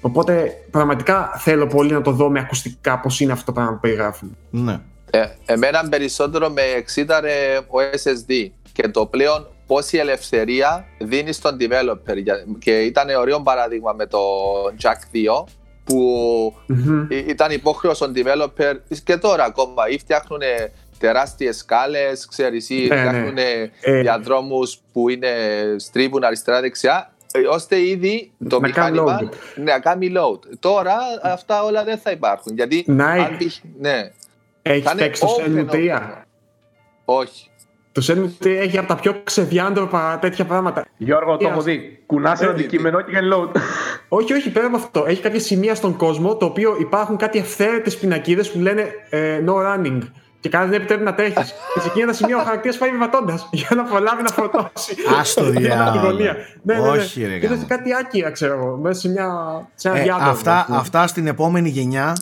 Οπότε 0.00 0.50
πραγματικά 0.70 1.30
θέλω 1.38 1.66
πολύ 1.66 1.92
να 1.92 2.02
το 2.02 2.10
δω 2.10 2.30
με 2.30 2.38
ακουστικά 2.40 3.00
πώς 3.00 3.20
είναι 3.20 3.32
αυτό 3.32 3.44
το 3.44 3.52
πράγμα 3.52 3.72
που 3.72 3.80
περιγράφουν. 3.80 4.36
Ναι. 4.50 4.78
Ε, 5.16 5.36
εμένα 5.46 5.88
περισσότερο 5.88 6.50
με 6.50 6.62
εξήταρε 6.62 7.56
ο 7.58 7.78
SSD 7.92 8.50
και 8.72 8.88
το 8.88 9.06
πλέον 9.06 9.48
πόση 9.66 9.96
ελευθερία 9.98 10.84
δίνει 10.98 11.32
στον 11.32 11.56
developer. 11.60 12.16
Για- 12.16 12.44
Και 12.58 12.80
ήταν 12.80 13.08
ωραίο 13.18 13.40
παράδειγμα 13.42 13.92
με 13.92 14.06
το 14.06 14.18
Jack 14.82 15.16
2 15.16 15.44
που 15.84 15.96
Μμμ. 16.66 17.06
Ή- 17.10 17.24
ήταν 17.28 17.50
υπόχρεος 17.50 17.96
στον 17.96 18.12
developer 18.16 18.74
και 19.04 19.16
τώρα 19.16 19.44
ακόμα 19.44 19.88
ή 19.88 19.98
φτιάχνουν 19.98 20.40
τεράστιες 20.98 21.56
σκάλες, 21.56 22.26
ξέρεις, 22.26 22.70
ή 22.70 22.74
Ναι, 22.74 22.94
ναι. 22.94 23.00
φτιάχνουν 23.00 23.36
Ε. 23.38 24.00
διαδρόμους 24.00 24.78
που 24.92 25.08
είναι, 25.08 25.28
στρίβουν 25.76 26.24
αριστερά-δεξιά, 26.24 27.12
ε, 27.32 27.38
ώστε 27.40 27.80
ήδη 27.80 28.32
το 28.48 28.60
Να 28.60 28.70
κάνει 28.70 28.90
μηχάνημα 29.00 29.18
load. 29.22 29.34
ναι, 29.56 29.72
να 29.72 29.78
κάνει 29.78 30.12
load. 30.16 30.38
Τώρα 30.60 30.96
αυτά 31.22 31.62
όλα 31.62 31.84
δεν 31.84 31.98
θα 31.98 32.10
υπάρχουν. 32.10 32.54
Γιατί 32.54 32.84
Nike. 32.88 33.00
αν 33.02 33.36
π.χ. 33.38 33.56
ναι, 33.78 34.10
Έχεις 34.70 34.84
Θα 34.84 34.90
είναι 34.92 35.00
παίξει 35.02 35.20
το 35.20 35.28
open, 35.38 35.48
Shenmue 35.48 35.70
3. 35.70 35.96
open. 35.96 36.00
όχι. 37.04 37.50
Το 37.92 38.02
Shenmue 38.08 38.44
3 38.44 38.46
έχει 38.60 38.78
από 38.78 38.88
τα 38.88 38.94
πιο 38.94 39.20
ξεδιάντροπα 39.24 40.18
τέτοια 40.20 40.44
πράγματα. 40.44 40.84
Γιώργο, 40.96 41.36
το 41.36 41.46
Yes. 41.46 41.50
έχω 41.50 41.60
δει. 41.62 42.02
Κουνάς 42.06 42.40
ένα 42.40 42.50
Ε, 42.50 42.54
αντικείμενο 42.54 43.00
και 43.00 43.12
κάνει 43.12 43.28
load. 43.32 43.48
Όχι, 44.08 44.32
όχι, 44.32 44.50
πέρα 44.50 44.66
από 44.66 44.76
αυτό. 44.76 45.04
Έχει 45.06 45.22
κάποια 45.22 45.40
σημεία 45.40 45.74
στον 45.74 45.96
κόσμο 45.96 46.36
το 46.36 46.46
οποίο 46.46 46.76
υπάρχουν 46.80 47.16
κάτι 47.16 47.38
ευθέρετε 47.38 47.90
πινακίδες 47.90 48.50
που 48.50 48.58
λένε 48.58 48.86
ε, 49.10 49.40
no 49.46 49.52
running. 49.54 49.98
Και 50.40 50.48
κάτι 50.48 50.68
δεν 50.68 50.78
επιτρέπει 50.78 51.02
να 51.04 51.14
τρέχεις. 51.14 51.52
και 51.74 51.80
σε 51.80 51.86
εκείνα 51.88 52.06
τα 52.06 52.12
σημεία 52.12 52.36
ο 52.36 52.42
χαρακτήρας 52.42 52.78
πάει 52.78 52.90
βιβατώντα 52.90 53.48
για 53.50 53.68
να 53.76 53.82
προλάβει 53.82 54.22
να 54.22 54.28
φορτώσει. 54.30 54.94
Ας 55.18 55.34
το 55.34 55.42
Για 55.50 55.60
διάλογο. 55.60 55.88
αμφιβολία. 55.90 56.36
Ναι, 56.62 56.74
ναι, 56.74 56.80
ναι. 56.80 56.88
Όχι, 56.88 57.20
ρε, 57.20 57.26
Και 57.28 57.34
είναι 57.34 57.46
γάμο. 57.46 57.60
σε 57.60 57.66
κάτι 57.66 57.94
άκυρα, 57.94 58.30
ξέρω 58.30 58.52
εγώ. 58.54 58.76
Μέσα 58.76 59.00
σε, 59.00 59.08
μια, 59.08 59.28
σε 59.74 59.88
ένα 59.88 59.98
Ε, 59.98 60.02
διάδρομο. 60.02 60.30
αυτά, 60.30 60.56
ας 60.58 60.64
πούμε. 60.66 60.76
αυτά 60.78 61.06
στην 61.06 61.26
επόμενη 61.26 61.68
γενιά 61.68 62.16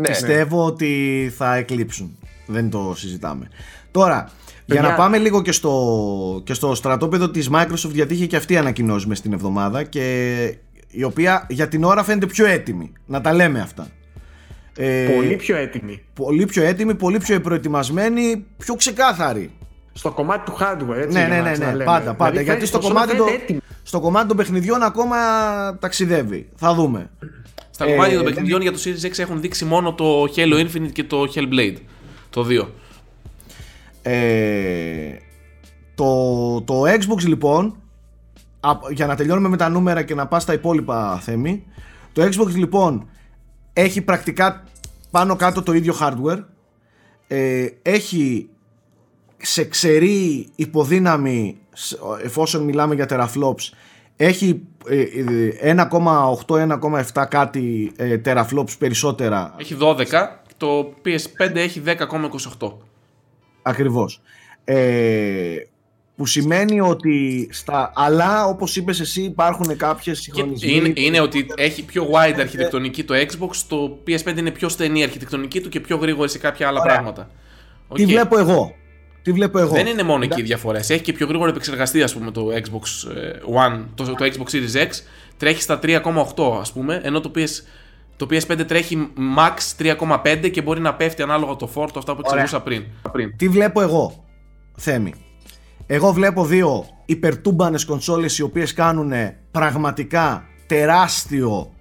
Ναι, 0.00 0.08
πιστεύω 0.08 0.64
ότι 0.64 1.32
θα 1.36 1.54
εκλείψουν. 1.54 2.18
Δεν 2.46 2.70
το 2.70 2.92
συζητάμε. 2.96 3.48
Τώρα, 3.90 4.28
για 4.64 4.74
Παιδιά- 4.74 4.82
να 4.90 4.94
πάμε 4.94 5.18
λίγο 5.18 5.42
και 5.42 5.52
στο, 5.52 6.40
και 6.44 6.54
στο 6.54 6.74
στρατόπεδο 6.74 7.30
της 7.30 7.50
Microsoft 7.52 7.90
γιατί 7.92 8.14
είχε 8.14 8.26
και 8.26 8.36
αυτή 8.36 8.56
ανακοινώσει 8.56 9.06
μες 9.08 9.18
στην 9.18 9.32
εβδομάδα 9.32 9.82
και 9.82 10.56
η 10.90 11.02
οποία 11.02 11.46
για 11.48 11.68
την 11.68 11.84
ώρα 11.84 12.02
φαίνεται 12.04 12.26
πιο 12.26 12.46
έτοιμη. 12.46 12.92
Να 13.06 13.20
τα 13.20 13.32
λέμε 13.32 13.60
αυτά. 13.60 13.86
Ε, 14.76 15.06
Πολύ 15.16 15.36
πιο 15.36 15.56
έτοιμη. 15.56 16.02
πολύ 16.14 16.46
πιο 16.46 16.62
έτοιμη, 16.64 16.94
πολύ 16.94 17.18
πιο 17.18 17.40
προετοιμασμένη, 17.40 18.44
πιο 18.58 18.74
ξεκάθαρη. 18.74 19.50
Στο 19.92 20.10
κομμάτι 20.10 20.50
του 20.50 20.56
hardware, 20.60 20.96
έτσι. 20.96 21.12
Ναι, 21.18 21.18
για 21.18 21.28
ναι, 21.28 21.36
να 21.36 21.42
ναι, 21.42 21.48
ναι, 21.48 21.52
ξαναλέμε. 21.52 21.84
πάντα, 21.84 22.14
πάντα. 22.14 22.30
Δηλαδή, 22.30 22.44
γιατί 22.50 22.66
στο 22.66 22.80
φαίνεται- 22.80 23.00
κομμάτι, 23.00 23.16
φαίνεται 23.16 23.36
το, 23.36 23.42
έτοιμη. 23.42 23.58
στο 23.82 24.00
κομμάτι 24.00 24.28
των 24.28 24.36
παιχνιδιών 24.36 24.82
ακόμα 24.82 25.16
ταξιδεύει. 25.78 26.48
Θα 26.56 26.74
δούμε. 26.74 27.10
Στα 27.74 27.84
Ε, 27.86 27.90
κομμάτια 27.90 28.14
των 28.16 28.24
δεν- 28.24 28.32
παιχνιδιών 28.34 28.60
για 28.62 28.72
το 28.72 28.78
Series 28.84 29.06
X 29.06 29.18
έχουν 29.18 29.40
δείξει 29.40 29.64
μόνο 29.64 29.94
το 29.94 30.22
Halo 30.36 30.66
Infinite 30.66 30.92
και 30.92 31.04
το 31.04 31.22
Hellblade. 31.34 31.76
Το 32.30 32.46
2. 32.48 32.68
Ε, 34.02 35.16
το, 35.94 36.60
το 36.62 36.82
Xbox 36.86 37.22
λοιπόν 37.26 37.76
α- 38.60 38.72
για 38.90 39.06
να 39.06 39.14
τελειώνουμε 39.14 39.48
με 39.48 39.56
τα 39.56 39.68
νούμερα 39.68 40.02
και 40.02 40.14
να 40.14 40.26
πας 40.26 40.42
στα 40.42 40.52
υπόλοιπα 40.52 41.18
θέμη 41.22 41.64
το 42.12 42.22
Xbox 42.22 42.54
λοιπόν 42.54 43.08
έχει 43.72 44.00
πρακτικά 44.02 44.62
πάνω 45.10 45.36
κάτω 45.36 45.62
το 45.62 45.72
ίδιο 45.72 45.94
hardware 46.00 46.42
ε, 47.28 47.66
έχει 47.82 48.48
σε 49.36 49.64
ξερή 49.64 50.48
υποδύναμη 50.56 51.56
σ- 51.72 51.96
εφόσον 52.24 52.62
μιλάμε 52.64 52.94
για 52.94 53.06
teraflops 53.10 53.72
έχει 54.16 54.48
ε, 54.48 54.52
ε, 54.54 54.73
1,8-1,7 54.84 57.24
κάτι 57.28 57.92
ε, 57.96 58.20
teraflops 58.24 58.78
περισσότερα 58.78 59.54
Έχει 59.58 59.76
12. 59.80 59.96
Το 60.56 60.94
PS5 61.04 61.54
έχει 61.54 61.82
10,28. 62.58 62.72
Ακριβώς. 63.62 64.20
Ε, 64.64 65.56
που 66.16 66.26
σημαίνει 66.26 66.80
ότι 66.80 67.48
στα... 67.52 67.92
Αλλά 67.94 68.46
όπως 68.46 68.76
είπες 68.76 69.00
εσύ 69.00 69.22
υπάρχουν 69.22 69.76
κάποιες 69.76 70.16
Και 70.16 70.22
συγχρονισμοί. 70.22 70.72
είναι, 70.72 70.92
είναι 70.94 71.20
ότι 71.20 71.46
έχει 71.56 71.84
πιο 71.84 72.08
wide 72.12 72.36
αρχιτεκτονική 72.38 73.04
το 73.04 73.14
Xbox, 73.14 73.56
το 73.68 73.98
PS5 74.06 74.36
είναι 74.38 74.50
πιο 74.50 74.68
στενή 74.68 75.02
αρχιτεκτονική 75.02 75.60
του 75.60 75.68
και 75.68 75.80
πιο 75.80 75.96
γρήγορη 75.96 76.30
σε 76.30 76.38
κάποια 76.38 76.68
άλλα 76.68 76.80
Ωραία. 76.80 76.92
πράγματα. 76.92 77.30
Τι 77.94 78.02
Οκ. 78.02 78.08
βλέπω 78.08 78.38
εγώ; 78.38 78.74
Τι 79.24 79.32
βλέπω 79.32 79.58
εγώ; 79.58 79.72
Δεν 79.72 79.86
είναι 79.86 80.02
μόνο 80.02 80.24
εκεί 80.24 80.40
οι 80.40 80.44
διαφορές. 80.44 80.90
Έχει 80.90 81.02
και 81.02 81.12
πιο 81.12 81.26
γρήγορο 81.26 81.50
επεξεργαστή, 81.50 82.02
ας 82.02 82.14
πούμε, 82.14 82.30
το 82.30 82.46
Xbox 82.46 83.10
ε, 83.16 83.30
One, 83.64 83.84
το, 83.94 84.04
το 84.04 84.24
Xbox 84.24 84.54
Series 84.54 84.82
X. 84.82 84.88
Τρέχει 85.36 85.62
στα 85.62 85.78
3,8, 85.82 86.00
ας 86.60 86.72
πούμε, 86.72 87.00
ενώ 87.04 87.20
το, 87.20 87.30
PS, 87.34 87.48
το 88.16 88.26
PS5 88.30 88.64
τρέχει 88.66 89.12
max 89.38 89.84
3,5 89.96 90.50
και 90.50 90.62
μπορεί 90.62 90.80
να 90.80 90.94
πέφτει 90.94 91.22
ανάλογα 91.22 91.56
το 91.56 91.66
φόρτο, 91.66 91.98
αυτά 91.98 92.14
που 92.14 92.20
εξηγούσα 92.24 92.60
πριν. 92.60 92.84
πριν. 93.12 93.36
Τι 93.36 93.48
βλέπω 93.48 93.80
εγώ, 93.80 94.24
Θέμη; 94.76 95.14
Εγώ 95.86 96.12
βλέπω 96.12 96.44
δύο 96.44 96.86
υπερτούμπανες 97.04 97.84
κονσόλες 97.84 98.38
οι 98.38 98.42
οποίες 98.42 98.72
κάνουν 98.72 99.12
πραγματικά 99.50 100.44
τεράστιο 100.66 101.74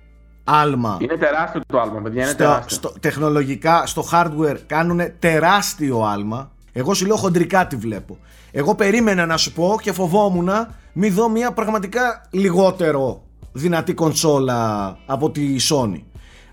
άλμα 0.44 0.98
Είναι 1.02 1.18
τεράστιο 1.18 1.62
το 1.68 1.80
άλμα, 1.80 2.02
παιδιά. 2.02 2.22
Είναι 2.22 2.32
στο, 2.32 2.38
τεράστιο. 2.38 2.76
στο, 2.76 2.94
τεχνολογικά, 3.00 3.86
στο 3.86 4.06
hardware 4.12 4.58
κάνουν 4.68 5.02
τεράστιο 5.20 6.02
άλμα. 6.02 6.52
Εγώ 6.74 6.94
σου 6.94 7.06
λέω 7.06 7.16
χοντρικά 7.16 7.68
τι 7.68 7.76
βλέπω. 7.76 8.18
Εγώ 8.52 8.76
περίμενα 8.76 9.26
να 9.26 9.38
σου 9.38 9.54
πω 9.54 9.78
και 9.82 9.92
φοβόμουν 9.92 10.50
μη 10.94 11.10
δω 11.10 11.30
μια 11.30 11.52
πραγματικά 11.52 12.28
λιγότερο 12.32 13.24
δυνατή 13.52 13.94
κονσόλα 13.94 14.98
από 15.06 15.32
τη 15.32 15.56
Sony. 15.70 16.02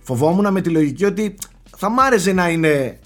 Φοβόμουν 0.01 0.53
με 0.53 0.61
τη 0.61 0.71
λογική 0.71 1.05
ότι 1.05 1.37
θα 1.77 1.91
μ' 1.91 2.01
άρεσε 2.01 2.33
να 2.33 2.49
είναι 2.49 2.99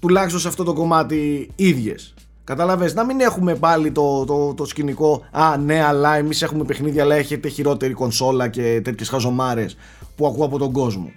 τουλάχιστον 0.00 0.40
σε 0.40 0.48
αυτό 0.48 0.64
το 0.64 0.72
κομμάτι 0.72 1.50
ίδιες. 1.56 2.14
Κατάλαβες, 2.44 2.94
να 2.94 3.04
μην 3.04 3.20
έχουμε 3.20 3.54
πάλι 3.54 3.92
το, 3.92 4.24
το, 4.24 4.54
το 4.54 4.64
σκηνικό 4.64 5.22
Α 5.30 5.56
ναι 5.56 5.82
αλλά 5.82 6.16
εμείς 6.16 6.42
έχουμε 6.42 6.64
παιχνίδια 6.64 7.02
αλλά 7.02 7.14
έχετε 7.14 7.48
χειρότερη 7.48 7.92
κονσόλα 7.92 8.48
και 8.48 8.80
τέτοιες 8.84 9.08
χαζομάρες 9.08 9.76
που 10.16 10.26
ακούω 10.26 10.44
από 10.44 10.58
τον 10.58 10.72
κόσμο 10.72 11.10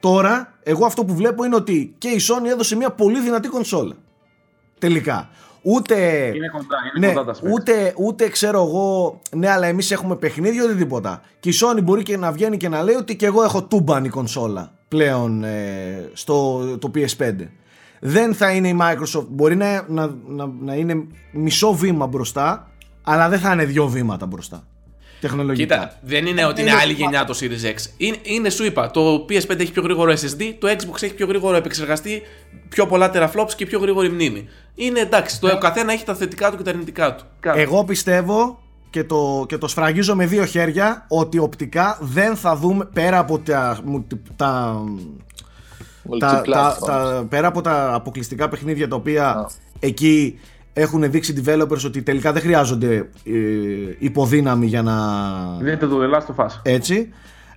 Τώρα, 0.00 0.58
εγώ 0.62 0.86
αυτό 0.86 1.04
που 1.04 1.14
βλέπω 1.14 1.44
είναι 1.44 1.54
ότι 1.54 1.94
και 1.98 2.08
η 2.08 2.20
Sony 2.28 2.46
έδωσε 2.46 2.76
μια 2.76 2.90
πολύ 2.90 3.20
δυνατή 3.20 3.48
κονσόλα. 3.48 3.94
Τελικά. 4.78 5.28
Ούτε. 5.62 5.94
Είναι 6.34 6.48
κοντά, 6.48 6.76
είναι 6.96 7.06
ναι, 7.06 7.12
κοντά 7.12 7.32
τα 7.32 7.38
specs. 7.38 7.52
ούτε, 7.52 7.94
ούτε 7.96 8.28
ξέρω 8.28 8.62
εγώ, 8.62 9.20
ναι, 9.36 9.48
αλλά 9.48 9.66
εμείς 9.66 9.90
έχουμε 9.90 10.16
παιχνίδι, 10.16 10.62
ούτε 10.62 10.74
τίποτα. 10.74 11.22
Και 11.40 11.48
η 11.48 11.52
Sony 11.60 11.82
μπορεί 11.82 12.02
και 12.02 12.16
να 12.16 12.32
βγαίνει 12.32 12.56
και 12.56 12.68
να 12.68 12.82
λέει 12.82 12.94
ότι 12.94 13.16
και 13.16 13.26
εγώ 13.26 13.42
έχω 13.42 13.62
τούμπανη 13.62 14.08
κονσόλα 14.08 14.72
πλέον 14.88 15.44
ε, 15.44 16.10
στο 16.12 16.64
το 16.78 16.90
PS5. 16.94 17.34
Δεν 18.00 18.34
θα 18.34 18.50
είναι 18.50 18.68
η 18.68 18.78
Microsoft, 18.80 19.26
μπορεί 19.28 19.56
να, 19.56 19.84
να, 19.88 20.14
να, 20.26 20.50
να 20.60 20.74
είναι 20.74 21.06
μισό 21.32 21.74
βήμα 21.74 22.06
μπροστά, 22.06 22.70
αλλά 23.02 23.28
δεν 23.28 23.38
θα 23.38 23.52
είναι 23.52 23.64
δύο 23.64 23.86
βήματα 23.86 24.26
μπροστά. 24.26 24.66
Τεχνολογικά. 25.20 25.74
Κοίτα, 25.76 25.98
δεν 26.02 26.26
είναι 26.26 26.44
ότι 26.44 26.60
είναι 26.60 26.72
άλλη 26.72 26.92
γενιά 26.92 27.24
το 27.24 27.38
Series 27.40 27.64
X. 27.66 27.74
Είναι, 27.96 28.16
είναι, 28.22 28.50
σου 28.50 28.64
είπα, 28.64 28.90
το 28.90 29.14
PS5 29.28 29.58
έχει 29.60 29.72
πιο 29.72 29.82
γρήγορο 29.82 30.12
SSD, 30.12 30.54
το 30.58 30.68
Xbox 30.68 31.02
έχει 31.02 31.14
πιο 31.14 31.26
γρήγορο 31.26 31.56
επεξεργαστή, 31.56 32.22
πιο 32.68 32.86
πολλά 32.86 33.10
teraflops 33.14 33.52
και 33.56 33.66
πιο 33.66 33.78
γρήγορη 33.78 34.08
μνήμη. 34.10 34.48
Είναι 34.74 35.00
εντάξει, 35.00 35.40
το 35.40 35.58
καθένα 35.58 35.92
έχει 35.92 36.04
τα 36.04 36.14
θετικά 36.14 36.50
του 36.50 36.56
και 36.56 36.62
τα 36.62 36.70
αρνητικά 36.70 37.14
του. 37.14 37.24
Εγώ 37.42 37.84
πιστεύω 37.84 38.58
και 38.90 39.04
το, 39.04 39.44
και 39.48 39.58
το 39.58 39.68
σφραγίζω 39.68 40.14
με 40.16 40.26
δύο 40.26 40.44
χέρια 40.44 41.04
ότι 41.08 41.38
οπτικά 41.38 41.98
δεν 42.00 42.36
θα 42.36 42.56
δούμε 42.56 42.88
πέρα 42.92 43.18
από 43.18 43.38
τα, 43.38 43.78
τα, 44.36 44.82
τα, 46.18 46.42
τα, 46.50 46.76
τα- 46.86 47.26
πέρα 47.28 47.46
από 47.46 47.60
τα 47.60 47.94
αποκλειστικά 47.94 48.48
παιχνίδια 48.48 48.88
τα 48.88 48.96
οποία 48.96 49.28
Α. 49.28 49.46
εκεί 49.80 50.38
έχουν 50.80 51.10
δείξει 51.10 51.42
developers 51.44 51.84
ότι 51.86 52.02
τελικά 52.02 52.32
δεν 52.32 52.42
χρειάζονται 52.42 52.94
ε, 53.24 53.32
υποδύναμη 53.98 54.66
για 54.66 54.82
να 54.82 54.94
Δείτε 55.60 55.86
το 55.86 55.98
The 56.02 56.14
Last 56.16 56.34
of 56.36 56.44
Us. 56.46 56.50
έτσι. 56.62 57.08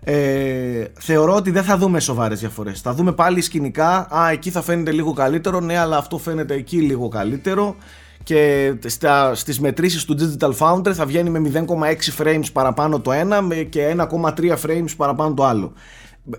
Ε, 0.04 0.84
θεωρώ 1.00 1.36
ότι 1.36 1.52
δεν 1.52 1.64
θα 1.64 1.78
δούμε 1.78 2.00
σοβαρές 2.00 2.40
διαφορές. 2.40 2.82
Θα 2.82 2.94
δούμε 2.94 3.12
πάλι 3.12 3.42
σκηνικά 3.42 4.08
α 4.16 4.30
εκεί 4.32 4.50
θα 4.50 4.62
φαίνεται 4.62 4.92
λίγο 4.92 5.14
καλύτερο 5.14 5.60
ναι 5.60 5.78
αλλά 5.78 5.98
αυτό 5.98 6.18
φαίνεται 6.18 6.54
εκεί 6.54 6.78
λίγο 6.78 7.08
καλύτερο 7.08 7.76
και 8.24 8.74
στα, 8.86 9.36
στις 9.36 9.60
μετρήσεις 9.60 10.06
του 10.06 10.16
Digital 10.20 10.52
Foundry 10.58 10.92
θα 10.92 11.06
βγαίνει 11.06 11.30
με 11.30 11.52
0,6 11.68 12.24
frames 12.24 12.44
παραπάνω 12.54 13.00
το 13.00 13.12
ένα 13.12 13.42
με- 13.42 13.56
και 13.56 13.96
1,3 13.98 14.56
frames 14.66 14.94
παραπάνω 14.98 15.34
το 15.34 15.46
άλλο. 15.46 15.74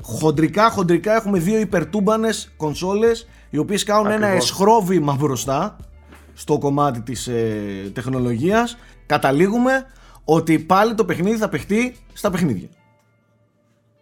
Χοντρικά 0.00 0.70
χοντρικά 0.70 1.14
έχουμε 1.16 1.38
δύο 1.38 1.58
υπερτούμπανες 1.58 2.52
κονσόλες 2.56 3.28
οι 3.50 3.58
οποίες 3.58 3.84
κάνουν 3.84 4.06
ένα 4.06 4.26
Ακριβώς. 4.26 4.50
εσχρό 4.50 4.80
βήμα 4.80 5.16
μπροστά 5.20 5.76
στο 6.34 6.58
κομμάτι 6.58 7.00
της 7.00 7.26
ε, 7.26 7.90
τεχνολογίας 7.92 8.78
καταλήγουμε 9.06 9.86
ότι 10.24 10.58
πάλι 10.58 10.94
το 10.94 11.04
παιχνίδι 11.04 11.36
θα 11.36 11.48
παιχτεί 11.48 11.96
στα 12.12 12.30
παιχνίδια. 12.30 12.68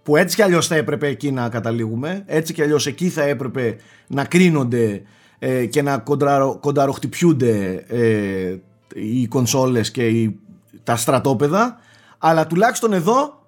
Που 0.02 0.16
έτσι 0.16 0.36
κι 0.36 0.42
αλλιώς 0.42 0.66
θα 0.66 0.74
έπρεπε 0.74 1.06
εκεί 1.06 1.30
να 1.32 1.48
καταλήγουμε 1.48 2.22
έτσι 2.26 2.52
κι 2.52 2.62
αλλιώς 2.62 2.86
εκεί 2.86 3.08
θα 3.08 3.22
έπρεπε 3.22 3.76
να 4.06 4.24
κρίνονται 4.24 5.02
ε, 5.38 5.66
και 5.66 5.82
να 5.82 5.98
κοντραρο, 5.98 6.58
κονταροχτυπιούνται 6.60 7.84
ε, 7.88 8.56
οι 8.94 9.26
κονσόλες 9.26 9.90
και 9.90 10.06
οι, 10.08 10.38
τα 10.84 10.96
στρατόπεδα. 10.96 11.78
Αλλά 12.18 12.46
τουλάχιστον 12.46 12.92
εδώ 12.92 13.46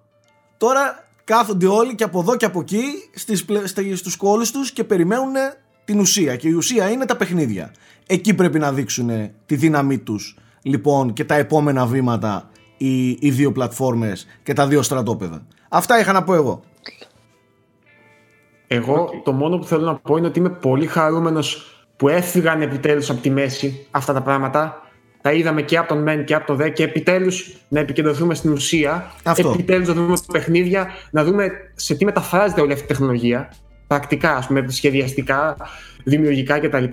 τώρα 0.56 1.08
κάθονται 1.24 1.66
όλοι 1.66 1.94
και 1.94 2.04
από 2.04 2.20
εδώ 2.20 2.36
και 2.36 2.44
από 2.44 2.60
εκεί 2.60 2.82
στις, 3.14 3.44
πλε- 3.44 3.66
στα- 3.66 3.96
στους 3.96 4.16
κόλους 4.16 4.50
τους 4.50 4.72
και 4.72 4.84
περιμένουν 4.84 5.32
την 5.84 6.00
ουσία 6.00 6.36
και 6.36 6.48
η 6.48 6.52
ουσία 6.52 6.90
είναι 6.90 7.04
τα 7.04 7.16
παιχνίδια 7.16 7.72
εκεί 8.06 8.34
πρέπει 8.34 8.58
να 8.58 8.72
δείξουν 8.72 9.10
τη 9.46 9.56
δύναμή 9.56 9.98
τους 9.98 10.36
λοιπόν 10.62 11.12
και 11.12 11.24
τα 11.24 11.34
επόμενα 11.34 11.86
βήματα 11.86 12.50
οι, 12.76 13.08
οι 13.08 13.30
δύο 13.30 13.52
πλατφόρμες 13.52 14.26
και 14.42 14.52
τα 14.52 14.66
δύο 14.66 14.82
στρατόπεδα 14.82 15.46
αυτά 15.68 16.00
είχα 16.00 16.12
να 16.12 16.22
πω 16.22 16.34
εγώ 16.34 16.62
Εγώ 18.66 19.10
το 19.24 19.32
μόνο 19.32 19.58
που 19.58 19.64
θέλω 19.64 19.84
να 19.84 19.94
πω 19.94 20.16
είναι 20.16 20.26
ότι 20.26 20.38
είμαι 20.38 20.50
πολύ 20.50 20.86
χαρούμενος 20.86 21.66
που 21.96 22.08
έφυγαν 22.08 22.62
επιτέλους 22.62 23.10
από 23.10 23.20
τη 23.20 23.30
μέση 23.30 23.86
αυτά 23.90 24.12
τα 24.12 24.22
πράγματα. 24.22 24.82
Τα 25.20 25.32
είδαμε 25.32 25.62
και 25.62 25.78
από 25.78 25.88
τον 25.88 26.02
Μεν 26.02 26.24
και 26.24 26.34
από 26.34 26.46
τον 26.46 26.56
Δε 26.56 26.68
και 26.68 26.82
επιτέλους 26.82 27.56
να 27.68 27.80
επικεντρωθούμε 27.80 28.34
στην 28.34 28.52
ουσία. 28.52 29.12
Αυτό. 29.24 29.50
Επιτέλους 29.50 29.88
να 29.88 29.94
δούμε 29.94 30.16
παιχνίδια, 30.32 30.88
να 31.10 31.24
δούμε 31.24 31.50
σε 31.74 31.94
τι 31.94 32.04
μεταφράζεται 32.04 32.60
όλη 32.60 32.72
αυτή 32.72 32.84
η 32.84 32.88
τεχνολογία. 32.88 33.52
Πρακτικά, 33.92 34.36
ας 34.36 34.46
πούμε, 34.46 34.64
σχεδιαστικά, 34.68 35.56
δημιουργικά 36.04 36.58
κτλ. 36.58 36.84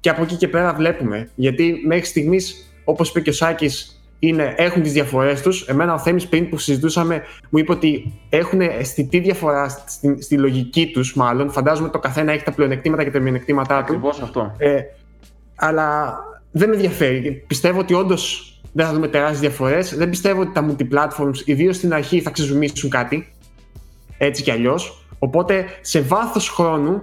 Και 0.00 0.10
από 0.10 0.22
εκεί 0.22 0.34
και 0.34 0.48
πέρα 0.48 0.74
βλέπουμε. 0.74 1.30
Γιατί 1.34 1.80
μέχρι 1.86 2.06
στιγμής, 2.06 2.74
όπως 2.84 3.08
είπε 3.08 3.20
και 3.20 3.30
ο 3.30 3.32
Σάκης, 3.32 4.02
είναι, 4.18 4.54
έχουν 4.56 4.82
τις 4.82 4.92
διαφορές 4.92 5.42
τους. 5.42 5.62
Εμένα 5.68 5.94
ο 5.94 5.98
Θέμης 5.98 6.26
πριν 6.26 6.48
που 6.48 6.58
συζητούσαμε 6.58 7.22
μου 7.50 7.58
είπε 7.58 7.72
ότι 7.72 8.12
έχουν 8.28 8.60
αισθητή 8.60 9.18
διαφορά 9.18 9.68
στη, 9.68 10.22
στη 10.22 10.36
λογική 10.36 10.90
τους 10.90 11.14
μάλλον. 11.14 11.50
Φαντάζομαι 11.50 11.88
το 11.88 11.98
καθένα 11.98 12.32
έχει 12.32 12.44
τα 12.44 12.52
πλεονεκτήματα 12.52 13.04
και 13.04 13.10
τα 13.10 13.20
μειονεκτήματά 13.20 13.76
του. 13.76 13.82
Ακριβώς 13.82 14.20
αυτό. 14.20 14.54
Ε, 14.58 14.80
αλλά 15.54 16.16
δεν 16.50 16.68
με 16.68 16.74
ενδιαφέρει. 16.74 17.44
Πιστεύω 17.46 17.78
ότι 17.78 17.94
όντως 17.94 18.54
δεν 18.72 18.86
θα 18.86 18.92
δούμε 18.92 19.08
τεράστιες 19.08 19.40
διαφορές. 19.40 19.96
Δεν 19.96 20.10
πιστεύω 20.10 20.40
ότι 20.40 20.52
τα 20.52 20.66
multiplatforms, 20.68 21.36
ιδίως 21.44 21.76
στην 21.76 21.92
αρχή, 21.94 22.20
θα 22.20 22.30
ξεζουμίσουν 22.30 22.90
κάτι. 22.90 23.32
Έτσι 24.18 24.42
κι 24.42 24.50
αλλιώς. 24.50 25.03
Οπότε 25.24 25.64
σε 25.80 26.00
βάθος 26.00 26.48
χρόνου, 26.48 27.02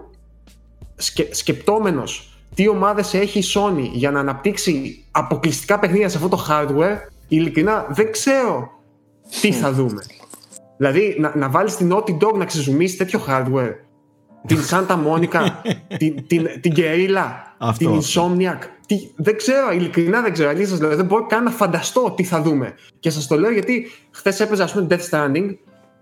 σκε, 0.95 1.27
σκεπτόμενος 1.31 2.39
τι 2.55 2.67
ομάδες 2.67 3.13
έχει 3.13 3.39
η 3.39 3.43
Sony 3.53 3.89
για 3.93 4.11
να 4.11 4.19
αναπτύξει 4.19 5.05
αποκλειστικά 5.11 5.79
παιχνίδια 5.79 6.09
σε 6.09 6.17
αυτό 6.17 6.29
το 6.29 6.45
hardware, 6.49 6.97
ειλικρινά 7.27 7.85
δεν 7.89 8.11
ξέρω 8.11 8.69
τι 9.41 9.51
θα 9.51 9.71
δούμε. 9.71 10.03
Δηλαδή, 10.77 11.15
να, 11.19 11.35
να 11.35 11.49
βάλεις 11.49 11.75
την 11.75 11.93
Naughty 11.93 12.17
Dog 12.17 12.33
να 12.35 12.45
ξεζουμίσει 12.45 12.97
τέτοιο 12.97 13.19
hardware. 13.27 13.73
Την 14.47 14.57
Santa 14.69 14.97
Monica, 15.05 15.39
την, 15.99 16.27
την, 16.27 16.47
την 16.61 16.73
Guerrilla, 16.75 17.25
Αυτό, 17.57 17.77
την 17.77 17.97
αυτό. 17.97 18.31
Insomniac. 18.35 18.65
Τι, 18.85 18.97
δεν 19.15 19.37
ξέρω, 19.37 19.71
ειλικρινά 19.71 20.21
δεν 20.21 20.33
ξέρω. 20.33 20.49
Αλήθεια 20.49 20.67
σας 20.67 20.79
λέω, 20.79 20.95
δεν 20.95 21.05
μπορώ 21.05 21.25
καν 21.25 21.43
να 21.43 21.51
φανταστώ 21.51 22.13
τι 22.15 22.23
θα 22.23 22.41
δούμε. 22.41 22.73
Και 22.99 23.09
σας 23.09 23.27
το 23.27 23.39
λέω 23.39 23.51
γιατί 23.51 23.91
χθες 24.11 24.39
έπαιζα, 24.39 24.63
ας 24.63 24.73
πούμε, 24.73 24.87
Death 24.89 25.09
Stranding 25.09 25.55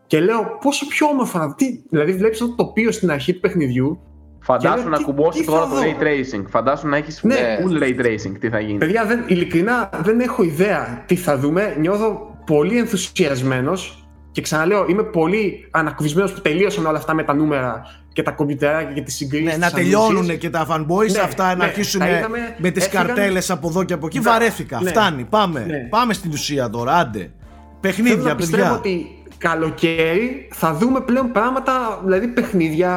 και 0.10 0.20
λέω 0.20 0.58
πόσο 0.62 0.86
πιο 0.88 1.08
όμορφα 1.08 1.40
να 1.40 1.54
τι, 1.56 1.66
Δηλαδή, 1.90 2.14
βλέπεις 2.14 2.42
αυτό 2.42 2.56
το 2.56 2.64
τοπίο 2.64 2.92
στην 2.92 3.12
αρχή 3.12 3.34
του 3.34 3.40
παιχνιδιού. 3.40 4.00
Φαντάσου 4.42 4.84
Και 4.84 4.90
να 4.90 4.98
τι- 4.98 5.04
κουμπώσεις 5.04 5.40
τι 5.42 5.48
τώρα 5.48 5.60
θα 5.66 5.70
το 5.70 5.76
δω; 5.76 5.82
Ray 5.82 6.02
Tracing. 6.04 6.44
Φαντάσου 6.50 6.88
να 6.88 6.98
έχεις 6.98 7.24
Ναι. 7.24 7.36
full 7.64 7.84
Ray 7.84 8.06
Tracing. 8.06 8.34
Τι 8.40 8.50
θα 8.50 8.60
γίνει. 8.60 8.78
Παιδιά, 8.78 9.06
δεν, 9.06 9.24
ειλικρινά 9.28 9.90
δεν 10.04 10.20
έχω 10.20 10.44
ιδέα 10.44 11.04
τι 11.06 11.16
θα 11.16 11.38
δούμε. 11.38 11.76
Νιώθω 11.80 12.36
πολύ 12.46 12.78
ενθουσιασμένος 12.78 14.08
και 14.32 14.42
ξαναλέω, 14.42 14.86
είμαι 14.90 15.04
πολύ 15.04 15.68
ανακουφισμένος 15.72 16.32
που 16.34 16.42
τελείωσαν 16.42 16.86
όλα 16.86 16.98
αυτά 16.98 17.14
με 17.14 17.24
τα 17.24 17.34
νούμερα 17.34 17.82
και 18.14 18.24
τα 18.24 18.32
κομπιουτεράκια 18.32 18.92
και 18.94 19.02
τις 19.02 19.16
συγκρίσεις. 19.16 19.58
Ναι, 19.58 19.66
να 19.66 19.72
τελειώνουν 19.72 20.38
και 20.38 20.50
τα 20.50 20.68
fanboys 20.70 21.12
Ναι, 21.12 21.20
αυτά, 21.20 21.46
να 21.48 21.56
ναι, 21.56 21.64
αρχίσουν 21.64 22.00
τα 22.00 22.10
είδαμε, 22.10 22.56
με 22.58 22.70
τις 22.72 22.86
έφυγαν- 22.86 23.06
καρτέλες 23.08 23.50
από 23.50 23.68
εδώ 23.68 23.84
και 23.84 23.94
από 23.94 24.06
εκεί. 24.06 24.18
Ναι, 24.18 24.24
Βαρέθηκα. 24.24 24.80
ναι. 24.82 24.90
Φτάνει. 24.90 25.24
Πάμε. 25.30 25.66
Ναι. 25.68 25.78
Πάμε 25.90 26.14
στην 26.14 26.32
ουσία 26.32 26.70
τώρα. 26.70 26.96
Άντε. 26.96 27.20
Θέλω 27.20 27.32
Παιχνίδια, 27.82 28.30
να 28.30 28.36
πιστεύω 28.36 28.62
παιδιά. 28.64 28.78
ότι 28.78 29.08
καλοκαίρι 29.40 30.48
θα 30.54 30.74
δούμε 30.74 31.02
πλέον 31.02 31.32
πράγματα, 31.32 32.02
δηλαδή 32.04 32.28
παιχνίδια. 32.28 32.92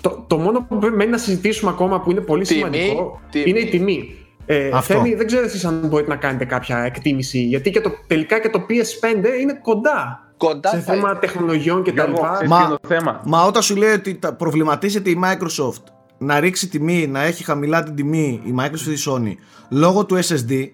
Το, 0.00 0.24
το 0.28 0.36
μόνο 0.38 0.62
που 0.68 0.78
πρέπει 0.78 0.96
μένει 0.96 1.10
να 1.10 1.18
συζητήσουμε 1.18 1.70
ακόμα 1.70 2.00
που 2.00 2.10
είναι 2.10 2.20
πολύ 2.20 2.44
Τιμή, 2.44 2.58
σημαντικό 2.60 3.20
τιμή. 3.30 3.44
είναι 3.50 3.58
η 3.58 3.68
τιμή. 3.68 4.14
Ε, 4.46 4.70
Αυτό. 4.74 4.94
Θέμη, 4.94 5.14
δεν 5.14 5.26
ξέρω 5.26 5.44
εσείς 5.44 5.64
αν 5.64 5.82
μπορείτε 5.88 6.10
να 6.10 6.16
κάνετε 6.16 6.44
κάποια 6.44 6.78
εκτίμηση, 6.78 7.38
γιατί 7.42 7.70
και 7.70 7.80
το, 7.80 7.90
τελικά 8.06 8.40
και 8.40 8.48
το 8.48 8.66
PS5 8.68 9.40
είναι 9.40 9.58
κοντά 9.62 10.24
Κοντά 10.36 10.68
σε 10.68 10.76
θα 10.80 10.92
θέμα 10.92 11.10
είναι. 11.10 11.18
τεχνολογιών 11.18 11.82
κτλ. 11.82 11.92
Γιώργο, 11.92 12.28
ξέρεις 12.32 12.48
Μα- 12.50 12.58
τι 12.58 12.64
είναι 12.64 12.76
το 12.82 12.88
θέμα; 12.88 13.20
Μα 13.24 13.42
όταν 13.44 13.62
σου 13.62 13.76
λέει 13.76 13.92
ότι 13.92 14.14
τα- 14.14 14.34
προβληματίζεται 14.34 15.10
η 15.10 15.20
Microsoft 15.24 15.82
να 16.18 16.40
ρίξει 16.40 16.68
τιμή, 16.68 17.06
να 17.06 17.22
έχει 17.22 17.44
χαμηλά 17.44 17.82
την 17.82 17.94
τιμή 17.94 18.40
η 18.44 18.54
Microsoft 18.60 18.88
ή 18.88 18.92
η 18.92 18.96
Sony 19.06 19.32
λόγω 19.70 20.04
του 20.04 20.18
SSD 20.22 20.66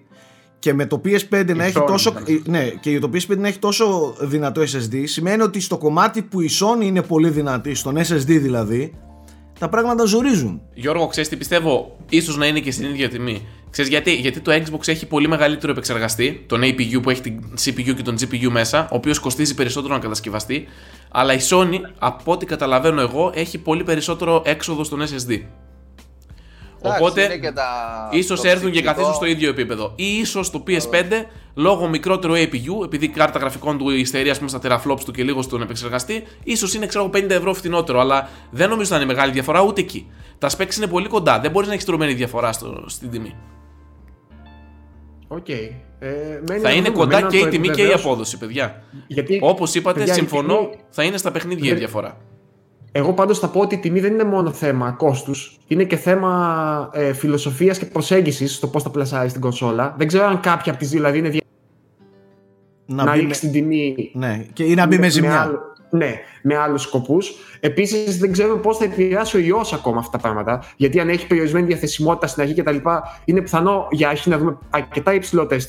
και 0.67 0.73
με 0.73 0.85
το 0.85 1.01
PS5 1.05 1.55
να 1.55 1.63
Η 1.63 1.67
έχει 1.67 1.77
Sony, 1.79 1.87
τόσο, 1.87 2.09
εντάξει. 2.09 2.41
ναι, 2.45 2.69
και 2.69 2.99
το 2.99 3.09
PS5 3.13 3.37
να 3.37 3.47
έχει 3.47 3.59
τόσο 3.59 4.15
δυνατό 4.19 4.61
SSD 4.61 5.03
σημαίνει 5.03 5.41
ότι 5.41 5.59
στο 5.59 5.77
κομμάτι 5.77 6.21
που 6.21 6.41
η 6.41 6.49
Sony 6.59 6.83
είναι 6.83 7.01
πολύ 7.01 7.29
δυνατή, 7.29 7.73
στον 7.73 7.97
SSD 7.97 8.25
δηλαδή, 8.25 8.93
τα 9.59 9.69
πράγματα 9.69 10.05
ζορίζουν. 10.05 10.61
Γιώργο, 10.73 11.07
ξέρεις 11.07 11.29
τι 11.29 11.35
πιστεύω, 11.35 11.97
ίσως 12.09 12.37
να 12.37 12.45
είναι 12.45 12.59
και 12.59 12.71
στην 12.71 12.85
ίδια 12.89 13.09
τιμή. 13.09 13.47
Ξέρεις 13.69 13.91
γιατί, 13.91 14.13
γιατί 14.13 14.39
το 14.39 14.51
Xbox 14.51 14.87
έχει 14.87 15.05
πολύ 15.05 15.27
μεγαλύτερο 15.27 15.71
επεξεργαστή, 15.71 16.43
τον 16.47 16.61
APU 16.63 17.01
που 17.01 17.09
έχει 17.09 17.21
την 17.21 17.39
CPU 17.65 17.93
και 17.95 18.03
τον 18.03 18.15
GPU 18.19 18.49
μέσα, 18.49 18.83
ο 18.91 18.95
οποίος 18.95 19.19
κοστίζει 19.19 19.53
περισσότερο 19.53 19.93
να 19.93 19.99
κατασκευαστεί. 19.99 20.65
Αλλά 21.11 21.33
η 21.33 21.39
Sony, 21.49 21.79
από 21.99 22.31
ό,τι 22.31 22.45
καταλαβαίνω 22.45 23.01
εγώ, 23.01 23.31
έχει 23.35 23.57
πολύ 23.57 23.83
περισσότερο 23.83 24.41
έξοδο 24.45 24.83
στον 24.83 25.01
SSD. 25.01 25.41
Εντάξει, 26.87 27.03
Οπότε, 27.03 27.23
είναι 27.23 27.37
και 27.37 27.51
τα- 27.51 28.09
ίσως 28.11 28.41
το 28.41 28.47
έρθουν 28.47 28.65
και 28.65 28.69
ψυχικό. 28.71 28.91
καθίσουν 28.93 29.13
στο 29.13 29.25
ίδιο 29.25 29.49
επίπεδο. 29.49 29.93
Ή 29.95 30.17
ίσως 30.17 30.49
το 30.51 30.63
PS5, 30.67 31.25
λόγω 31.55 31.87
μικρότερου 31.87 32.33
APU, 32.33 32.83
επειδή 32.83 33.05
η 33.05 33.09
κάρτα 33.09 33.39
γραφικών 33.39 33.77
του 33.77 33.89
υστερεί 33.89 34.29
ας 34.29 34.37
πούμε, 34.37 34.49
στα 34.49 34.59
teraflops 34.63 34.99
του 35.05 35.11
και 35.11 35.23
λίγο 35.23 35.41
στον 35.41 35.61
επεξεργαστή, 35.61 36.23
ίσως 36.43 36.73
είναι 36.73 36.85
ξέρω, 36.85 37.09
50 37.13 37.29
ευρώ 37.29 37.53
φθηνότερο. 37.53 37.99
Αλλά 37.99 38.29
δεν 38.51 38.69
νομίζω 38.69 38.89
να 38.89 38.95
είναι 38.95 39.05
μεγάλη 39.05 39.31
διαφορά 39.31 39.61
ούτε 39.61 39.81
εκεί. 39.81 40.11
Τα 40.37 40.49
specs 40.57 40.75
είναι 40.77 40.87
πολύ 40.87 41.07
κοντά. 41.07 41.39
Δεν 41.39 41.51
μπορείς 41.51 41.67
να 41.67 41.73
έχεις 41.73 41.85
τρομένη 41.85 42.13
διαφορά 42.13 42.51
στο, 42.51 42.83
στην 42.87 43.09
τιμή. 43.11 43.35
Οκ. 45.27 45.49
Ε, 45.49 45.69
μένει 46.47 46.61
θα 46.61 46.67
να 46.67 46.71
είναι 46.75 46.89
δούμε, 46.89 46.97
κοντά 46.97 47.15
μένει 47.19 47.29
και 47.29 47.35
να 47.35 47.41
η 47.41 47.43
το 47.43 47.49
τιμή 47.49 47.65
και 47.67 47.71
η 47.71 47.73
επιβεβαιώσω. 47.83 48.07
απόδοση, 48.07 48.37
παιδιά. 48.37 48.83
Γιατί, 49.07 49.39
Όπως 49.41 49.75
είπατε, 49.75 49.97
παιδιά, 49.99 50.13
η 50.13 50.15
συμφωνώ, 50.15 50.55
τιμή- 50.57 50.75
θα 50.89 51.03
είναι 51.03 51.17
στα 51.17 51.31
παιχνίδια 51.31 51.65
η 51.65 51.69
Δεν- 51.69 51.77
διαφορά. 51.77 52.17
Εγώ 52.91 53.13
πάντως 53.13 53.39
θα 53.39 53.47
πω 53.47 53.59
ότι 53.59 53.75
η 53.75 53.77
τιμή 53.77 53.99
δεν 53.99 54.13
είναι 54.13 54.23
μόνο 54.23 54.51
θέμα 54.51 54.91
κόστους, 54.91 55.57
είναι 55.67 55.83
και 55.83 55.95
θέμα 55.95 56.89
ε, 56.93 57.13
φιλοσοφίας 57.13 57.77
και 57.77 57.85
προσέγγισης 57.85 58.55
στο 58.55 58.67
πώς 58.67 58.83
θα 58.83 58.89
πλασάρεις 58.89 59.31
την 59.31 59.41
κονσόλα. 59.41 59.95
Δεν 59.97 60.07
ξέρω 60.07 60.25
αν 60.25 60.39
κάποια 60.39 60.71
από 60.71 60.81
τις 60.81 60.89
δύο 60.89 60.99
δηλαδή 60.99 61.17
είναι 61.17 61.29
δια... 61.29 61.41
Να, 62.85 63.03
να, 63.03 63.11
μπει 63.11 63.19
ρίξει 63.19 63.45
με, 63.45 63.51
την 63.51 63.61
τιμή 63.61 64.11
ναι, 64.13 64.45
και, 64.53 64.63
ή 64.63 64.73
να 64.73 64.87
μπει 64.87 64.97
με, 64.97 65.09
ζημιά. 65.09 65.41
άλλο- 65.41 65.59
ναι, 65.89 66.13
με 66.41 66.55
άλλους 66.55 66.81
σκοπούς. 66.81 67.31
Επίσης 67.59 68.17
δεν 68.17 68.31
ξέρουμε 68.31 68.59
πώς 68.59 68.77
θα 68.77 68.83
επηρεάσει 68.83 69.37
ο 69.37 69.39
ιός 69.39 69.73
ακόμα 69.73 69.99
αυτά 69.99 70.11
τα 70.11 70.17
πράγματα. 70.17 70.63
Γιατί 70.75 70.99
αν 70.99 71.09
έχει 71.09 71.27
περιορισμένη 71.27 71.65
διαθεσιμότητα 71.65 72.27
στην 72.27 72.41
αρχή 72.43 72.61
κτλ. 72.61 72.77
είναι 73.25 73.41
πιθανό 73.41 73.87
για 73.91 74.09
αρχή 74.09 74.29
να 74.29 74.37
δούμε 74.37 74.57
αρκετά 74.69 75.13
υψηλότερες 75.13 75.65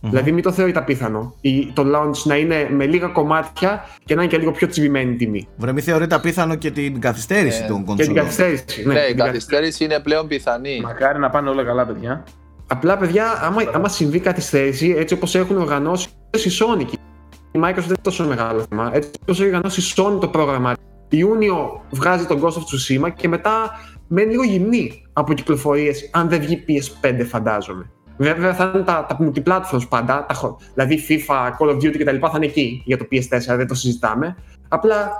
τιμές. 0.00 0.10
Δηλαδή 0.12 0.32
μην 0.32 0.42
το 0.42 0.52
θεωρείτε 0.52 0.78
απίθανο. 0.78 1.34
Η, 1.40 1.72
το 1.74 1.82
launch 1.94 2.16
να 2.24 2.36
είναι 2.36 2.68
με 2.70 2.86
λίγα 2.86 3.06
κομμάτια 3.06 3.84
και 4.04 4.14
να 4.14 4.22
είναι 4.22 4.30
και 4.30 4.38
λίγο 4.38 4.50
πιο 4.50 4.66
τσιμπημένη 4.68 5.12
η 5.12 5.16
τιμή. 5.16 5.48
Βρε 5.56 5.72
μη 5.72 5.80
θεωρείται 5.80 6.14
απίθανο 6.14 6.54
και 6.54 6.70
την 6.70 7.00
καθυστέρηση 7.00 7.62
Ε, 7.64 7.66
των 7.66 7.76
Και 7.76 7.82
την 7.84 7.86
κονσόλων. 7.86 8.14
καθυστέρηση. 8.14 8.64
Ναι, 8.66 8.72
η 8.72 8.84
την 8.84 8.92
καθυστέρηση. 8.94 9.16
καθυστέρηση 9.16 9.84
είναι 9.84 10.00
πλέον 10.00 10.26
πιθανή. 10.26 10.80
Μακάρι 10.82 11.18
να 11.18 11.30
πάνε 11.30 11.50
όλα 11.50 11.64
καλά, 11.64 11.86
παιδιά. 11.86 12.24
Απλά, 12.66 12.96
παιδιά, 12.96 13.40
άμα, 13.42 13.62
άμα 13.72 13.88
συμβεί 13.88 14.18
καθυστέρηση, 14.20 14.94
έτσι 14.98 15.14
όπως 15.14 15.34
έχουν 15.34 15.56
οργανώσει 15.56 16.08
η 16.32 16.50
Sony 16.60 16.84
και 16.84 16.96
η 17.52 17.60
Microsoft 17.64 17.74
δεν 17.74 17.84
είναι 17.86 17.96
τόσο 18.02 18.26
μεγάλο 18.26 18.64
θέμα. 18.68 18.90
Έτσι 18.92 19.10
όπως 19.22 19.38
έχει 19.40 19.46
οργανώσει 19.48 19.80
η 19.80 19.84
Sony 19.96 20.20
το 20.20 20.28
πρόγραμμα. 20.28 20.72
Ιούνιο 21.08 21.84
βγάζει 21.90 22.26
τον 22.26 22.40
Ghost 22.42 22.52
of 22.52 22.60
Tsushima 23.04 23.08
και 23.16 23.28
μετά 23.28 23.70
μένει 24.08 24.30
λίγο 24.30 24.42
γυμνή 24.42 25.02
από 25.12 25.32
κυκλοφορίες, 25.34 26.10
αν 26.12 26.28
δεν 26.28 26.40
βγει 26.40 26.64
PS5, 26.68 27.20
φαντάζομαι. 27.28 27.90
Βέβαια 28.22 28.54
θα 28.54 28.70
είναι 28.74 28.82
τα, 28.82 29.06
τα 29.08 29.18
multiplatforms 29.20 29.88
πάντα, 29.88 30.24
τα, 30.28 30.34
χω- 30.34 30.58
δηλαδή 30.74 31.00
FIFA, 31.08 31.48
Call 31.58 31.68
of 31.70 31.74
Duty 31.74 31.96
κτλ. 31.98 32.16
θα 32.20 32.32
είναι 32.36 32.46
εκεί 32.46 32.82
για 32.84 32.98
το 32.98 33.06
PS4, 33.12 33.56
δεν 33.56 33.66
το 33.66 33.74
συζητάμε. 33.74 34.36
Απλά, 34.68 35.12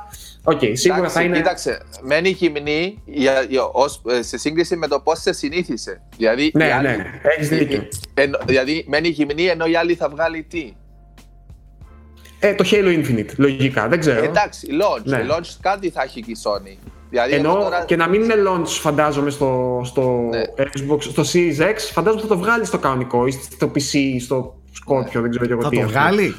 οκ, 0.45 0.61
σίγουρα 0.73 0.99
Εντάξει, 0.99 1.17
θα 1.17 1.23
είναι. 1.23 1.37
Κοίταξε, 1.37 1.83
μένει 2.03 2.29
γυμνή 2.29 3.03
για, 3.05 3.43
για, 3.49 3.63
ως, 3.65 4.03
ε, 4.09 4.23
σε 4.23 4.39
σύγκριση 4.39 4.77
με 4.77 4.87
το 4.87 5.01
πώς 5.01 5.21
σε 5.21 5.33
συνήθισε. 5.33 6.03
Δηλαδή, 6.17 6.51
Ναι, 6.55 6.67
οι 6.67 6.71
άλλοι- 6.71 6.87
ναι, 6.87 7.05
έχεις 7.23 7.49
δίκιο. 7.49 7.89
Εν, 8.15 8.37
δηλαδή, 8.47 8.85
μένει 8.89 9.09
γυμνή 9.09 9.45
ενώ 9.45 9.67
η 9.67 9.77
άλλη 9.77 9.95
θα 9.95 10.09
βγάλει 10.09 10.43
τι; 10.43 10.73
Ε, 12.41 12.55
το 12.55 12.65
Halo 12.71 12.87
Infinite, 13.05 13.31
λογικά, 13.37 13.89
δεν 13.89 14.01
ξέρω. 14.01 14.25
Εντάξει, 14.25 14.67
launch. 14.71 15.03
Ναι. 15.05 15.27
launch 15.31 15.57
κάτι 15.61 15.91
θα 15.91 16.03
έχει 16.03 16.21
και 16.21 16.31
η 16.31 16.37
Sony. 16.43 16.77
Δηλαδή, 17.11 17.35
Ενώ 17.35 17.49
εγώ 17.51 17.63
τώρα- 17.63 17.85
και 17.85 17.97
να 17.97 18.09
μην 18.09 18.23
είναι 18.23 18.35
launch, 18.49 18.67
φαντάζομαι, 18.67 19.31
στο, 19.31 19.81
στο 19.85 20.29
Ναι. 20.31 20.43
Xbox, 20.57 21.03
στο 21.03 21.23
Series 21.33 21.61
X, 21.63 21.75
φαντάζομαι 21.93 22.23
θα 22.23 22.29
το 22.29 22.39
βγάλει 22.39 22.65
στο 22.65 22.79
κανονικό 22.79 23.27
ή 23.27 23.31
στο 23.31 23.71
PC, 23.75 23.99
στο 24.21 24.55
Scorpio, 24.69 25.21
δεν 25.21 25.31
ξέρω 25.31 25.47
και 25.47 25.53
εγώ 25.53 25.63
Θα 25.63 25.69
τι. 25.69 25.77
το 25.77 25.83
αυτό. 25.83 25.99
βγάλει; 25.99 26.35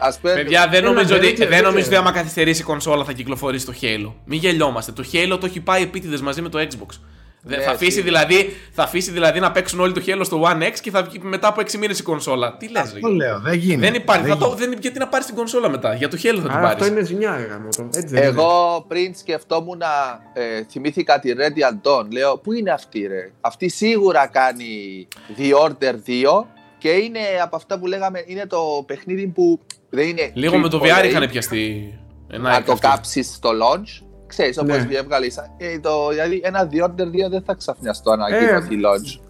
Ας 0.00 0.18
πούμε, 0.18 0.32
Παιδιά, 0.34 0.68
δεν 0.70 0.82
Έλα, 0.84 0.92
νομίζω, 0.92 1.08
δεν 1.14 1.18
ότι, 1.24 1.32
ξέρω, 1.32 1.48
δεν 1.50 1.58
δεν 1.58 1.62
νομίζω 1.68 1.86
ότι 1.86 1.94
ξέρω. 1.94 2.00
άμα 2.08 2.12
καθυστερήσει 2.12 2.60
η 2.60 2.64
κονσόλα 2.64 3.04
θα 3.04 3.12
κυκλοφορήσει 3.12 3.66
το 3.66 3.72
Halo. 3.80 4.12
Μην 4.24 4.38
γελιόμαστε. 4.38 4.92
Το 4.92 5.04
Halo 5.12 5.36
το 5.40 5.46
έχει 5.46 5.60
πάει 5.60 5.82
επίτηδες 5.82 6.20
μαζί 6.20 6.42
με 6.42 6.48
το 6.48 6.58
Xbox. 6.58 6.98
Δεν- 7.44 7.58
Ναι, 7.58 7.64
θα, 7.64 7.70
αφήσει 7.70 7.90
σίγουρα. 7.90 8.24
δηλαδή, 8.26 8.56
θα 8.72 8.82
αφήσει 8.82 9.10
δηλαδή 9.10 9.40
να 9.40 9.50
παίξουν 9.52 9.80
όλοι 9.80 9.92
το 9.92 10.02
Halo 10.06 10.20
στο 10.24 10.42
One 10.44 10.62
X 10.62 10.72
και 10.80 10.90
θα 10.90 11.02
βγει 11.02 11.18
μετά 11.22 11.48
από 11.48 11.60
6 11.60 11.78
μήνες 11.78 11.98
η 11.98 12.02
κονσόλα. 12.02 12.56
Τι 12.56 12.68
λες, 12.70 12.82
Αυτό 12.82 13.08
λέω, 13.08 13.40
δεν 13.40 13.54
γίνεται. 13.58 13.80
Δεν 13.90 13.94
υπάρχει. 13.94 14.22
Δεν 14.22 14.32
Θα 14.32 14.38
το, 14.38 14.44
γίνεται. 14.46 14.66
δεν, 14.66 14.78
γιατί 14.80 14.98
να 14.98 15.08
πάρεις 15.08 15.26
την 15.26 15.34
κονσόλα 15.34 15.68
μετά; 15.68 15.94
Για 15.94 16.08
το 16.08 16.16
Halo 16.22 16.36
θα 16.36 16.42
την 16.42 16.50
Άρα 16.50 16.66
αυτό 16.66 16.78
πάρει. 16.78 16.90
είναι 16.90 17.02
ζημιά, 17.04 17.36
ρε 17.36 17.42
γάμο 17.42 17.68
το. 17.76 17.82
Έτσι 17.94 18.06
δεν 18.14 18.22
είναι. 18.22 18.26
Εγώ 18.26 18.84
πριν 18.88 19.14
σκεφτόμουν 19.14 19.78
να 19.78 19.86
ε, 20.32 20.64
θυμήθηκα 20.70 21.20
τη 21.20 21.32
Ready 21.36 21.88
Dawn. 21.88 22.06
Λέω, 22.12 22.38
πού 22.38 22.52
είναι 22.52 22.70
αυτή 22.70 23.06
ρε; 23.06 23.30
Αυτή 23.40 23.68
σίγουρα 23.68 24.26
κάνει 24.26 25.08
The 25.38 25.66
Order 25.66 25.94
2 26.40 26.44
και 26.78 26.88
είναι 26.90 27.20
από 27.42 27.56
αυτά 27.56 27.78
που 27.78 27.86
λέγαμε, 27.86 28.22
είναι 28.26 28.46
το 28.46 28.58
παιχνίδι 28.86 29.26
που 29.26 29.60
δεν 29.90 30.08
είναι 30.08 30.30
Λίγο 30.34 30.58
με 30.58 30.68
το 30.68 30.80
triple 30.82 30.98
VR 30.98 31.02
A, 31.02 31.06
είχαν 31.06 31.28
πιαστεί. 31.30 31.94
Ένα 32.30 32.42
Να 32.42 32.50
το 32.50 32.72
αυτός. 32.72 32.78
κάψεις 32.90 33.34
στο 33.34 33.50
launch. 33.50 34.04
Ξέρεις, 34.36 34.58
όπως 34.58 34.76
Ναι. 34.76 34.84
διέβγαλες, 34.84 35.36
ε, 35.56 35.78
το, 35.80 36.08
δηλαδή 36.08 36.40
ένα 36.44 36.68
The 36.72 36.84
Order 36.84 37.06
2 37.06 37.28
δεν 37.30 37.42
θα 37.46 37.54
ξαφνιαστώ 37.54 38.16
να 38.16 38.26
Ε, 38.28 38.36
ανακοινωθεί 38.38 38.76
launch. 38.84 39.20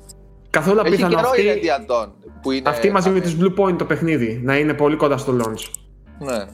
Καθόλου 0.50 0.78
Έχει 0.78 0.88
απίθανο 0.88 1.14
καιρό 1.14 1.30
είναι 1.38 1.48
αυτή, 1.50 1.60
διαντών 1.60 2.12
που 2.42 2.50
είναι... 2.50 2.68
αυτή 2.68 2.90
μαζί 2.90 3.10
με 3.10 3.20
θα- 3.20 3.24
τις 3.24 3.36
Blue 3.40 3.54
Point 3.60 3.78
το 3.78 3.84
παιχνίδι 3.84 4.40
να 4.44 4.56
είναι 4.58 4.74
πολύ 4.74 4.96
κοντά 4.96 5.16
στο 5.16 5.36
launch. 5.40 5.70
Ναι. 6.18 6.44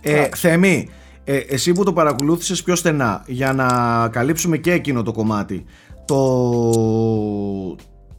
Ε, 0.00 0.28
Θέμη, 0.36 0.88
ε, 1.24 1.36
εσύ 1.36 1.72
που 1.72 1.84
το 1.84 1.92
παρακολούθησες 1.92 2.62
πιο 2.62 2.76
στενά 2.76 3.22
για 3.26 3.52
να 3.52 3.68
καλύψουμε 4.12 4.56
και 4.56 4.72
εκείνο 4.72 5.02
το 5.02 5.12
κομμάτι 5.12 5.64
το, 6.04 6.16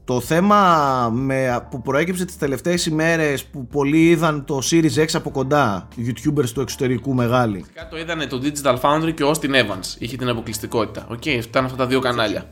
το 0.09 0.19
θέμα 0.19 1.09
με, 1.13 1.65
που 1.69 1.81
προέκυψε 1.81 2.25
τις 2.25 2.37
τελευταίες 2.37 2.85
ημέρες 2.85 3.45
που 3.45 3.67
πολλοί 3.67 4.09
είδαν 4.09 4.45
το 4.45 4.59
Series 4.71 4.95
X 4.95 5.05
από 5.13 5.29
κοντά 5.31 5.87
youtubers 5.97 6.49
του 6.53 6.61
εξωτερικού 6.61 7.13
μεγάλοι 7.13 7.57
Φυσικά 7.57 7.87
το 7.87 7.97
είδανε 7.97 8.25
το 8.25 8.41
Digital 8.43 8.75
Foundry 8.79 9.13
και 9.13 9.23
ο 9.23 9.31
Austin 9.31 9.49
Evans. 9.49 9.95
Είχε 9.99 10.17
την 10.17 10.29
αποκλειστικότητα. 10.29 11.05
Οκ, 11.09 11.25
ήταν 11.25 11.65
αυτά 11.65 11.77
τα 11.77 11.85
δύο 11.85 11.99
κανάλια. 11.99 12.45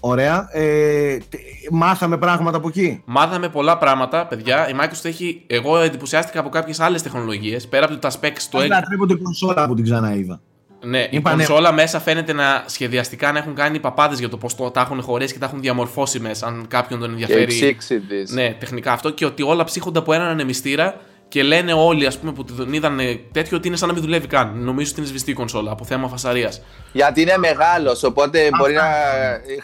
ωραία 0.00 0.48
ε, 0.52 1.16
τε- 1.16 1.40
μάθαμε 1.70 2.18
πράγματα 2.18 2.56
από 2.56 2.68
εκεί; 2.68 3.02
Μάθαμε 3.04 3.48
πολλά 3.48 3.78
πράγματα, 3.78 4.26
παιδιά. 4.26 4.68
Η 4.68 4.72
Microsoft 4.80 5.04
έχει. 5.04 5.44
Εγώ 5.46 5.78
εντυπωσιάστηκα 5.78 6.40
από 6.40 6.48
κάποιες 6.48 6.80
άλλες 6.80 7.02
τεχνολογίες. 7.02 7.68
Πέρα 7.68 7.84
από 7.84 7.96
τα 7.96 8.10
specs 8.10 8.36
στο 8.36 8.58
Πάντα 8.58 8.80
X. 8.80 8.82
τρέπονται 8.86 9.14
κονσόλα 9.14 9.66
που 9.66 9.74
την 9.74 9.84
ξαναείδα 9.84 10.40
Ναι, 10.84 10.98
η 10.98 11.08
Είπανε- 11.10 11.46
κονσόλα 11.46 11.72
μέσα 11.72 12.00
φαίνεται 12.00 12.32
να 12.32 12.64
σχεδιαστικά 12.66 13.32
να 13.32 13.38
έχουν 13.38 13.54
κάνει 13.54 13.78
παπάδες 13.78 14.18
για 14.18 14.28
το 14.28 14.36
πώς 14.36 14.54
το 14.54 14.70
τα 14.70 14.80
έχουν 14.80 15.02
χωρέσει 15.02 15.32
και 15.32 15.38
τα 15.38 15.46
έχουν 15.46 15.60
διαμορφώσει 15.60 16.20
μέσα. 16.20 16.46
Αν 16.46 16.64
κάποιον 16.68 17.00
τον 17.00 17.08
Και 17.08 17.14
ενδιαφέρει. 17.22 17.42
εξήξει 17.42 18.00
της. 18.00 18.30
Ναι, 18.30 18.56
τεχνικά 18.60 18.92
αυτό 18.92 19.10
και 19.10 19.24
ότι 19.24 19.42
όλα 19.42 19.64
ψύχονται 19.64 19.98
από 19.98 20.12
έναν 20.12 20.28
ανεμιστήρα 20.28 21.00
και 21.34 21.42
λένε 21.42 21.72
όλοι 21.72 22.06
ας 22.06 22.18
πούμε, 22.18 22.32
που 22.32 22.44
τον 22.44 22.72
είδαν 22.72 22.98
τέτοιο 23.32 23.56
ότι 23.56 23.68
είναι 23.68 23.76
σαν 23.76 23.88
να 23.88 23.94
μην 23.94 24.02
δουλεύει 24.02 24.26
καν. 24.26 24.52
Νομίζω 24.58 24.90
ότι 24.90 25.00
είναι 25.00 25.08
σβηστή 25.08 25.30
η 25.30 25.34
κονσόλα 25.34 25.70
από 25.70 25.84
θέμα 25.84 26.08
φασαρίας. 26.08 26.60
Γιατί 26.92 27.20
είναι 27.20 27.38
μεγάλος, 27.38 28.02
οπότε 28.02 28.48
μπορεί 28.58 28.74
να 28.74 28.82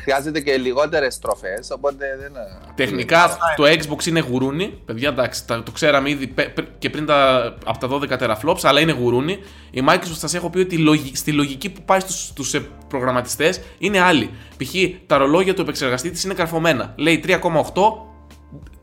χρειάζεται 0.03 0.41
και 0.41 0.57
λιγότερες 0.57 1.15
στροφές, 1.15 1.71
οπότε 1.71 2.05
δεν... 2.21 2.33
Τεχνικά 2.75 3.37
το 3.57 3.65
Xbox 3.65 4.07
είναι 4.07 4.21
γουρούνι. 4.21 4.67
Παιδιά, 4.85 5.09
εντάξει, 5.09 5.47
τα- 5.47 5.63
το 5.63 5.71
ξέραμε 5.71 6.11
ήδη 6.11 6.27
πε- 6.27 6.49
πρι- 6.51 6.69
και 6.79 6.91
πριν 6.91 7.07
τα, 7.07 7.45
από 7.65 7.79
τα 7.79 7.89
12 8.19 8.19
teraflops, 8.19 8.61
αλλά 8.63 8.81
είναι 8.81 8.93
γουρούνι. 8.93 9.39
Η 9.71 9.83
Microsoft 9.89 10.17
σας 10.19 10.35
έχω 10.35 10.51
πει 10.51 10.59
ότι 10.59 10.77
λογι- 10.79 11.17
στη 11.17 11.33
λογική 11.33 11.71
που 11.71 11.83
πάει 11.85 12.01
στους, 12.01 12.23
στους 12.27 12.55
ε, 12.55 12.61
προγραμματιστές 12.89 13.61
είναι 13.79 14.01
άλλη. 14.01 14.31
Π.χ. 14.57 14.75
τα 15.07 15.17
ρολόγια 15.19 15.55
του 15.55 15.61
επεξεργαστή 15.61 16.11
της 16.11 16.25
είναι 16.25 16.35
καρφωμένα. 16.35 16.95
Λέει 16.97 17.23
3,8 17.27 17.39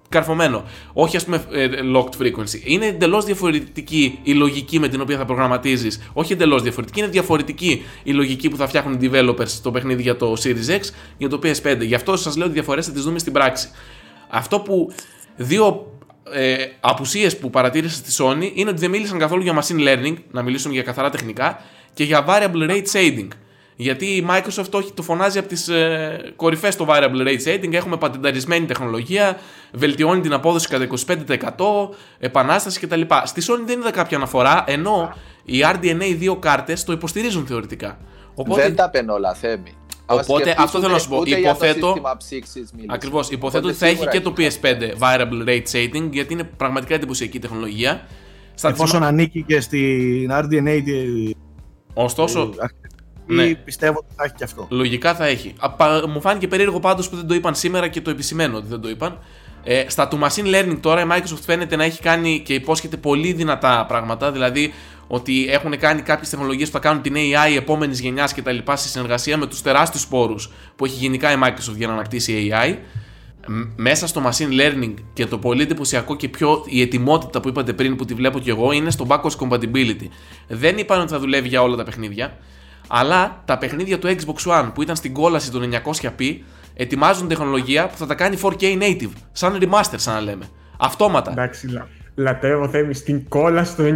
καρφωμένο. 0.09 0.63
Όχι, 0.93 1.15
ας 1.15 1.25
πούμε, 1.25 1.43
ε, 1.51 1.69
locked 1.95 2.21
frequency. 2.21 2.61
Είναι 2.63 2.85
εντελώς 2.85 3.25
διαφορετική 3.25 4.19
η 4.23 4.33
λογική 4.33 4.79
με 4.79 4.87
την 4.87 5.01
οποία 5.01 5.17
θα 5.17 5.25
προγραμματίζεις. 5.25 6.09
Όχι 6.13 6.33
εντελώς 6.33 6.61
διαφορετική, 6.61 6.99
είναι 6.99 7.09
διαφορετική 7.09 7.85
η 8.03 8.11
λογική 8.11 8.49
που 8.49 8.57
θα 8.57 8.67
φτιάχνουν 8.67 9.01
οι 9.01 9.09
developers 9.11 9.47
στο 9.47 9.71
παιχνίδι 9.71 10.01
για 10.01 10.15
το 10.15 10.33
Series 10.43 10.69
X 10.69 10.81
για 11.17 11.29
το 11.29 11.39
PS5. 11.43 11.77
Γι' 11.81 11.95
αυτό 11.95 12.17
σας 12.17 12.35
λέω 12.35 12.45
ότι 12.45 12.53
διαφορές 12.53 12.85
θα 12.85 12.91
τις 12.91 13.03
δούμε 13.03 13.19
στην 13.19 13.33
πράξη. 13.33 13.69
Αυτό 14.29 14.59
που. 14.59 14.91
Δύο 15.39 15.91
ε, 16.31 16.55
απουσίες 16.79 17.37
που 17.37 17.49
παρατήρησα 17.49 17.95
στη 17.95 18.23
Sony 18.23 18.51
είναι 18.53 18.69
ότι 18.69 18.79
δεν 18.79 18.89
μίλησαν 18.89 19.19
καθόλου 19.19 19.41
για 19.41 19.61
machine 19.61 19.87
learning, 19.87 20.13
να 20.31 20.41
μιλήσουν 20.41 20.71
για 20.71 20.83
καθαρά 20.83 21.09
τεχνικά, 21.09 21.61
και 21.93 22.03
για 22.03 22.25
variable 22.27 22.69
rate 22.69 22.85
shading. 22.91 23.27
Γιατί 23.79 24.05
η 24.05 24.27
Microsoft 24.29 24.71
όχι, 24.71 24.91
το 24.93 25.01
φωνάζει 25.01 25.37
από 25.39 25.47
τις 25.47 25.67
ε, 25.67 26.33
κορυφές 26.35 26.73
στο 26.73 26.85
variable 26.89 27.27
rate 27.27 27.43
shading, 27.47 27.73
έχουμε 27.73 27.97
πατενταρισμένη 27.97 28.65
τεχνολογία, 28.65 29.37
βελτιώνει 29.73 30.21
την 30.21 30.33
απόδοση 30.33 30.67
κατά 30.67 30.87
25%, 31.47 31.95
επανάσταση 32.19 32.79
κτλ. 32.79 33.01
Στη 33.23 33.41
Sony 33.47 33.61
δεν 33.65 33.79
είδα 33.79 33.91
κάποια 33.91 34.17
αναφορά, 34.17 34.63
ενώ 34.67 35.13
οι 35.43 35.59
RDNA 35.63 36.29
2 36.31 36.35
κάρτες 36.39 36.83
το 36.83 36.91
υποστηρίζουν 36.91 37.45
θεωρητικά. 37.45 37.97
Οπότε, 38.35 38.61
Δεν 38.61 38.75
τα 38.75 38.89
πεν 38.89 39.09
όλα, 39.09 39.33
Θέμη. 39.33 39.73
Άμα 40.05 40.21
Οπότε, 40.23 40.41
σκεφτείς 40.43 40.63
αυτό 40.63 40.79
θέλω 40.79 40.91
να 40.91 40.99
σου 40.99 41.09
πω. 41.09 41.17
ούτε 41.17 41.29
για 41.29 41.37
το 41.37 41.41
Υποθέτω- 41.49 41.85
σύστημα 41.87 42.17
ψήξης 42.17 42.71
μίλησε. 42.73 42.93
Ακριβώς. 42.93 43.29
Υποθέτω 43.29 43.57
Οπότε 43.57 43.69
ότι 43.69 43.77
θα 43.77 43.85
έχει 43.85 43.95
σίγουρα 43.95 44.11
και 44.11 44.21
το 44.21 44.33
έχει 44.37 44.59
PS5 44.61 44.93
variable 44.99 45.47
rate 45.49 45.63
shading, 45.71 46.09
γιατί 46.11 46.33
είναι 46.33 46.43
πραγματικά 46.43 46.95
εντυπωσιακή 46.95 47.39
τεχνολογία. 47.39 48.07
Στα 48.53 48.69
εφόσον 48.69 49.03
ανήκει 49.03 49.43
και 49.43 49.59
στην 49.61 50.29
RDNA 50.31 50.81
τη- 50.85 51.31
Ωστόσο, 51.93 52.49
ή 52.53 52.57
ναι. 53.27 53.55
πιστεύω 53.55 53.97
ότι 53.97 54.13
θα 54.15 54.23
έχει 54.23 54.33
και 54.33 54.43
αυτό 54.43 54.67
Λογικά 54.69 55.15
θα 55.15 55.25
έχει. 55.25 55.53
Α, 55.59 55.71
πα- 55.71 56.07
Μου 56.07 56.21
φάνηκε 56.21 56.47
περίεργο 56.47 56.79
πάντως 56.79 57.09
που 57.09 57.15
δεν 57.15 57.27
το 57.27 57.33
είπαν 57.33 57.55
σήμερα 57.55 57.87
και 57.87 58.01
το 58.01 58.09
επισημαίνω 58.09 58.57
ότι 58.57 58.67
δεν 58.67 58.81
το 58.81 58.89
είπαν. 58.89 59.19
Ε, 59.63 59.83
στα 59.89 60.07
του 60.07 60.19
machine 60.23 60.45
learning 60.55 60.77
τώρα 60.81 61.01
η 61.01 61.05
Microsoft 61.11 61.39
φαίνεται 61.45 61.75
να 61.75 61.83
έχει 61.83 62.01
κάνει 62.01 62.41
και 62.45 62.53
υπόσχεται 62.53 62.97
πολύ 62.97 63.33
δυνατά 63.33 63.85
πράγματα. 63.87 64.31
Δηλαδή 64.31 64.73
ότι 65.07 65.47
έχουν 65.49 65.77
κάνει 65.77 66.01
κάποιες 66.01 66.29
τεχνολογίες 66.29 66.67
που 66.67 66.73
θα 66.73 66.79
κάνουν 66.79 67.01
την 67.01 67.13
AI 67.15 67.55
επόμενης 67.57 67.99
γενιάς 67.99 68.33
κτλ. 68.33 68.57
σε 68.73 68.87
συνεργασία 68.87 69.37
με 69.37 69.45
τους 69.47 69.61
τεράστιους 69.61 70.07
πόρου 70.07 70.35
που 70.75 70.85
έχει 70.85 70.95
γενικά 70.95 71.31
η 71.31 71.35
Microsoft 71.43 71.75
για 71.75 71.87
να 71.87 71.93
αναπτύσσει 71.93 72.51
AI. 72.51 72.75
Μ- 73.47 73.67
Μέσα 73.75 74.07
στο 74.07 74.21
machine 74.25 74.59
learning 74.61 74.93
και 75.13 75.25
το 75.25 75.37
πολύ 75.37 75.61
εντυπωσιακό 75.61 76.15
και 76.15 76.27
πιο 76.29 76.63
η 76.67 76.81
ετοιμότητα 76.81 77.39
που 77.41 77.47
είπατε 77.49 77.73
πριν 77.73 77.95
που 77.95 78.05
τη 78.05 78.13
βλέπω 78.13 78.39
κι 78.39 78.49
εγώ 78.49 78.71
είναι 78.71 78.89
στο 78.91 79.05
backwards 79.09 79.35
compatibility. 79.39 80.07
Δεν 80.47 80.77
είπαν 80.77 81.01
ότι 81.01 81.11
θα 81.11 81.19
δουλεύει 81.19 81.47
για 81.47 81.61
όλα 81.61 81.75
τα 81.75 81.83
παιχνίδια, 81.83 82.37
αλλά 82.87 83.41
τα 83.45 83.57
παιχνίδια 83.57 83.99
του 83.99 84.07
Xbox 84.07 84.51
One 84.51 84.71
που 84.73 84.81
ήταν 84.81 84.95
στην 84.95 85.13
κόλαση 85.13 85.51
των 85.51 85.71
900p 85.83 86.37
ετοιμάζουν 86.73 87.27
τεχνολογία 87.27 87.87
που 87.87 87.97
θα 87.97 88.05
τα 88.05 88.15
κάνει 88.15 88.39
4K 88.41 88.81
native. 88.81 89.11
Σαν 89.31 89.59
remaster, 89.61 89.95
σαν 89.95 90.13
να 90.13 90.21
λέμε. 90.21 90.45
Αυτόματα. 90.77 91.31
Εντάξει, 91.31 91.67
λα, 91.67 91.87
λατρεύω 92.15 92.69
Θέμη 92.69 92.93
στην 92.93 93.29
κόλλα 93.29 93.63
στο 93.63 93.83
900 93.83 93.93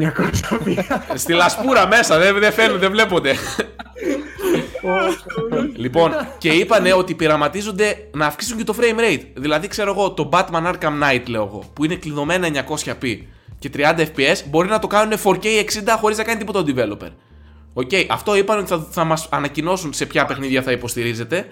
Στη 1.13 1.33
λασπούρα 1.33 1.87
μέσα, 1.87 2.17
δεν, 2.17 2.39
δεν 2.39 2.51
φαίνονται, 2.51 2.79
δεν 2.79 2.91
βλέπονται. 2.91 3.33
λοιπόν, 5.75 6.11
και 6.37 6.49
είπανε 6.49 6.93
ότι 6.93 7.15
πειραματίζονται 7.15 8.07
να 8.11 8.25
αυξήσουν 8.25 8.57
και 8.57 8.63
το 8.63 8.75
frame 8.79 8.99
rate. 8.99 9.23
Δηλαδή, 9.33 9.67
ξέρω 9.67 9.91
εγώ, 9.91 10.11
το 10.11 10.29
Batman 10.33 10.65
Arkham 10.67 11.03
Knight, 11.03 11.23
λέω 11.27 11.43
εγώ, 11.43 11.63
που 11.73 11.85
είναι 11.85 11.95
κλειδωμένα 11.95 12.65
900p 12.67 13.17
και 13.59 13.69
30 13.75 13.99
fps, 13.99 14.41
μπορεί 14.49 14.67
να 14.67 14.79
το 14.79 14.87
κάνουν 14.87 15.17
4K 15.23 15.45
60 15.45 15.47
χωρίς 15.99 16.17
να 16.17 16.23
κάνει 16.23 16.39
τίποτα 16.39 16.59
ο 16.59 16.63
developer. 16.67 17.09
OK, 17.73 17.91
αυτό 18.09 18.35
είπαν 18.35 18.57
ότι 18.57 18.67
θα, 18.67 18.87
θα 18.89 19.03
μας 19.03 19.27
ανακοινώσουν 19.31 19.93
σε 19.93 20.05
ποια 20.05 20.25
παιχνίδια 20.25 20.61
θα 20.61 20.71
υποστηρίζεται. 20.71 21.49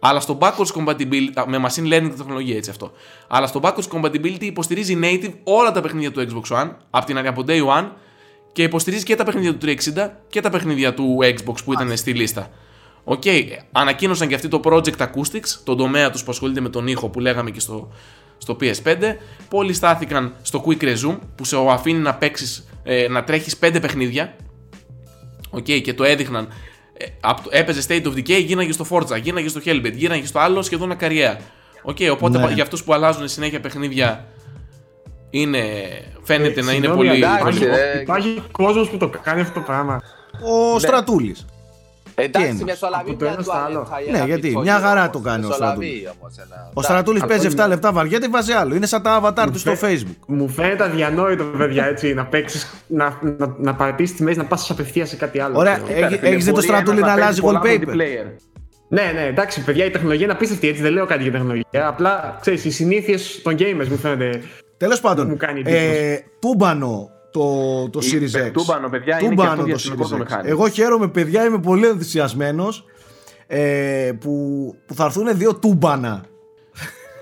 Αλλά 0.00 0.20
στο 0.20 0.38
backwards 0.40 0.72
compatibility, 0.76 1.30
α, 1.34 1.48
με 1.48 1.60
machine 1.66 1.92
learning 1.92 2.12
τεχνολογία 2.16 2.56
έτσι 2.56 2.70
αυτό. 2.70 2.92
Αλλά 3.28 3.46
στο 3.46 3.60
backwards 3.62 3.88
compatibility 3.92 4.42
υποστηρίζει 4.42 4.98
native 5.02 5.32
όλα 5.44 5.72
τα 5.72 5.80
παιχνίδια 5.80 6.10
του 6.12 6.26
Xbox 6.28 6.56
One 6.56 6.70
από 6.90 7.06
την 7.06 7.18
από 7.18 7.44
day 7.46 7.66
one 7.66 7.88
και 8.52 8.62
υποστηρίζει 8.62 9.04
και 9.04 9.14
τα 9.14 9.24
παιχνίδια 9.24 9.56
του 9.56 9.66
360 9.66 10.08
και 10.28 10.40
τα 10.40 10.50
παιχνίδια 10.50 10.94
του 10.94 11.18
Xbox 11.22 11.54
που 11.64 11.72
ήταν 11.72 11.96
στη 11.96 12.12
λίστα. 12.12 12.50
Οκ, 13.04 13.22
ανακοίνωσαν 13.72 14.28
και 14.28 14.34
αυτοί 14.34 14.48
το 14.48 14.60
Project 14.64 14.96
Acoustics, 14.96 15.48
τον 15.64 15.76
τομέα 15.76 16.10
τους 16.10 16.24
που 16.24 16.30
ασχολείται 16.30 16.60
με 16.60 16.68
τον 16.68 16.86
ήχο 16.86 17.08
που 17.08 17.20
λέγαμε 17.20 17.50
και 17.50 17.60
στο, 17.60 17.92
στο 18.38 18.56
PS5. 18.60 18.96
Πολλοί 19.48 19.72
στάθηκαν 19.72 20.34
στο 20.42 20.64
Quick 20.66 20.82
Resume 20.82 21.18
που 21.34 21.44
σε 21.44 21.56
αφήνει 21.70 21.98
να 21.98 22.14
παίξεις, 22.14 22.68
ε, 22.82 23.08
να 23.08 23.24
τρέχεις 23.24 23.58
5 23.58 23.78
παιχνίδια 23.80 24.36
Οκ, 25.56 25.64
και 25.64 25.94
το 25.94 26.04
έδειχναν. 26.04 26.48
Ε, 26.98 27.04
απ' 27.20 27.40
το- 27.42 27.50
έπαιζε 27.52 27.82
State 27.88 28.06
of 28.06 28.12
Decay, 28.16 28.44
γίναγε 28.44 28.72
στο 28.72 28.86
Forza, 28.90 29.20
γίναγε 29.22 29.48
στο 29.48 29.60
Hellblade, 29.64 29.92
γίναγε 29.94 30.26
στο 30.26 30.38
άλλο 30.38 30.62
σχεδόν 30.62 30.90
ακαριέα. 30.90 31.38
Οκ, 31.82 31.96
οπότε 32.12 32.38
Ναι. 32.38 32.52
για 32.52 32.62
αυτούς 32.62 32.84
που 32.84 32.92
αλλάζουν 32.94 33.28
συνέχεια 33.28 33.60
παιχνίδια 33.60 34.24
είναι, 35.30 35.62
φαίνεται 36.22 36.60
Ε, 36.60 36.64
να 36.64 36.72
είναι 36.72 36.86
συγγνώμη, 36.86 37.08
πολύ. 37.08 37.22
εντάξει, 37.24 37.42
πολύ- 37.58 37.64
ρε. 37.74 38.00
Υπάρχει 38.02 38.42
κόσμος 38.50 38.88
που 38.90 38.96
το 38.96 39.08
κάνει 39.22 39.40
αυτό 39.40 39.54
το 39.60 39.66
πράγμα. 39.66 40.02
ο 40.74 40.78
Στρατούλης 40.78 41.38
Τι 41.40 41.46
Εντάξει, 42.18 42.48
εννοείς; 42.48 42.64
μεσολαβεί 42.64 43.10
Από 43.10 43.18
το 43.18 43.24
μια 43.24 43.32
ένας 43.32 43.44
του 43.44 43.50
στο 43.50 43.60
άλλο. 43.66 43.78
Αλέτα, 43.92 44.10
Ναι, 44.10 44.16
ένα 44.16 44.26
γιατί, 44.26 44.40
πιτσόνι 44.40 44.64
μια 44.64 44.78
χαρά 44.78 45.00
όμως. 45.00 45.12
το 45.12 45.18
κάνεις 45.18 45.46
ο 45.46 45.48
Μεσολαβεί 45.48 45.86
Στρατούλης. 45.86 46.10
όμως 46.20 46.32
ένα- 46.38 46.70
Ο 46.74 46.82
Στρατούλης 46.82 47.22
αυτό 47.22 47.32
παίζει 47.34 47.46
είναι- 47.52 47.62
7 47.62 47.68
λεπτά 47.68 47.92
βαριέται, 47.92 48.28
βάζει 48.28 48.52
άλλο; 48.52 48.74
Είναι 48.74 48.86
σαν 48.86 49.02
τα 49.02 49.20
avatar 49.22 49.48
του 49.52 49.58
στο 49.58 49.74
φε- 49.76 49.90
facebook. 50.00 50.16
Μου 50.26 50.48
φαίνεται 50.48 50.84
αδιανόητο, 50.84 51.44
παιδιά, 51.44 51.84
έτσι, 51.86 52.14
να 52.14 52.26
παίξεις, 52.26 52.70
να, 52.86 53.18
να, 53.38 53.54
να 53.58 53.74
παρατήσει 53.74 54.14
τη 54.14 54.22
μέση, 54.22 54.38
να 54.38 54.44
πας 54.44 54.70
απευθείας 54.70 55.08
σε 55.08 55.16
κάτι 55.16 55.40
άλλο. 55.40 55.58
Ωραία, 55.58 55.74
ξέρω. 55.74 55.88
Έχει- 55.92 56.06
Κοίτα, 56.06 56.18
φίλε, 56.18 56.28
έχεις 56.30 56.44
δει 56.44 56.50
το 56.50 56.56
μπορεί 56.56 56.66
Στρατούλη 56.66 56.98
ένας 56.98 57.08
να 57.08 57.14
αλλάζει 57.22 57.40
παίζει 57.40 57.40
πολλά 57.40 57.60
wallpaper? 57.64 57.94
multiplayer. 57.94 58.26
Ναι, 58.88 59.10
ναι, 59.14 59.22
εντάξει, 59.26 59.64
παιδιά, 59.64 59.84
η 59.84 59.90
τεχνολογία 59.90 60.24
είναι 60.24 60.32
απίστευτη, 60.32 60.68
έτσι 60.68 60.82
δεν 60.82 60.92
λέω 60.92 61.06
κάτι 61.06 61.22
για 61.22 61.32
τεχνολογία. 61.32 61.86
Απλά 61.88 62.36
ξέρεις, 62.40 62.64
οι 62.64 62.70
συνήθειες 62.70 63.40
των 63.42 63.54
gamers 63.58 63.86
μου 63.88 63.96
φαίνεται. 63.96 64.40
Τέλος 64.76 65.00
πάντων, 65.00 65.26
Μου 65.28 65.36
κάνει 65.36 65.62
ε, 65.64 65.76
εντύπωση. 65.76 66.24
τούμπανο 66.40 67.10
το, 67.38 67.88
το 67.90 67.98
Η- 68.02 68.10
Series 68.12 68.46
X. 68.48 68.52
τούμπανο, 68.52 68.88
παιδιά, 68.88 69.12
είναι 69.20 69.22
και 69.22 69.28
Τούμπανο 69.34 69.50
αυτό 69.50 69.60
το 69.62 69.66
διαστημικό 69.66 70.04
Series 70.04 70.08
το 70.10 70.16
X. 70.16 70.18
μηχάνημα. 70.18 70.48
Εγώ 70.48 70.68
χαίρομαι, 70.68 71.08
παιδιά, 71.08 71.44
είμαι 71.44 71.58
πολύ 71.58 71.86
ενθουσιασμένος 71.86 72.84
ε, 73.46 74.12
που, 74.20 74.74
που 74.86 74.94
θα 74.94 75.04
έρθουν 75.04 75.36
δύο 75.38 75.54
τούμπανα. 75.54 76.24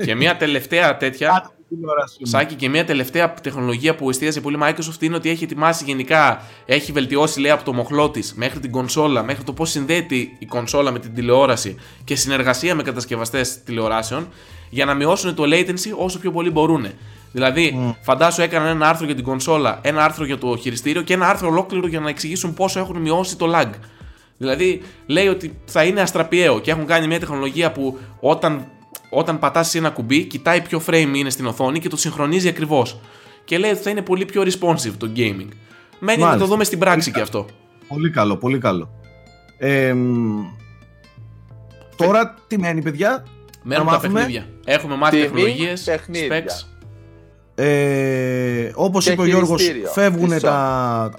και 0.05 0.15
μια 0.15 0.37
τελευταία 0.37 0.97
τέτοια. 0.97 1.27
Κάτω 1.29 1.39
από 1.47 1.55
την 1.69 1.77
τηλεόρασή 1.79 2.17
μου. 2.21 2.27
Σάκη 2.27 2.55
και 2.55 2.69
μια 2.69 2.85
τελευταία 2.85 3.35
τεχνολογία 3.35 3.95
που 3.95 4.11
εστίασε 4.11 4.41
πολύ 4.41 4.57
η 4.57 4.61
Microsoft 4.63 5.01
είναι 5.03 5.17
ότι 5.17 5.31
έχει 5.31 5.45
ετοιμάσει 5.45 5.85
γενικά, 5.85 6.43
έχει 6.67 6.93
βελτιώσει 6.93 7.41
λέει 7.41 7.51
από 7.51 7.65
το 7.65 7.73
μοχλό 7.73 8.11
της 8.11 8.35
μέχρι 8.35 8.61
την 8.61 8.71
κονσόλα, 8.71 9.23
μέχρι 9.23 9.45
το 9.45 9.53
πώς 9.53 9.71
συνδέεται 9.71 10.15
η 10.15 10.47
κονσόλα 10.49 10.91
με 10.91 10.99
την 10.99 11.15
τηλεόραση 11.15 11.77
και 12.05 12.17
συνεργασία 12.17 12.75
με 12.75 12.83
κατασκευαστές 12.83 13.63
τηλεοράσεων 13.63 14.29
για 14.71 14.85
να 14.85 14.95
μειώσουν 14.95 15.35
το 15.35 15.43
latency 15.47 15.93
όσο 15.97 16.19
πιο 16.19 16.31
πολύ 16.31 16.51
μπορούν. 16.51 16.87
Δηλαδή, 17.35 17.97
φαντάσου 18.03 18.43
έκαναν 18.43 18.69
ένα 18.69 18.89
άρθρο 18.89 19.07
για 19.07 19.15
την 19.15 19.25
κονσόλα, 19.25 19.79
ένα 19.83 20.05
άρθρο 20.05 20.25
για 20.25 20.39
το 20.39 20.57
χειριστήριο 20.57 21.03
και 21.03 21.15
ένα 21.15 21.29
άρθρο 21.29 21.49
ολόκληρο 21.49 21.87
για 21.87 22.01
να 22.01 22.09
εξηγήσουν 22.09 22.55
πόσο 22.55 22.81
έχουν 22.81 22.97
μειώσει 23.01 23.37
το 23.37 23.53
lag. 23.55 23.71
Δηλαδή, 24.39 24.83
λέει 25.07 25.27
ότι 25.27 25.59
θα 25.65 25.85
είναι 25.85 26.01
αστραπιαίο 26.01 26.61
και 26.61 26.71
έχουν 26.71 26.87
κάνει 26.87 27.07
μια 27.07 27.19
τεχνολογία 27.21 27.73
που 27.73 27.99
όταν, 28.21 28.67
όταν 29.11 29.39
πατάσει 29.39 29.79
ένα 29.79 29.91
κουμπί, 29.91 30.25
κοιτάει 30.25 30.61
ποιο 30.61 30.83
frame 30.87 31.13
είναι 31.15 31.31
στην 31.31 31.47
οθόνη 31.47 31.79
και 31.79 31.89
το 31.89 31.97
συγχρονίζει 31.97 32.49
ακριβώς. 32.49 33.01
Και 33.45 33.59
λέει 33.59 33.71
ότι 33.71 33.81
θα 33.83 33.91
είναι 33.91 34.03
πολύ 34.03 34.25
πιο 34.25 34.43
responsive 34.43 34.93
το 34.99 35.11
gaming. 35.17 35.49
Μένει 35.99 36.19
να 36.19 36.25
το 36.25 36.25
Μάλιστα. 36.25 36.47
δούμε 36.47 36.65
στην 36.65 36.79
πράξη 36.79 37.11
και 37.13 37.21
αυτό. 37.21 37.47
Πολύ 37.89 38.11
καλό, 38.11 38.37
πολύ 38.37 38.59
καλό. 38.59 38.91
Ε, 39.59 39.93
μ, 39.93 40.41
τώρα 41.97 42.35
τι 42.47 42.59
μένει, 42.59 42.83
παιδιά; 42.83 43.25
Μένουν 43.63 43.85
Να 43.85 43.91
τα 43.91 43.97
μάθουμε. 43.97 44.19
παιχνίδια. 44.19 44.47
Έχουμε 44.65 44.97
μάθει 44.97 45.17
Τιμή, 45.17 45.29
τεχνολογίες, 45.31 45.83
παιχνίδια. 45.83 46.45
specs. 46.45 46.67
Ε, 47.57 48.71
όπως 48.75 49.05
Και 49.05 49.13
είπε 49.13 49.23
ο 49.23 49.25
Γιώργος, 49.27 49.61
χειριστήριο 49.63 49.91
φεύγουν 49.91 50.29
της 50.29 50.41
τα... 50.43 51.11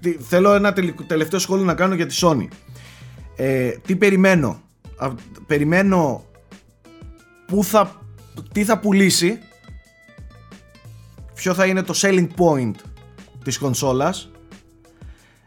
τι- 0.00 0.16
Θέλω 0.28 0.52
ένα 0.54 0.72
τελικ- 0.72 1.02
τελευταίο 1.06 1.38
σχόλιο 1.38 1.64
να 1.64 1.74
κάνω 1.74 1.94
για 1.94 2.06
τη 2.06 2.18
Sony. 2.22 2.46
Ε, 3.36 3.68
τι 3.86 3.96
περιμένω; 3.96 4.60
Α, 4.96 5.08
περιμένω 5.46 6.24
πού 7.46 7.64
θα, 7.64 8.00
τι 8.52 8.64
θα 8.64 8.78
πουλήσει, 8.78 9.38
ποιο 11.34 11.54
θα 11.54 11.66
είναι 11.66 11.82
το 11.82 11.94
selling 11.96 12.28
point 12.36 12.72
της 13.44 13.58
κονσόλας, 13.58 14.30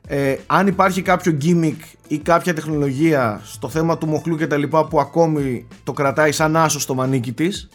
ε, 0.07 0.35
αν 0.47 0.67
υπάρχει 0.67 1.01
κάποιο 1.01 1.37
gimmick 1.41 1.77
ή 2.07 2.17
κάποια 2.17 2.53
τεχνολογία 2.53 3.41
στο 3.43 3.69
θέμα 3.69 3.97
του 3.97 4.07
μοχλού 4.07 4.37
και 4.37 4.47
τα 4.47 4.57
λοιπά 4.57 4.85
που 4.87 4.99
ακόμη 4.99 5.67
το 5.83 5.93
κρατάει 5.93 6.31
σαν 6.31 6.55
άσο 6.55 6.79
στο 6.79 6.93
μανίκι 6.93 7.31
της. 7.31 7.69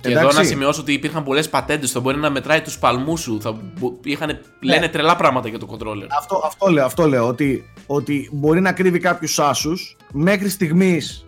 Και 0.00 0.12
εδώ 0.12 0.32
να 0.32 0.42
σημειώσω 0.44 0.80
ότι 0.80 0.92
υπήρχαν 0.92 1.24
πολλές 1.24 1.48
πατέντες. 1.48 1.90
Θα 1.90 2.00
μπορεί 2.00 2.16
να 2.16 2.30
μετράει 2.30 2.60
τους 2.60 2.78
παλμούς 2.78 3.20
σου. 3.20 3.40
Θα... 3.40 3.52
μπο- 3.78 3.92
Είχαν... 4.04 4.38
Λένε 4.60 4.88
τρελά 4.88 5.16
πράγματα 5.16 5.48
για 5.48 5.58
το 5.58 5.66
controller. 5.70 6.06
Αυτό, 6.18 6.42
αυτό 6.44 6.66
λέω, 6.70 6.84
αυτό 6.84 7.06
λέω 7.06 7.26
ότι, 7.26 7.64
ότι 7.86 8.28
μπορεί 8.32 8.60
να 8.60 8.72
κρύβει 8.72 8.98
κάποιους 8.98 9.38
άσους 9.38 9.96
μέχρι 10.12 10.48
στιγμής 10.48 11.26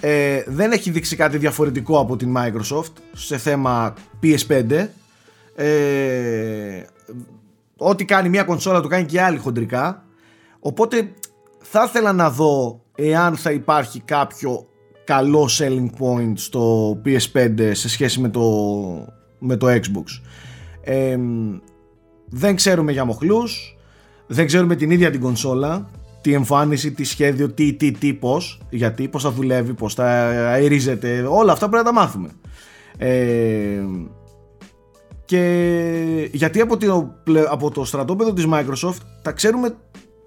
ε, 0.00 0.42
δεν 0.46 0.72
έχει 0.72 0.90
δείξει 0.90 1.16
κάτι 1.16 1.38
διαφορετικό 1.38 1.98
από 1.98 2.16
την 2.16 2.36
Microsoft 2.36 2.92
σε 3.12 3.36
θέμα 3.38 3.94
PS5 4.22 4.86
ε, 5.54 6.82
ό,τι 7.76 8.04
κάνει 8.04 8.28
μια 8.28 8.42
κονσόλα 8.44 8.80
το 8.80 8.88
κάνει 8.88 9.04
και 9.04 9.20
άλλη 9.22 9.38
χοντρικά 9.38 10.04
οπότε 10.60 11.12
θα 11.60 11.84
ήθελα 11.88 12.12
να 12.12 12.30
δω 12.30 12.80
εάν 12.94 13.36
θα 13.36 13.50
υπάρχει 13.50 14.00
κάποιο 14.00 14.66
καλό 15.10 15.48
selling 15.58 15.90
point 15.98 16.32
στο 16.34 16.92
PS5 17.04 17.70
σε 17.72 17.88
σχέση 17.88 18.20
με 18.20 18.28
το, 18.28 18.42
με 19.38 19.56
το 19.56 19.66
Xbox. 19.66 20.04
Ε, 20.80 21.18
δεν 22.28 22.56
ξέρουμε 22.56 22.92
για 22.92 23.04
μοχλούς 23.04 23.76
δεν 24.26 24.46
ξέρουμε 24.46 24.76
την 24.76 24.90
ίδια 24.90 25.10
την 25.10 25.20
κονσόλα 25.20 25.88
τι 26.20 26.32
εμφάνιση, 26.32 26.92
τι 26.92 27.04
σχέδιο, 27.04 27.50
τι, 27.50 27.72
τι, 27.72 27.90
τι, 27.92 28.14
πώς 28.14 28.60
γιατί, 28.70 29.08
πώς 29.08 29.22
θα 29.22 29.30
δουλεύει, 29.30 29.74
πώς 29.74 29.94
θα 29.94 30.04
αερίζεται 30.50 31.26
όλα 31.28 31.52
αυτά 31.52 31.68
πρέπει 31.68 31.84
να 31.84 31.92
τα 31.92 32.00
μάθουμε. 32.00 32.28
Ε, 32.98 33.82
και 35.24 36.28
γιατί 36.32 36.60
από 36.60 36.76
το, 36.76 37.14
πλε- 37.24 37.48
από 37.48 37.70
το 37.70 37.84
στρατόπεδο 37.84 38.32
της 38.32 38.46
Microsoft 38.52 39.00
τα 39.22 39.32
ξέρουμε 39.32 39.76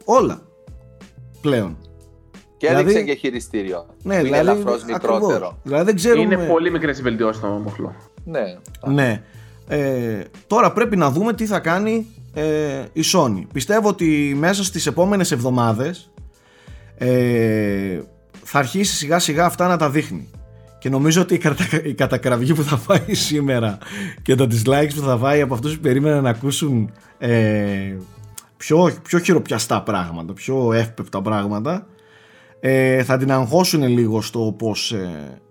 όλα 0.05 0.41
πλέον 1.41 1.77
Και 2.63 2.69
Δηλαδή- 2.69 2.91
έδειξε 2.95 3.13
και 3.13 3.19
χειριστήριο. 3.19 3.85
ναι, 4.03 4.13
που 4.19 4.25
είναι 4.25 4.37
δηλαδή, 4.37 4.49
ελαφρώς 4.49 4.81
ακριβώς. 4.83 5.01
μικρότερο. 5.19 5.57
δηλαδή 5.63 5.83
δεν 5.85 5.95
ξέρουμε 5.95 6.21
Είναι 6.35 6.35
πολύ 6.45 6.71
μικρές 6.71 6.99
οι 6.99 7.01
βελτιώσεις 7.01 7.37
στο 7.37 7.47
μοχλό. 7.47 7.95
Ναι. 8.25 8.41
Ναι. 8.93 9.21
Ε, 9.67 10.21
τώρα 10.47 10.71
πρέπει 10.73 10.95
να 10.97 11.09
δούμε 11.11 11.33
τι 11.33 11.45
θα 11.45 11.59
κάνει 11.59 12.07
ε, 12.33 12.43
η 12.93 13.01
Sony. 13.13 13.43
Πιστεύω 13.53 13.87
ότι 13.87 14.35
μέσα 14.39 14.63
στις 14.63 14.85
επόμενες 14.87 15.31
εβδομάδες 15.31 16.11
ε, 16.97 18.01
θα 18.43 18.59
αρχίσει 18.59 18.95
σιγά 18.95 19.19
σιγά 19.19 19.45
αυτά 19.45 19.67
να 19.67 19.77
τα 19.77 19.89
δείχνει. 19.89 20.29
Και 20.79 20.89
νομίζω 20.89 21.21
ότι 21.21 21.33
η, 21.33 21.37
κατα- 21.37 21.83
η 21.83 21.93
κατακραυγή 21.93 22.53
που 22.53 22.63
θα 22.63 22.77
φάει 22.77 23.13
σήμερα 23.27 23.77
και 24.21 24.35
τα 24.35 24.47
dislikes 24.49 24.91
που 24.95 25.01
θα 25.01 25.17
φάει 25.17 25.41
από 25.41 25.53
αυτούς 25.53 25.75
που 25.75 25.81
περίμεναν 25.81 26.23
να 26.23 26.29
ακούσουν 26.29 26.91
ε, 27.17 27.95
πιο, 28.57 28.93
πιο 29.03 29.19
χειροπιαστά 29.19 29.81
πράγματα, 29.83 30.33
πιο 30.33 30.73
εύπεπτα 30.73 31.21
πράγματα 31.21 31.87
ε, 32.65 33.03
θα 33.03 33.17
την 33.17 33.31
αγχώσουν 33.31 33.83
λίγο 33.83 34.21
στο 34.21 34.55
πώς, 34.57 34.91
ε, 34.91 35.41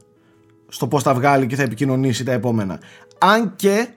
στο 0.68 0.88
πώς 0.88 1.02
θα 1.02 1.14
βγάλει 1.14 1.46
και 1.46 1.56
θα 1.56 1.62
επικοινωνήσει 1.62 2.24
τα 2.24 2.32
επόμενα. 2.32 2.80
Αν 3.18 3.56
και 3.56 3.88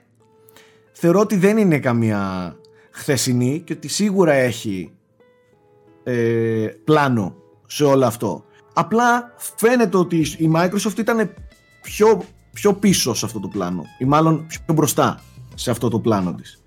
θεωρώ 0.92 1.20
ότι 1.20 1.36
δεν 1.36 1.58
είναι 1.58 1.78
καμία 1.78 2.56
χθεσινή 2.90 3.60
και 3.60 3.72
ότι 3.72 3.88
σίγουρα 3.88 4.32
έχει 4.32 4.92
ε, 6.04 6.66
πλάνο 6.84 7.34
σε 7.66 7.84
όλο 7.84 8.06
αυτό. 8.06 8.44
Απλά 8.74 9.34
φαίνεται 9.56 9.96
ότι 9.96 10.16
η 10.16 10.50
Microsoft 10.54 10.98
ήταν 10.98 11.34
πιο, 11.82 12.22
πιο 12.52 12.74
πίσω 12.74 13.14
σε 13.14 13.24
αυτό 13.26 13.40
το 13.40 13.48
πλάνο 13.48 13.84
ή 13.98 14.04
μάλλον 14.04 14.46
πιο 14.46 14.74
μπροστά 14.74 15.22
σε 15.54 15.70
αυτό 15.70 15.88
το 15.88 15.98
πλάνο 15.98 16.34
της. 16.34 16.62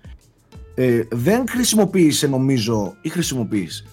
Ε, 0.74 1.02
δεν 1.10 1.48
χρησιμοποίησε 1.48 2.26
νομίζω 2.26 2.94
ή 3.02 3.08
χρησιμοποίησε. 3.08 3.84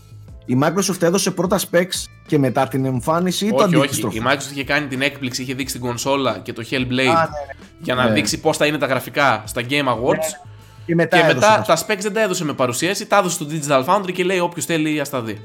Η 0.50 0.58
Microsoft 0.64 1.02
έδωσε 1.02 1.32
πρώτα 1.32 1.60
specs 1.60 2.06
και 2.28 2.38
μετά 2.38 2.68
την 2.68 2.86
εμφάνιση 2.86 3.46
ή 3.46 3.50
το 3.50 3.56
όχι, 3.64 3.76
όχι. 3.76 3.86
αντίστροφο. 3.86 4.18
Η 4.18 4.22
Microsoft 4.26 4.52
είχε 4.52 4.64
κάνει 4.64 4.88
την 4.88 5.02
έκπληξη, 5.02 5.42
είχε 5.42 5.54
δείξει 5.54 5.74
την 5.74 5.84
κονσόλα 5.84 6.40
και 6.44 6.54
το 6.54 6.64
Hellblade 6.70 6.82
Α, 7.16 7.30
ναι, 7.30 7.56
για 7.80 7.96
να 7.96 8.04
Ναι. 8.08 8.12
δείξει 8.14 8.40
πώς 8.40 8.58
θα 8.58 8.66
είναι 8.66 8.78
τα 8.78 8.86
γραφικά 8.86 9.44
στα 9.48 9.62
Game 9.70 9.86
Awards. 9.88 10.48
Και 10.86 10.96
μετά, 10.96 11.18
και 11.18 11.24
έδωσε 11.24 11.36
μετά 11.48 11.64
τα 11.68 11.76
τα 11.76 11.86
specs 11.86 12.00
δεν 12.00 12.14
τα 12.14 12.22
έδωσε 12.22 12.44
με 12.44 12.54
παρουσίαση, 12.54 13.06
τα 13.08 13.18
έδωσε 13.18 13.36
στο 13.36 13.46
Digital 13.52 13.86
Foundry 13.86 14.12
και 14.12 14.24
λέει 14.24 14.40
όποιος 14.40 14.66
θέλει 14.66 15.00
ας 15.00 15.10
τα 15.10 15.22
δει. 15.22 15.42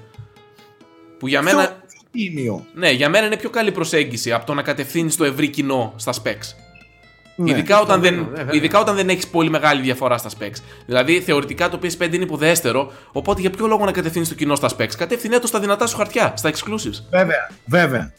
Που 1.18 1.28
για 1.28 1.40
Πιο- 1.40 1.54
μένα, 1.56 1.68
πιο 1.68 2.00
τίμιο. 2.10 2.64
ναι, 2.74 2.90
για 2.90 3.08
μένα 3.08 3.26
είναι 3.26 3.36
πιο 3.36 3.50
καλή 3.50 3.72
προσέγγιση 3.72 4.32
από 4.32 4.46
το 4.46 4.54
να 4.54 4.62
κατευθύνεις 4.62 5.16
το 5.16 5.24
ευρύ 5.24 5.48
κοινό 5.48 5.92
στα 5.96 6.12
specs. 6.12 6.54
Ναι. 7.36 7.50
ειδικά, 7.50 7.80
όταν 7.80 8.00
δεν, 8.00 8.14
ναι, 8.14 8.22
βέβαια. 8.34 8.54
ειδικά 8.54 8.80
όταν 8.80 8.94
δεν 8.94 9.08
έχεις 9.08 9.28
πολύ 9.28 9.50
μεγάλη 9.50 9.82
διαφορά 9.82 10.18
στα 10.18 10.30
specs. 10.38 10.56
Δηλαδή, 10.86 11.20
θεωρητικά 11.20 11.68
το 11.68 11.78
PS5 11.82 12.12
είναι 12.12 12.24
υποδέστερο, 12.24 12.92
οπότε 13.12 13.40
για 13.40 13.50
ποιο 13.50 13.66
λόγο 13.66 13.84
να 13.84 13.92
κατευθύνεις 13.92 14.28
το 14.28 14.34
κοινό 14.34 14.54
στα 14.54 14.70
specs; 14.76 14.94
Κατευθυνέ 14.96 15.38
το 15.38 15.46
στα 15.46 15.60
δυνατά 15.60 15.86
σου 15.86 15.96
χαρτιά, 15.96 16.32
στα 16.36 16.50
exclusives. 16.50 17.04
Βέβαια, 17.10 17.50
βέβαια. 17.64 18.12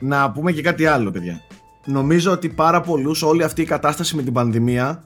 Να 0.00 0.30
πούμε 0.30 0.52
και 0.52 0.62
κάτι 0.62 0.86
άλλο, 0.86 1.10
παιδιά. 1.10 1.40
Νομίζω 1.84 2.32
ότι 2.32 2.48
πάρα 2.48 2.80
πολλούς 2.80 3.22
όλη 3.22 3.42
αυτή 3.42 3.62
η 3.62 3.64
κατάσταση 3.64 4.16
με 4.16 4.22
την 4.22 4.32
πανδημία 4.32 5.04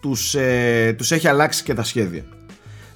τους, 0.00 0.34
ε, 0.34 0.94
τους 0.98 1.10
έχει 1.10 1.28
αλλάξει 1.28 1.62
και 1.62 1.74
τα 1.74 1.82
σχέδια. 1.82 2.24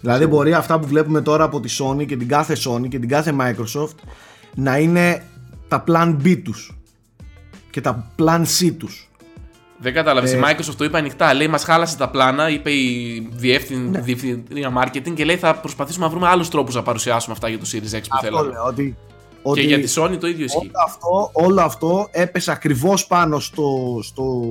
Δηλαδή 0.01 0.27
μπορεί 0.27 0.55
αυτά 0.55 0.79
που 0.79 0.87
βλέπουμε 0.87 1.21
τώρα 1.21 1.45
από 1.45 1.61
τη 1.61 1.77
Sony 1.79 2.07
και 2.07 2.17
την 2.17 2.29
κάθε 2.29 2.57
Sony 2.67 2.89
και 2.89 2.99
την 2.99 3.09
κάθε 3.09 3.35
Microsoft 3.41 3.97
να 4.55 4.79
είναι 4.79 5.23
τα 5.69 5.85
plan 5.87 6.17
B 6.25 6.43
τους 6.45 6.77
και 7.71 7.81
τα 7.81 8.13
plan 8.19 8.43
C 8.59 8.75
τους. 8.79 9.11
Δεν 9.83 9.93
κατάλαβες. 9.95 10.33
Ε, 10.33 10.37
η 10.37 10.41
Microsoft 10.45 10.75
το 10.77 10.85
είπε 10.85 10.99
ανοιχτά. 10.99 11.35
Λέει, 11.35 11.49
μας 11.49 11.65
χάλασε 11.65 11.97
τα 11.97 12.09
πλάνα, 12.11 12.49
είπε 12.51 12.71
η 12.71 13.29
διεύθυν- 13.33 13.91
Ναι. 13.91 14.01
διευθυντρία 14.01 14.73
marketing 14.85 15.13
και 15.15 15.25
λέει, 15.25 15.37
θα 15.37 15.55
προσπαθήσουμε 15.55 16.05
να 16.05 16.11
βρούμε 16.11 16.29
άλλους 16.29 16.49
τρόπους 16.49 16.75
να 16.75 16.83
παρουσιάσουμε 16.83 17.35
αυτά 17.35 17.49
για 17.49 17.59
το 17.59 17.65
Series 17.73 17.97
X 17.97 18.01
που 18.01 18.09
Αυτό 18.11 18.27
θέλαμε. 18.27 18.51
λέω, 18.53 18.65
ότι, 18.67 18.97
Και 19.33 19.41
ότι 19.43 19.61
για 19.61 19.79
τη 19.81 19.93
Sony 19.97 20.17
το 20.21 20.27
ίδιο 20.27 20.45
ισχύει. 20.45 20.59
όλο 20.59 20.71
αυτό, 20.87 21.31
όλο 21.33 21.61
αυτό 21.61 22.09
έπεσε 22.11 22.51
ακριβώς 22.51 23.07
πάνω 23.07 23.39
στο, 23.41 23.99
στο, 24.03 24.43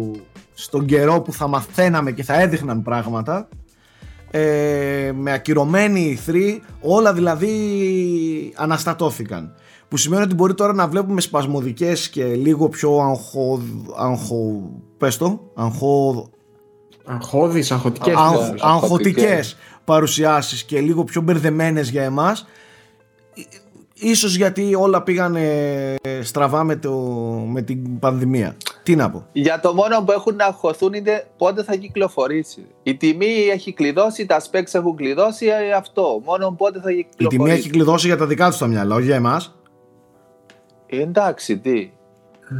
στον 0.53 0.85
καιρό 0.85 1.21
που 1.21 1.33
θα 1.33 1.47
μαθαίναμε 1.47 2.11
και 2.11 2.23
θα 2.23 2.41
έδειχναν 2.41 2.81
πράγματα 2.83 3.47
ε, 4.31 5.11
με 5.15 5.31
ακυρωμένη 5.33 6.19
E3 6.27 6.57
όλα 6.81 7.13
δηλαδή 7.13 8.53
αναστατώθηκαν 8.55 9.53
που 9.91 9.97
σημαίνει 9.97 10.23
ότι 10.23 10.35
μπορεί 10.35 10.53
τώρα 10.53 10.73
να 10.73 10.87
βλέπουμε 10.87 11.21
σπασμωδικές 11.21 12.09
και 12.09 12.23
λίγο 12.25 12.69
πιο 12.69 12.97
αγχο, 12.99 13.61
αγχο 13.97 14.69
πες 14.97 15.17
το, 15.17 15.51
αγχο, 15.55 16.29
Αγχώδεις, 17.05 17.71
αγχωτικές. 17.71 18.15
αγχ- 18.15 18.33
αγχωτικές. 18.35 18.61
αγχωτικές 18.61 19.57
παρουσιάσεις 19.85 20.63
και 20.63 20.79
λίγο 20.79 21.03
πιο 21.03 21.21
μπερδεμένες 21.21 21.89
για 21.89 22.03
εμάς 22.03 22.45
Ί- 23.33 23.47
Ίσως 23.93 24.35
γιατί 24.35 24.75
όλα 24.75 25.01
πήγανε 25.03 25.95
στραβά 26.21 26.63
με, 26.63 26.75
το, 26.75 26.91
με 27.51 27.61
την 27.61 27.99
πανδημία. 27.99 28.55
Τι 28.83 28.95
να 28.95 29.09
πω. 29.11 29.25
Για 29.31 29.59
το 29.59 29.73
μόνο 29.73 30.03
που 30.03 30.11
έχουν 30.11 30.35
να 30.35 30.45
αγχωθούν 30.45 30.93
είναι 30.93 31.27
πότε 31.37 31.63
θα 31.63 31.75
κυκλοφορήσει. 31.75 32.65
Η 32.83 32.95
τιμή 32.95 33.25
έχει 33.53 33.73
κλειδώσει, 33.73 34.25
τα 34.25 34.41
specs 34.41 34.73
έχουν 34.73 34.95
κλειδώσει, 34.95 35.45
ε, 35.45 35.73
αυτό. 35.73 36.21
Μόνο 36.25 36.51
πότε 36.57 36.79
θα 36.79 36.91
Η 36.91 36.95
κυκλοφορήσει. 36.95 37.37
τιμή 37.37 37.51
έχει 37.51 37.69
κλειδώσει 37.69 38.07
για 38.07 38.17
τα 38.17 38.25
δικά 38.27 38.49
τους 38.49 38.57
τα 38.57 38.67
μυαλά, 38.67 38.95
όχι 38.95 39.05
για 39.05 39.15
εμάς. 39.15 39.55
Ε, 40.91 41.01
εντάξει, 41.01 41.57
τι. 41.59 41.91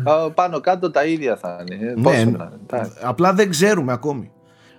Α, 0.04 0.32
Πάνω 0.32 0.60
κάτω 0.60 0.92
τα 0.92 1.06
ίδια 1.06 1.36
θα 1.36 1.64
είναι. 1.72 1.90
Ε, 1.92 1.94
πόσο 2.02 2.18
Ναι, 2.18 2.24
να 2.24 2.30
είναι, 2.30 2.50
εντάξει. 2.68 2.92
απλά 3.02 3.34
δεν 3.34 3.50
ξέρουμε 3.50 3.92
ακόμη. 3.92 4.32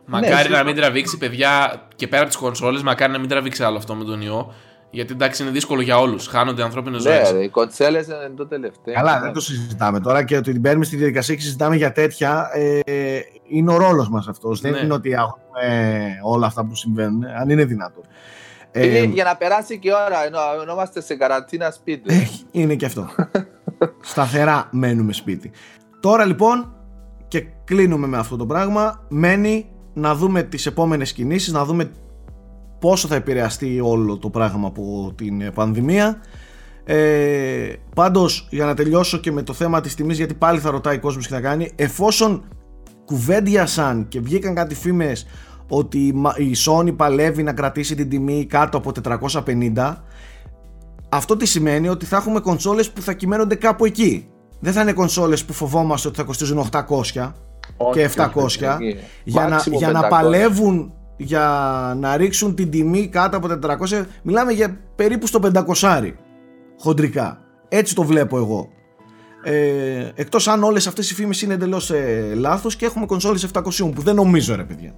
Μακάρι 0.06 0.48
ναι, 0.50 0.56
να 0.56 0.64
μην 0.64 0.76
τραβήξει, 0.76 1.18
παιδιά, 1.18 1.82
και 1.96 2.06
πέρα 2.08 2.22
από 2.22 2.30
τις 2.30 2.40
κονσόλες, 2.40 2.82
μακάρι 2.82 3.12
να 3.12 3.18
μην 3.18 3.28
τραβήξει 3.28 3.62
άλλο 3.64 3.76
αυτό 3.76 3.94
με 3.94 4.04
τον 4.04 4.20
ιό. 4.20 4.52
Γιατί 4.90 5.12
εντάξει 5.12 5.42
είναι 5.42 5.50
δύσκολο 5.52 5.80
για 5.80 5.98
όλους. 5.98 6.26
Χάνονται 6.26 6.62
ανθρώπινες 6.62 7.04
Ναι, 7.04 7.10
ζωές. 7.12 7.30
ρε, 7.30 7.42
οι 7.42 7.48
κοτσέλε 7.48 7.98
είναι 7.98 8.34
το 8.36 8.46
τελευταίο. 8.46 8.94
Καλά, 8.94 9.20
δεν 9.20 9.32
το 9.32 9.40
συζητάμε 9.40 10.00
τώρα 10.00 10.24
και 10.24 10.36
ότι 10.36 10.52
την 10.52 10.62
παίρνουμε 10.62 10.84
στη 10.84 10.96
διαδικασία 10.96 11.34
και 11.34 11.40
συζητάμε 11.40 11.76
για 11.76 11.92
τέτοια. 11.92 12.48
Ε, 12.84 13.20
είναι 13.48 13.72
ο 13.72 13.76
ρόλος 13.76 14.08
μας 14.08 14.28
αυτός. 14.28 14.60
Δεν 14.60 14.72
Ναι. 14.72 14.78
είναι 14.78 14.92
ότι 14.94 15.14
αγνοούμε 15.16 16.18
όλα 16.22 16.46
αυτά 16.46 16.64
που 16.64 16.74
συμβαίνουν, 16.74 17.24
αν 17.40 17.48
είναι 17.50 17.64
δυνατόν. 17.64 18.02
Είναι 18.74 18.98
Ε, 18.98 19.04
για 19.04 19.24
να 19.24 19.36
περάσει 19.36 19.78
και 19.78 19.88
η 19.88 19.92
ώρα, 20.06 20.24
ενώ, 20.26 20.38
ενώ 20.62 20.72
είμαστε 20.72 21.00
σε 21.00 21.14
καραντίνα 21.14 21.70
σπίτι. 21.70 22.14
Ε, 22.14 22.28
είναι 22.50 22.74
και 22.74 22.86
αυτό. 22.86 23.08
Σταθερά 24.00 24.68
μένουμε 24.70 25.12
σπίτι. 25.12 25.50
Τώρα 26.00 26.24
λοιπόν 26.24 26.74
και 27.28 27.46
κλείνουμε 27.64 28.06
με 28.06 28.18
αυτό 28.18 28.36
το 28.36 28.46
πράγμα. 28.46 29.06
Μένει 29.08 29.70
να 29.92 30.14
δούμε 30.14 30.42
τις 30.42 30.66
επόμενες 30.66 31.12
κινήσεις, 31.12 31.52
να 31.52 31.64
δούμε 31.64 31.90
πόσο 32.78 33.08
θα 33.08 33.14
επηρεαστεί 33.14 33.80
όλο 33.80 34.18
το 34.18 34.30
πράγμα 34.30 34.66
από 34.66 35.12
την 35.16 35.40
ε, 35.40 35.50
πανδημία. 35.50 36.20
Ε, 36.84 37.72
πάντως 37.94 38.46
για 38.50 38.64
να 38.64 38.74
τελειώσω 38.74 39.18
και 39.18 39.32
με 39.32 39.42
το 39.42 39.52
θέμα 39.52 39.80
της 39.80 39.94
τιμής 39.94 40.16
γιατί 40.16 40.34
πάλι 40.34 40.58
θα 40.58 40.70
ρωτάει 40.70 40.96
ο 40.96 41.00
κόσμος 41.00 41.26
τι 41.26 41.32
θα 41.32 41.40
κάνει 41.40 41.72
εφόσον 41.76 42.44
κουβέντιασαν 43.04 44.08
και 44.08 44.20
βγήκαν 44.20 44.54
κάτι 44.54 44.74
φήμες 44.74 45.26
ότι 45.74 45.98
η 46.06 46.12
Μα- 46.12 46.34
η 46.36 46.52
Sony 46.66 46.96
παλεύει 46.96 47.42
να 47.42 47.52
κρατήσει 47.52 47.94
την 47.94 48.08
τιμή 48.08 48.46
κάτω 48.46 48.76
από 48.78 48.92
450 48.92 49.96
αυτό 51.08 51.36
τι 51.36 51.46
σημαίνει 51.46 51.88
ότι 51.88 52.04
θα 52.04 52.16
έχουμε 52.16 52.40
κονσόλες 52.40 52.90
που 52.90 53.02
θα 53.02 53.12
κυμαίνονται 53.12 53.54
κάπου 53.54 53.84
εκεί. 53.84 54.26
Δεν 54.60 54.72
θα 54.72 54.80
είναι 54.80 54.92
κονσόλες 54.92 55.44
που 55.44 55.52
φοβόμαστε 55.52 56.08
ότι 56.08 56.16
θα 56.16 56.22
κοστίζουν 56.22 56.58
800 56.58 56.82
Όχι, 56.88 57.12
και 57.12 58.04
όχι, 58.04 58.14
700 58.16 58.30
όχι. 58.34 58.58
για, 59.24 59.48
να, 59.48 59.58
Maximum 59.58 59.72
για 59.72 59.90
να 59.90 60.00
500. 60.06 60.08
παλεύουν 60.08 60.92
για 61.16 61.46
να 62.00 62.16
ρίξουν 62.16 62.54
την 62.54 62.70
τιμή 62.70 63.06
κάτω 63.08 63.36
από 63.36 63.48
400 63.62 64.04
μιλάμε 64.22 64.52
για 64.52 64.78
περίπου 64.96 65.26
στο 65.26 65.40
500 65.82 66.12
χοντρικά 66.78 67.38
έτσι 67.68 67.94
το 67.94 68.02
βλέπω 68.02 68.36
εγώ 68.36 68.68
ε, 69.44 70.08
εκτός 70.14 70.48
αν 70.48 70.62
όλες 70.62 70.86
αυτές 70.86 71.10
οι 71.10 71.14
φήμες 71.14 71.42
είναι 71.42 71.54
εντελώς 71.54 71.90
ε, 71.90 72.32
λάθος 72.34 72.76
και 72.76 72.84
έχουμε 72.86 73.06
κονσόλες 73.06 73.46
700 73.52 73.60
που 73.94 74.02
δεν 74.02 74.14
νομίζω 74.14 74.54
ρε 74.56 74.64
παιδιά 74.64 74.94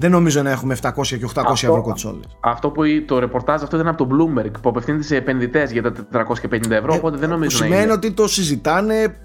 δεν 0.00 0.10
νομίζω 0.10 0.42
να 0.42 0.50
έχουμε 0.50 0.74
700 0.82 0.90
και 1.18 1.24
800 1.24 1.42
Αυτό- 1.52 1.66
ευρώ 1.68 1.82
κονσόλες 1.82 2.24
Αυτό 2.40 2.70
που 2.70 2.84
η- 2.84 3.02
το 3.04 3.18
ρεπορτάζ 3.18 3.62
αυτό 3.62 3.76
ήταν 3.76 3.88
από 3.88 4.06
το 4.06 4.16
Bloomberg 4.16 4.50
που 4.62 4.68
απευθύνεται 4.68 5.02
σε 5.02 5.16
επενδυτές 5.16 5.72
για 5.72 5.82
τα 5.82 5.92
450 6.10 6.70
ευρώ. 6.74 6.94
οπότε 6.94 7.16
δεν 7.16 7.24
Ε, 7.30 7.32
που 7.32 7.38
νομίζω 7.38 7.58
να 7.58 7.64
σημαίνει 7.64 7.82
είναι. 7.82 7.92
ότι 7.92 8.12
το 8.12 8.26
συζητάνε 8.28 9.16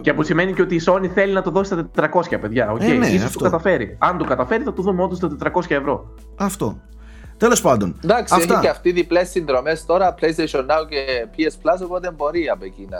Και 0.00 0.14
που 0.14 0.22
σημαίνει 0.22 0.52
και 0.52 0.62
ότι 0.62 0.74
η 0.74 0.80
Sony 0.86 1.06
θέλει 1.14 1.32
να 1.32 1.42
το 1.42 1.50
δώσει 1.50 1.72
στα 1.72 1.88
400 1.94 2.38
παιδιά. 2.40 2.70
Οκ, 2.70 2.80
Ε, 2.82 2.86
ναι, 2.92 3.06
ίσως 3.06 3.24
αυτό. 3.26 3.38
το 3.38 3.44
καταφέρει. 3.44 3.96
Αν 4.00 4.18
το 4.18 4.24
καταφέρει, 4.24 4.62
θα 4.64 4.72
το 4.72 4.82
δούμε 4.82 5.02
όντως 5.02 5.16
στα 5.18 5.28
400 5.28 5.74
ευρώ. 5.74 6.14
αυτό 6.36 6.80
τέλος 7.36 7.60
πάντων 7.60 7.96
Εντάξει, 8.04 8.34
αυτά. 8.34 8.52
έχει 8.52 8.62
και 8.62 8.68
αυτή 8.68 8.92
διπλές 8.92 9.28
συνδρομές 9.28 9.84
τώρα, 9.86 10.14
PlayStation 10.20 10.60
Now 10.60 10.86
και 10.88 11.26
PS 11.36 11.52
Plus, 11.52 11.84
οπότε 11.84 12.10
μπορεί 12.16 12.48
από 12.48 12.64
εκεί 12.64 12.86
να... 12.90 12.98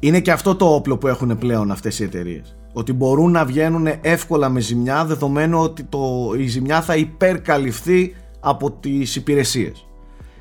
Είναι 0.00 0.20
και 0.20 0.32
αυτό 0.32 0.54
το 0.56 0.74
όπλο 0.74 0.98
που 0.98 1.08
έχουν 1.08 1.38
πλέον 1.38 1.70
αυτές 1.70 1.98
οι 1.98 2.04
εταιρείες. 2.04 2.56
Ότι 2.76 2.92
μπορούν 2.92 3.30
να 3.30 3.44
βγαίνουν 3.44 3.86
εύκολα 4.00 4.48
με 4.48 4.60
ζημιά 4.60 5.04
δεδομένου 5.04 5.60
ότι 5.60 5.82
το, 5.82 6.32
η 6.38 6.46
ζημιά 6.46 6.82
θα 6.82 6.96
υπερκαλυφθεί 6.96 8.14
από 8.40 8.70
τις 8.70 9.16
υπηρεσίες. 9.16 9.86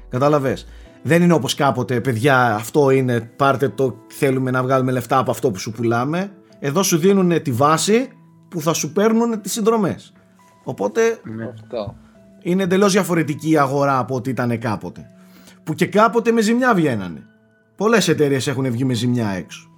Κατάλαβες; 0.09 0.67
Δεν 1.01 1.21
είναι 1.21 1.33
όπως 1.33 1.55
κάποτε, 1.55 2.01
παιδιά, 2.01 2.55
αυτό 2.55 2.89
είναι, 2.89 3.19
πάρτε 3.19 3.69
το, 3.69 3.95
θέλουμε 4.07 4.51
να 4.51 4.63
βγάλουμε 4.63 4.91
λεφτά 4.91 5.17
από 5.17 5.31
αυτό 5.31 5.51
που 5.51 5.59
σου 5.59 5.71
πουλάμε. 5.71 6.31
Εδώ 6.59 6.83
σου 6.83 6.97
δίνουν 6.97 7.41
τη 7.41 7.51
βάση 7.51 8.09
που 8.49 8.61
θα 8.61 8.73
σου 8.73 8.91
παίρνουν 8.91 9.41
τις 9.41 9.51
συνδρομές. 9.51 10.13
Οπότε 10.63 11.01
Αυτό. 11.53 11.95
είναι 12.41 12.63
εντελώς 12.63 12.91
διαφορετική 12.91 13.49
η 13.49 13.57
αγορά 13.57 13.97
από 13.97 14.15
ό,τι 14.15 14.29
ήταν 14.29 14.59
κάποτε. 14.59 15.05
Που 15.63 15.73
και 15.73 15.85
κάποτε 15.85 16.31
με 16.31 16.41
ζημιά 16.41 16.73
βγαίνανε. 16.73 17.25
Πολλές 17.75 18.07
εταιρείες 18.07 18.47
έχουν 18.47 18.71
βγει 18.71 18.85
με 18.85 18.93
ζημιά 18.93 19.29
έξω. 19.29 19.72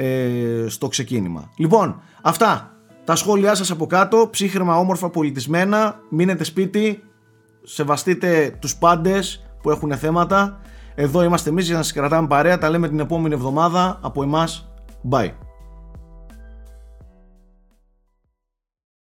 Ε, 0.00 0.68
στο 0.68 0.88
ξεκίνημα. 0.88 1.50
Λοιπόν, 1.56 2.00
αυτά. 2.22 2.72
Τα 3.04 3.16
σχόλιά 3.16 3.54
σας 3.54 3.70
από 3.70 3.86
κάτω. 3.86 4.28
Ψύχρεμα, 4.30 4.78
όμορφα, 4.78 5.10
πολιτισμένα. 5.10 6.00
Μείνετε 6.10 6.44
σπίτι. 6.44 7.02
Σεβαστείτε 7.62 8.56
τους 8.60 8.76
πάντες 8.76 9.44
που 9.62 9.70
έχουν 9.70 9.96
θέματα. 9.96 10.60
Εδώ 10.94 11.22
είμαστε 11.22 11.50
εμείς 11.50 11.66
για 11.66 11.76
να 11.76 11.82
σας 11.82 11.92
κρατάμε 11.92 12.26
παρέα. 12.26 12.58
Τα 12.58 12.70
λέμε 12.70 12.88
την 12.88 13.00
επόμενη 13.00 13.34
εβδομάδα. 13.34 13.98
Από 14.02 14.22
εμάς, 14.22 14.68
bye. 15.10 15.47